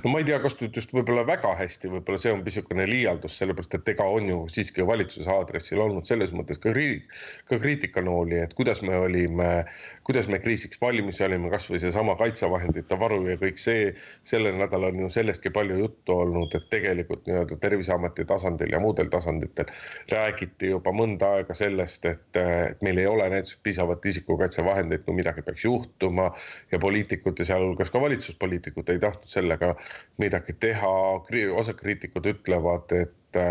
no 0.03 0.09
ma 0.09 0.21
ei 0.21 0.28
tea, 0.28 0.39
kas 0.43 0.55
nüüd 0.59 0.78
just 0.80 0.93
võib-olla 0.95 1.26
väga 1.28 1.51
hästi, 1.59 1.91
võib-olla 1.91 2.21
see 2.21 2.34
on 2.34 2.43
niisugune 2.45 2.86
liialdus, 2.89 3.38
sellepärast 3.39 3.78
et 3.78 3.91
ega 3.95 4.07
on 4.17 4.30
ju 4.32 4.39
siiski 4.51 4.86
valitsuse 4.88 5.32
aadressil 5.32 5.82
olnud 5.84 6.07
selles 6.09 6.34
mõttes 6.36 6.61
ka 6.63 6.73
ka 7.49 7.59
kriitikanooli, 7.61 8.41
et 8.45 8.55
kuidas 8.57 8.82
me 8.86 8.95
olime, 8.97 9.49
kuidas 10.06 10.28
me 10.30 10.38
kriisiks 10.39 10.78
valmis 10.82 11.20
olime, 11.26 11.49
kasvõi 11.49 11.80
seesama 11.82 12.14
kaitsevahendite 12.20 12.97
varu 13.01 13.24
ja 13.26 13.38
kõik 13.41 13.58
see. 13.62 13.88
sellel 14.24 14.58
nädalal 14.60 14.93
on 14.93 15.06
ju 15.06 15.10
sellestki 15.10 15.49
palju 15.53 15.78
juttu 15.80 16.18
olnud, 16.24 16.53
et 16.56 16.68
tegelikult 16.70 17.26
nii-öelda 17.26 17.58
terviseameti 17.62 18.26
tasandil 18.30 18.76
ja 18.76 18.80
muudel 18.84 19.10
tasanditel 19.14 19.72
räägiti 20.12 20.70
juba 20.70 20.93
mõnda 20.93 21.32
aega 21.39 21.58
sellest, 21.58 22.06
et, 22.06 22.39
et 22.41 22.86
meil 22.86 23.01
ei 23.01 23.10
ole 23.10 23.30
näiteks 23.34 23.58
piisavalt 23.66 24.06
isikukaitsevahendeid, 24.06 25.06
kui 25.08 25.18
midagi 25.18 25.41
peaks 25.41 25.66
juhtuma. 25.66 26.32
ja 26.72 26.80
poliitikud 26.80 27.39
ja 27.39 27.45
sealhulgas 27.45 27.91
ka 27.91 28.01
valitsuspoliitikud 28.01 28.89
ei 28.89 28.99
tahtnud 28.99 29.30
sellega 29.30 29.74
midagi 30.22 30.53
teha. 30.53 30.95
osad 31.56 31.82
kriitikud 31.82 32.26
ütlevad, 32.36 32.93
et, 33.01 33.41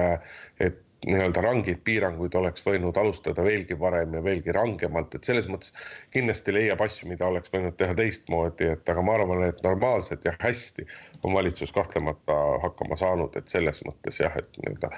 et 0.60 0.82
nii-öelda 1.06 1.42
rangeid 1.44 1.80
piiranguid 1.84 2.34
oleks 2.38 2.64
võinud 2.66 2.96
alustada 3.00 3.44
veelgi 3.44 3.76
varem 3.80 4.14
ja 4.16 4.22
veelgi 4.24 4.52
rangemalt, 4.56 5.14
et 5.14 5.24
selles 5.24 5.48
mõttes 5.50 5.72
kindlasti 6.14 6.54
leiab 6.54 6.80
asju, 6.84 7.08
mida 7.10 7.26
oleks 7.28 7.52
võinud 7.52 7.76
teha 7.80 7.96
teistmoodi, 7.98 8.70
et 8.74 8.92
aga 8.92 9.04
ma 9.04 9.16
arvan, 9.18 9.44
et 9.48 9.60
normaalselt 9.66 10.24
ja 10.24 10.34
hästi 10.40 10.86
on 11.24 11.34
valitsus 11.36 11.72
kahtlemata 11.72 12.38
hakkama 12.62 12.96
saanud, 13.00 13.36
et 13.36 13.48
selles 13.52 13.82
mõttes 13.88 14.20
jah, 14.20 14.36
et 14.38 14.60
nii-öelda 14.60 14.92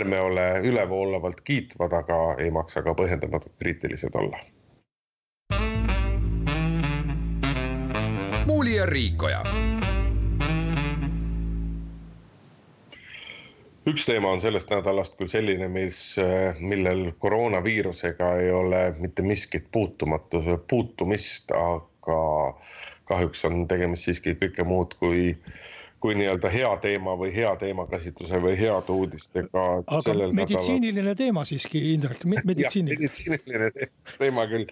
ärme 0.00 0.20
ole 0.20 0.48
ülevoolavalt 0.70 1.44
kiitvad, 1.46 1.94
aga 2.02 2.22
ei 2.42 2.50
maksa 2.50 2.82
ka 2.82 2.96
põhjendamatult 2.98 3.54
kriitilised 3.58 4.18
olla. 4.18 4.42
muuli 8.46 8.76
ja 8.76 8.86
Riikoja 8.86 9.42
üks 13.90 14.06
teema 14.06 14.30
on 14.34 14.40
sellest 14.42 14.70
nädalast 14.70 15.16
küll 15.18 15.30
selline, 15.30 15.68
mis, 15.72 16.00
millel 16.60 17.10
koroonaviirusega 17.22 18.32
ei 18.42 18.50
ole 18.54 18.82
mitte 19.02 19.24
miskit 19.26 19.68
puutumatu, 19.72 20.42
puutumist, 20.70 21.50
aga 21.56 22.18
kahjuks 23.10 23.44
on 23.48 23.66
tegemist 23.70 24.08
siiski 24.08 24.36
kõike 24.40 24.66
muud 24.66 24.96
kui 25.00 25.32
kui 26.02 26.16
nii-öelda 26.18 26.50
hea 26.50 26.70
teema 26.82 27.12
või 27.14 27.30
hea 27.30 27.52
teemakäsitluse 27.60 28.40
või 28.42 28.56
heade 28.58 28.90
uudistega. 28.90 29.66
aga 29.86 30.14
meditsiiniline 30.34 30.98
nädalal... 30.98 31.18
teema 31.20 31.44
siiski, 31.46 31.82
Indrek, 31.92 32.24
meditsiiniline 32.50 33.04
meditsiiniline 33.06 33.70
teema 34.18 34.48
küll, 34.50 34.66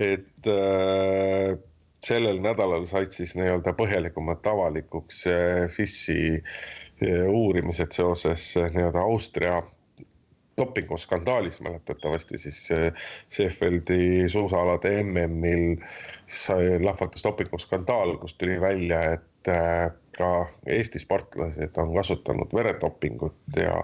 et 0.00 0.48
äh, 0.48 1.58
sellel 2.06 2.40
nädalal 2.40 2.86
said 2.88 3.12
siis 3.12 3.34
nii-öelda 3.36 3.74
põhjalikumalt 3.76 4.46
avalikuks 4.46 5.26
äh, 5.28 5.66
FIS-i 5.70 6.40
uurimised 7.28 7.92
seoses 7.92 8.56
eh, 8.56 8.70
nii-öelda 8.74 9.00
Austria 9.00 9.62
dopinguskandaalis 10.56 11.60
mäletatavasti 11.60 12.38
siis 12.38 12.68
Seefeldi 13.28 14.28
suusaalade 14.28 15.02
MM-il 15.02 15.76
sai 16.26 16.82
lahvatas 16.84 17.24
dopinguskandaal, 17.24 18.18
kus 18.20 18.34
tuli 18.34 18.60
välja, 18.60 19.00
et 19.14 19.48
eh, 19.48 19.88
ka 20.18 20.30
Eesti 20.66 21.00
sportlased 21.00 21.78
on 21.80 21.94
kasutanud 21.94 22.52
veredopingut 22.54 23.56
ja 23.56 23.80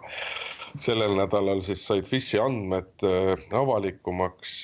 sellel 0.80 1.16
nädalal 1.16 1.62
siis 1.64 1.86
said 1.88 2.04
FIS-i 2.04 2.42
andmed 2.42 3.08
eh, 3.08 3.46
avalikumaks, 3.56 4.58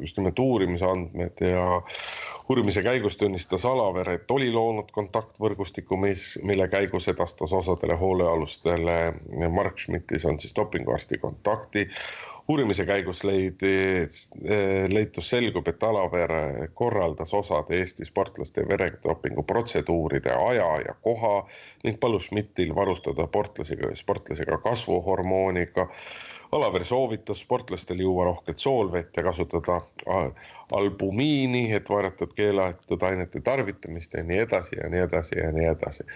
just 0.00 0.20
nimelt 0.20 0.38
uurimisandmed 0.38 1.40
ja 1.40 1.80
uurimise 2.48 2.82
käigus 2.82 3.16
tunnistas 3.16 3.64
Alavere, 3.64 4.14
et 4.14 4.30
oli 4.30 4.52
loonud 4.52 4.90
kontaktvõrgustiku, 4.94 5.96
mis, 5.98 6.36
mille 6.42 6.68
käigus 6.68 7.08
edastas 7.08 7.52
osadele 7.52 7.96
hoolealustele. 7.98 8.96
Mark 9.50 9.78
Schmidtis 9.78 10.24
on 10.24 10.40
siis 10.40 10.56
dopinguarsti 10.56 11.18
kontakti. 11.18 11.88
uurimise 12.48 12.84
käigus 12.86 13.24
leidi, 13.24 14.06
leitus 14.92 15.30
selgub, 15.30 15.66
et 15.68 15.82
Alavere 15.82 16.68
korraldas 16.74 17.34
osade 17.34 17.80
Eesti 17.80 18.04
sportlaste 18.04 18.62
veredopingu 18.68 19.42
protseduuride 19.42 20.30
aja 20.30 20.68
ja 20.86 20.94
koha 21.02 21.48
ning 21.84 21.98
palus 22.00 22.28
Schmidtil 22.30 22.74
varustada 22.74 23.26
sportlasega, 23.26 23.90
sportlasega 23.94 24.58
kasvuhormooniga 24.58 25.88
Alaver 26.52 26.84
soovitas 26.84 27.40
sportlastel 27.40 28.00
juua 28.00 28.24
rohket 28.24 28.58
soolvett 28.58 29.16
ja 29.16 29.22
kasutada 29.22 29.80
albumiini, 30.72 31.72
et 31.72 31.90
varjatud 31.90 32.32
keelatud 32.34 33.02
ainete 33.02 33.40
tarvitamist 33.40 34.14
ja 34.14 34.22
nii 34.26 34.38
edasi 34.42 34.76
ja 34.80 34.88
nii 34.90 35.00
edasi 35.04 35.38
ja 35.38 35.52
nii 35.54 35.68
edasi. 35.70 36.06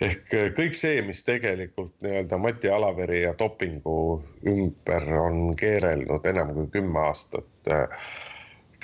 ehk 0.00 0.34
äh, 0.34 0.48
kõik 0.58 0.78
see, 0.78 1.02
mis 1.02 1.24
tegelikult 1.26 1.94
nii-öelda 2.06 2.38
Mati 2.38 2.70
Alaveri 2.70 3.22
ja 3.22 3.34
dopingu 3.38 4.22
ümber 4.46 5.10
on 5.20 5.56
keerelnud 5.58 6.26
enam 6.26 6.54
kui 6.54 6.70
kümme 6.78 7.02
aastat. 7.08 7.50
Äh, 7.70 7.88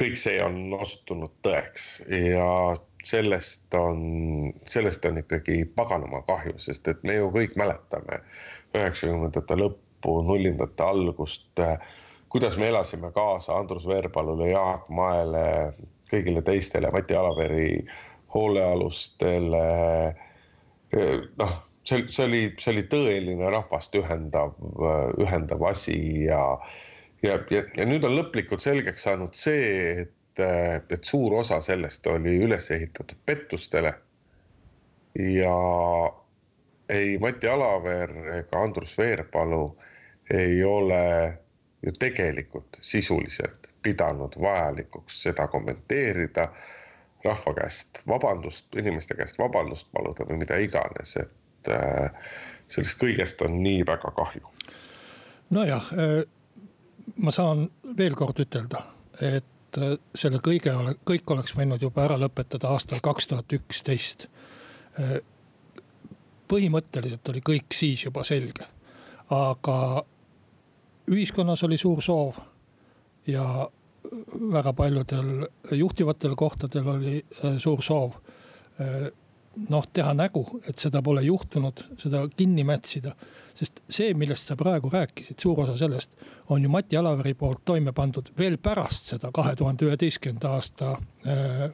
kõik 0.01 0.17
see 0.19 0.41
on 0.43 0.73
osutunud 0.75 1.31
tõeks 1.47 1.87
ja 2.09 2.49
sellest 3.05 3.75
on, 3.75 4.53
sellest 4.65 5.05
on 5.07 5.19
ikkagi 5.23 5.65
paganama 5.77 6.23
kahju, 6.27 6.55
sest 6.63 6.89
et 6.89 7.03
me 7.07 7.19
ju 7.19 7.31
kõik 7.35 7.55
mäletame 7.61 8.23
üheksakümnendate 8.75 9.59
lõppu 9.59 10.19
nullindate 10.27 10.87
algust. 10.87 11.47
Kuidas 12.33 12.57
me 12.57 12.69
elasime 12.69 13.13
kaasa 13.13 13.57
Andrus 13.59 13.85
Veerpalule, 13.89 14.49
Jaak 14.51 14.89
Maele, 14.89 15.75
kõigile 16.11 16.41
teistele, 16.43 16.91
Mati 16.91 17.17
Alaveri 17.17 17.85
hoolealustele. 18.35 19.67
noh, 21.39 21.53
see, 21.85 22.07
see 22.09 22.25
oli, 22.25 22.41
see 22.59 22.73
oli 22.73 22.87
tõeline 22.95 23.53
rahvast 23.53 23.95
ühendav, 24.01 24.57
ühendav 25.21 25.65
asi 25.69 25.99
ja, 26.25 26.41
ja, 27.23 27.37
ja, 27.53 27.63
ja 27.77 27.87
nüüd 27.89 28.05
on 28.09 28.17
lõplikult 28.17 28.65
selgeks 28.65 29.05
saanud 29.09 29.37
see, 29.37 30.07
et, 30.07 30.43
et 30.43 31.05
suur 31.05 31.37
osa 31.43 31.61
sellest 31.61 32.09
oli 32.09 32.39
üles 32.47 32.71
ehitatud 32.73 33.19
pettustele. 33.29 33.95
ja 35.21 35.57
ei 36.89 37.19
Mati 37.21 37.49
Alaver 37.49 38.13
ega 38.39 38.65
Andrus 38.65 38.97
Veerpalu 38.99 39.65
ei 40.33 40.65
ole 40.65 41.05
ju 41.87 41.93
tegelikult 41.99 42.79
sisuliselt 42.81 43.71
pidanud 43.83 44.33
vajalikuks 44.41 45.23
seda 45.23 45.47
kommenteerida, 45.49 46.49
rahva 47.25 47.55
käest 47.55 48.03
vabandust, 48.09 48.67
inimeste 48.77 49.15
käest 49.15 49.39
vabandust 49.39 49.89
paluda 49.93 50.27
või 50.29 50.43
mida 50.43 50.59
iganes, 50.63 51.17
et 51.17 51.71
äh, 51.71 52.11
sellest 52.67 52.99
kõigest 53.03 53.43
on 53.47 53.59
nii 53.63 53.87
väga 53.87 54.11
kahju. 54.17 54.53
nojah, 55.51 55.91
äh, 55.93 56.23
ma 57.17 57.31
saan 57.31 57.69
veel 57.97 58.15
kord 58.19 58.39
ütelda, 58.43 58.85
et 59.21 59.79
äh, 59.79 59.97
selle 60.15 60.39
kõige, 60.39 60.75
kõik 61.05 61.35
oleks 61.35 61.57
võinud 61.59 61.83
juba 61.83 62.07
ära 62.07 62.19
lõpetada 62.19 62.71
aastal 62.71 63.03
kaks 63.03 63.27
tuhat 63.27 63.59
üksteist. 63.59 64.29
põhimõtteliselt 66.49 67.29
oli 67.29 67.41
kõik 67.41 67.73
siis 67.73 68.05
juba 68.05 68.25
selge, 68.29 68.67
aga 69.31 70.05
ühiskonnas 71.11 71.65
oli 71.65 71.79
suur 71.79 72.03
soov 72.03 72.39
ja 73.27 73.69
väga 74.53 74.73
paljudel 74.73 75.47
juhtivatel 75.79 76.35
kohtadel 76.37 76.89
oli 76.89 77.25
suur 77.59 77.83
soov 77.83 78.19
noh, 79.69 79.87
teha 79.93 80.13
nägu, 80.17 80.45
et 80.69 80.79
seda 80.81 81.03
pole 81.05 81.23
juhtunud, 81.27 81.85
seda 82.01 82.27
kinni 82.37 82.65
mätsida. 82.65 83.15
sest 83.53 83.83
see, 83.93 84.15
millest 84.17 84.49
sa 84.49 84.55
praegu 84.57 84.89
rääkisid, 84.91 85.37
suur 85.39 85.59
osa 85.61 85.75
sellest 85.77 86.15
on 86.49 86.63
ju 86.63 86.71
Mati 86.73 86.97
Alaveri 86.97 87.35
poolt 87.37 87.61
toime 87.65 87.93
pandud 87.93 88.31
veel 88.39 88.57
pärast 88.57 89.13
seda 89.13 89.29
kahe 89.33 89.53
tuhande 89.57 89.85
üheteistkümnenda 89.85 90.55
aasta 90.57 90.95
äh, 91.29 91.69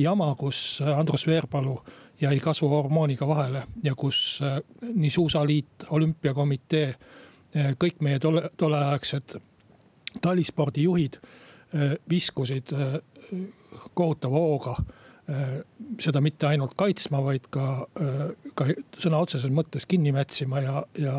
jama, 0.00 0.34
kus 0.34 0.80
Andrus 0.96 1.26
Veerpalu 1.26 1.76
jäi 2.20 2.38
kasvuhormooniga 2.40 3.28
vahele 3.28 3.66
ja 3.84 3.94
kus 3.94 4.40
äh, 4.42 4.62
nii 4.94 5.10
Suusaliit, 5.10 5.86
olümpiakomitee 5.90 6.88
äh,, 6.88 7.19
kõik 7.78 8.00
meie 8.00 8.18
tole, 8.22 8.50
tolleaegsed 8.56 9.36
talispordijuhid 10.22 11.20
äh, 11.20 11.94
viskusid 12.10 12.72
äh, 12.72 13.00
kohutava 13.94 14.38
hooga 14.38 14.76
seda 16.02 16.18
mitte 16.18 16.48
ainult 16.48 16.72
kaitsma, 16.74 17.20
vaid 17.22 17.44
ka, 17.54 17.86
ka 18.58 18.64
sõna 18.98 19.20
otseses 19.22 19.52
mõttes 19.54 19.84
kinni 19.86 20.10
mätsima 20.10 20.58
ja, 20.64 20.80
ja, 20.98 21.14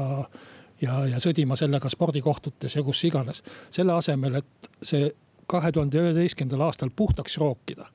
ja, 0.82 0.98
ja 1.14 1.22
sõdima 1.24 1.56
sellega 1.56 1.90
spordikohtutes 1.90 2.76
ja 2.76 2.84
kus 2.84 3.04
iganes. 3.08 3.40
selle 3.72 3.94
asemel, 3.96 4.42
et 4.42 4.72
see 4.84 5.14
kahe 5.48 5.72
tuhande 5.72 6.00
üheteistkümnendal 6.02 6.68
aastal 6.68 6.92
puhtaks 6.96 7.38
rookida 7.40 7.88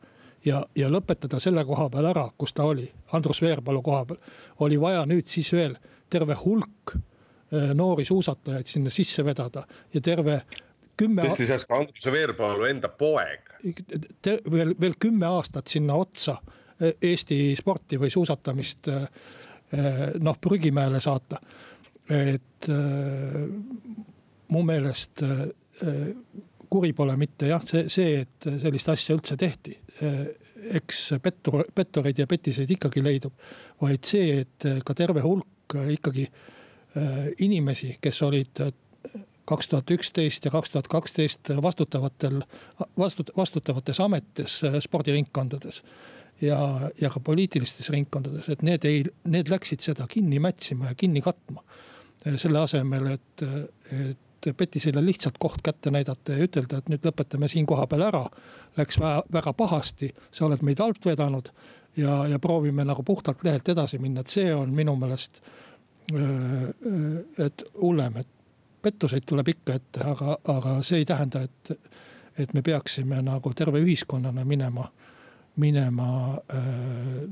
ja, 0.44 0.62
ja 0.74 0.88
lõpetada 0.92 1.40
selle 1.42 1.64
koha 1.64 1.88
peal 1.92 2.10
ära, 2.12 2.26
kus 2.38 2.54
ta 2.56 2.66
oli, 2.68 2.86
Andrus 3.12 3.42
Veerpalu 3.42 3.82
koha 3.82 4.04
peal. 4.06 4.18
oli 4.64 4.80
vaja 4.80 5.04
nüüd 5.06 5.28
siis 5.30 5.52
veel 5.52 5.76
terve 6.10 6.36
hulk 6.44 6.96
noori 7.50 8.04
suusatajaid 8.04 8.66
sinna 8.66 8.90
sisse 8.90 9.24
vedada 9.24 9.62
ja 9.94 10.00
terve 10.00 10.40
kümme. 10.96 11.22
tõesti, 11.22 11.46
see 11.46 11.58
on 11.68 11.84
Andrus 11.84 12.08
Veerpalu 12.12 12.68
enda 12.70 12.88
poeg. 12.88 13.50
veel, 14.50 14.74
veel 14.80 14.96
kümme 15.00 15.28
aastat 15.28 15.68
sinna 15.70 15.98
otsa 16.00 16.38
e, 16.80 16.94
Eesti 17.10 17.54
sporti 17.58 18.00
või 18.00 18.10
suusatamist 18.12 18.88
e, 18.88 18.98
e, 18.98 19.86
noh, 20.22 20.40
prügimäele 20.40 21.00
saata. 21.00 21.40
et 22.06 22.68
mu 24.48 24.60
meelest 24.62 25.22
kuri 26.70 26.92
pole 26.94 27.16
mitte 27.18 27.48
jah, 27.50 27.62
see, 27.66 27.88
see, 27.90 28.20
et 28.22 28.46
sellist 28.62 28.88
asja 28.92 29.16
üldse 29.16 29.36
tehti. 29.36 29.74
eks 30.78 31.00
pettur, 31.22 31.64
pettureid 31.74 32.18
ja 32.18 32.26
petiseid 32.30 32.70
ikkagi 32.70 33.02
leidub, 33.02 33.34
vaid 33.82 34.06
see, 34.06 34.38
et 34.44 34.68
ka 34.86 34.94
terve 34.94 35.24
hulk 35.24 35.74
ikkagi 35.96 36.28
inimesi, 37.38 37.96
kes 38.00 38.22
olid 38.22 38.60
kaks 39.46 39.68
tuhat 39.68 39.90
üksteist 39.90 40.44
ja 40.44 40.50
kaks 40.50 40.70
tuhat 40.70 40.88
kaksteist 40.88 41.50
vastutavatel, 41.62 42.42
vastut-, 42.98 43.32
vastutavates 43.36 44.00
ametites 44.00 44.64
äh, 44.64 44.78
spordiringkondades. 44.80 45.82
ja, 46.40 46.90
ja 47.00 47.10
ka 47.10 47.20
poliitilistes 47.20 47.88
ringkondades, 47.90 48.48
et 48.52 48.62
need 48.62 48.84
ei, 48.84 49.04
need 49.24 49.48
läksid 49.48 49.80
seda 49.80 50.04
kinni 50.06 50.36
mätsima 50.38 50.90
ja 50.90 50.94
kinni 50.94 51.22
katma. 51.24 51.62
Äh, 52.26 52.36
selle 52.36 52.60
asemel, 52.60 53.06
et, 53.14 53.46
et 53.92 54.52
Petisele 54.56 55.02
lihtsalt 55.02 55.38
koht 55.42 55.62
kätte 55.64 55.90
näidata 55.90 56.36
ja 56.36 56.44
ütelda, 56.44 56.78
et 56.78 56.90
nüüd 56.92 57.06
lõpetame 57.06 57.48
siin 57.50 57.66
kohapeal 57.66 58.04
ära. 58.10 58.26
Läks 58.76 59.00
väga, 59.00 59.24
väga 59.32 59.52
pahasti, 59.58 60.12
sa 60.30 60.44
oled 60.46 60.62
meid 60.62 60.82
alt 60.84 61.06
vedanud 61.06 61.48
ja, 61.96 62.20
ja 62.30 62.38
proovime 62.38 62.84
nagu 62.84 63.02
puhtalt 63.02 63.42
lehelt 63.42 63.68
edasi 63.72 63.98
minna, 63.98 64.22
et 64.22 64.30
see 64.30 64.52
on 64.54 64.74
minu 64.76 64.94
meelest 65.00 65.40
äh, 65.40 65.66
et 66.14 67.62
hullem, 67.80 68.16
et 68.22 68.28
pettuseid 68.82 69.26
tuleb 69.26 69.48
ikka 69.48 69.74
ette, 69.80 70.04
aga, 70.06 70.36
aga 70.52 70.76
see 70.86 71.02
ei 71.02 71.08
tähenda, 71.08 71.42
et, 71.42 71.90
et 72.38 72.54
me 72.54 72.62
peaksime 72.62 73.18
nagu 73.26 73.52
terve 73.58 73.80
ühiskonnana 73.82 74.44
minema, 74.46 74.86
minema 75.56 76.08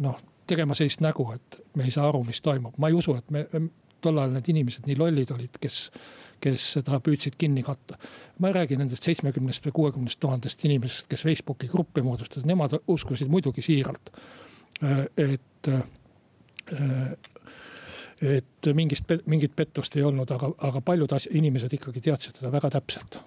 noh, 0.00 0.18
tegema 0.46 0.74
sellist 0.74 1.04
nägu, 1.04 1.28
et 1.36 1.60
me 1.76 1.86
ei 1.86 1.94
saa 1.94 2.08
aru, 2.08 2.24
mis 2.26 2.40
toimub. 2.42 2.74
ma 2.78 2.90
ei 2.90 2.98
usu, 2.98 3.14
et 3.16 3.30
me 3.30 3.46
tol 4.04 4.18
ajal 4.20 4.34
need 4.36 4.50
inimesed 4.52 4.88
nii 4.88 4.98
lollid 5.00 5.32
olid, 5.34 5.56
kes, 5.60 5.78
kes 6.42 6.66
seda 6.78 7.00
püüdsid 7.04 7.38
kinni 7.40 7.62
katta. 7.64 7.98
ma 8.38 8.50
ei 8.50 8.58
räägi 8.58 8.78
nendest 8.80 9.06
seitsmekümnest 9.08 9.68
või 9.68 9.76
kuuekümnest 9.78 10.20
tuhandest 10.20 10.64
inimesest, 10.68 11.08
kes 11.08 11.24
Facebooki 11.24 11.70
gruppi 11.72 12.04
moodustasid, 12.04 12.48
nemad 12.48 12.76
uskusid 12.86 13.30
muidugi 13.32 13.62
siiralt. 13.64 14.12
et 15.16 15.70
et 18.22 18.70
mingist, 18.74 19.10
mingit 19.26 19.54
pettust 19.56 19.96
ei 19.96 20.04
olnud, 20.06 20.30
aga, 20.30 20.50
aga 20.68 20.80
paljud 20.84 21.14
inimesed 21.30 21.72
ikkagi 21.78 22.00
teadsid 22.04 22.40
seda 22.40 22.52
väga 22.52 22.70
täpselt. 22.78 23.20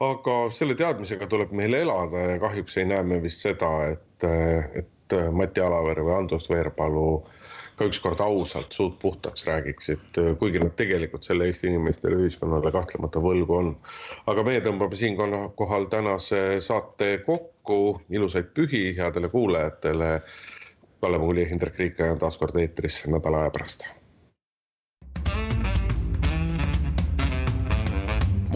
aga 0.00 0.34
selle 0.52 0.74
teadmisega 0.76 1.26
tuleb 1.26 1.52
meil 1.56 1.74
elada 1.74 2.26
ja 2.32 2.38
kahjuks 2.42 2.76
ei 2.76 2.90
näe 2.90 3.02
me 3.02 3.22
vist 3.22 3.40
seda, 3.40 3.70
et, 3.92 4.26
et 4.76 5.16
Mati 5.32 5.62
Alaver 5.62 6.02
või 6.02 6.16
Andrus 6.18 6.50
Veerpalu 6.50 7.08
ka 7.76 7.84
ükskord 7.84 8.20
ausalt 8.24 8.72
suud 8.72 8.94
puhtaks 9.00 9.44
räägiksid, 9.46 10.20
kuigi 10.40 10.60
nad 10.62 10.72
tegelikult 10.80 11.26
selle 11.28 11.48
Eesti 11.48 11.68
inimestele, 11.68 12.16
ühiskonnale 12.24 12.72
kahtlemata 12.72 13.20
võlgu 13.20 13.56
on. 13.58 13.72
aga 14.26 14.44
meie 14.46 14.62
tõmbame 14.64 14.96
siinkohal 14.96 15.88
tänase 15.92 16.60
saate 16.64 17.18
kokku, 17.26 18.00
ilusaid 18.10 18.48
pühi 18.56 18.82
headele 18.96 19.28
kuulajatele 19.28 20.10
Kalle 21.00 21.18
Muuli 21.18 21.50
Hindrek 21.50 21.78
Riik 21.78 22.00
on 22.10 22.18
taas 22.18 22.38
kord 22.38 22.56
eetris 22.56 23.04
nädala 23.06 23.44
aja 23.44 23.50
pärast. 23.50 23.88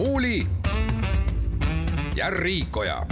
muuli 0.01 0.47
ja 2.15 2.29
Riikoja 2.29 3.05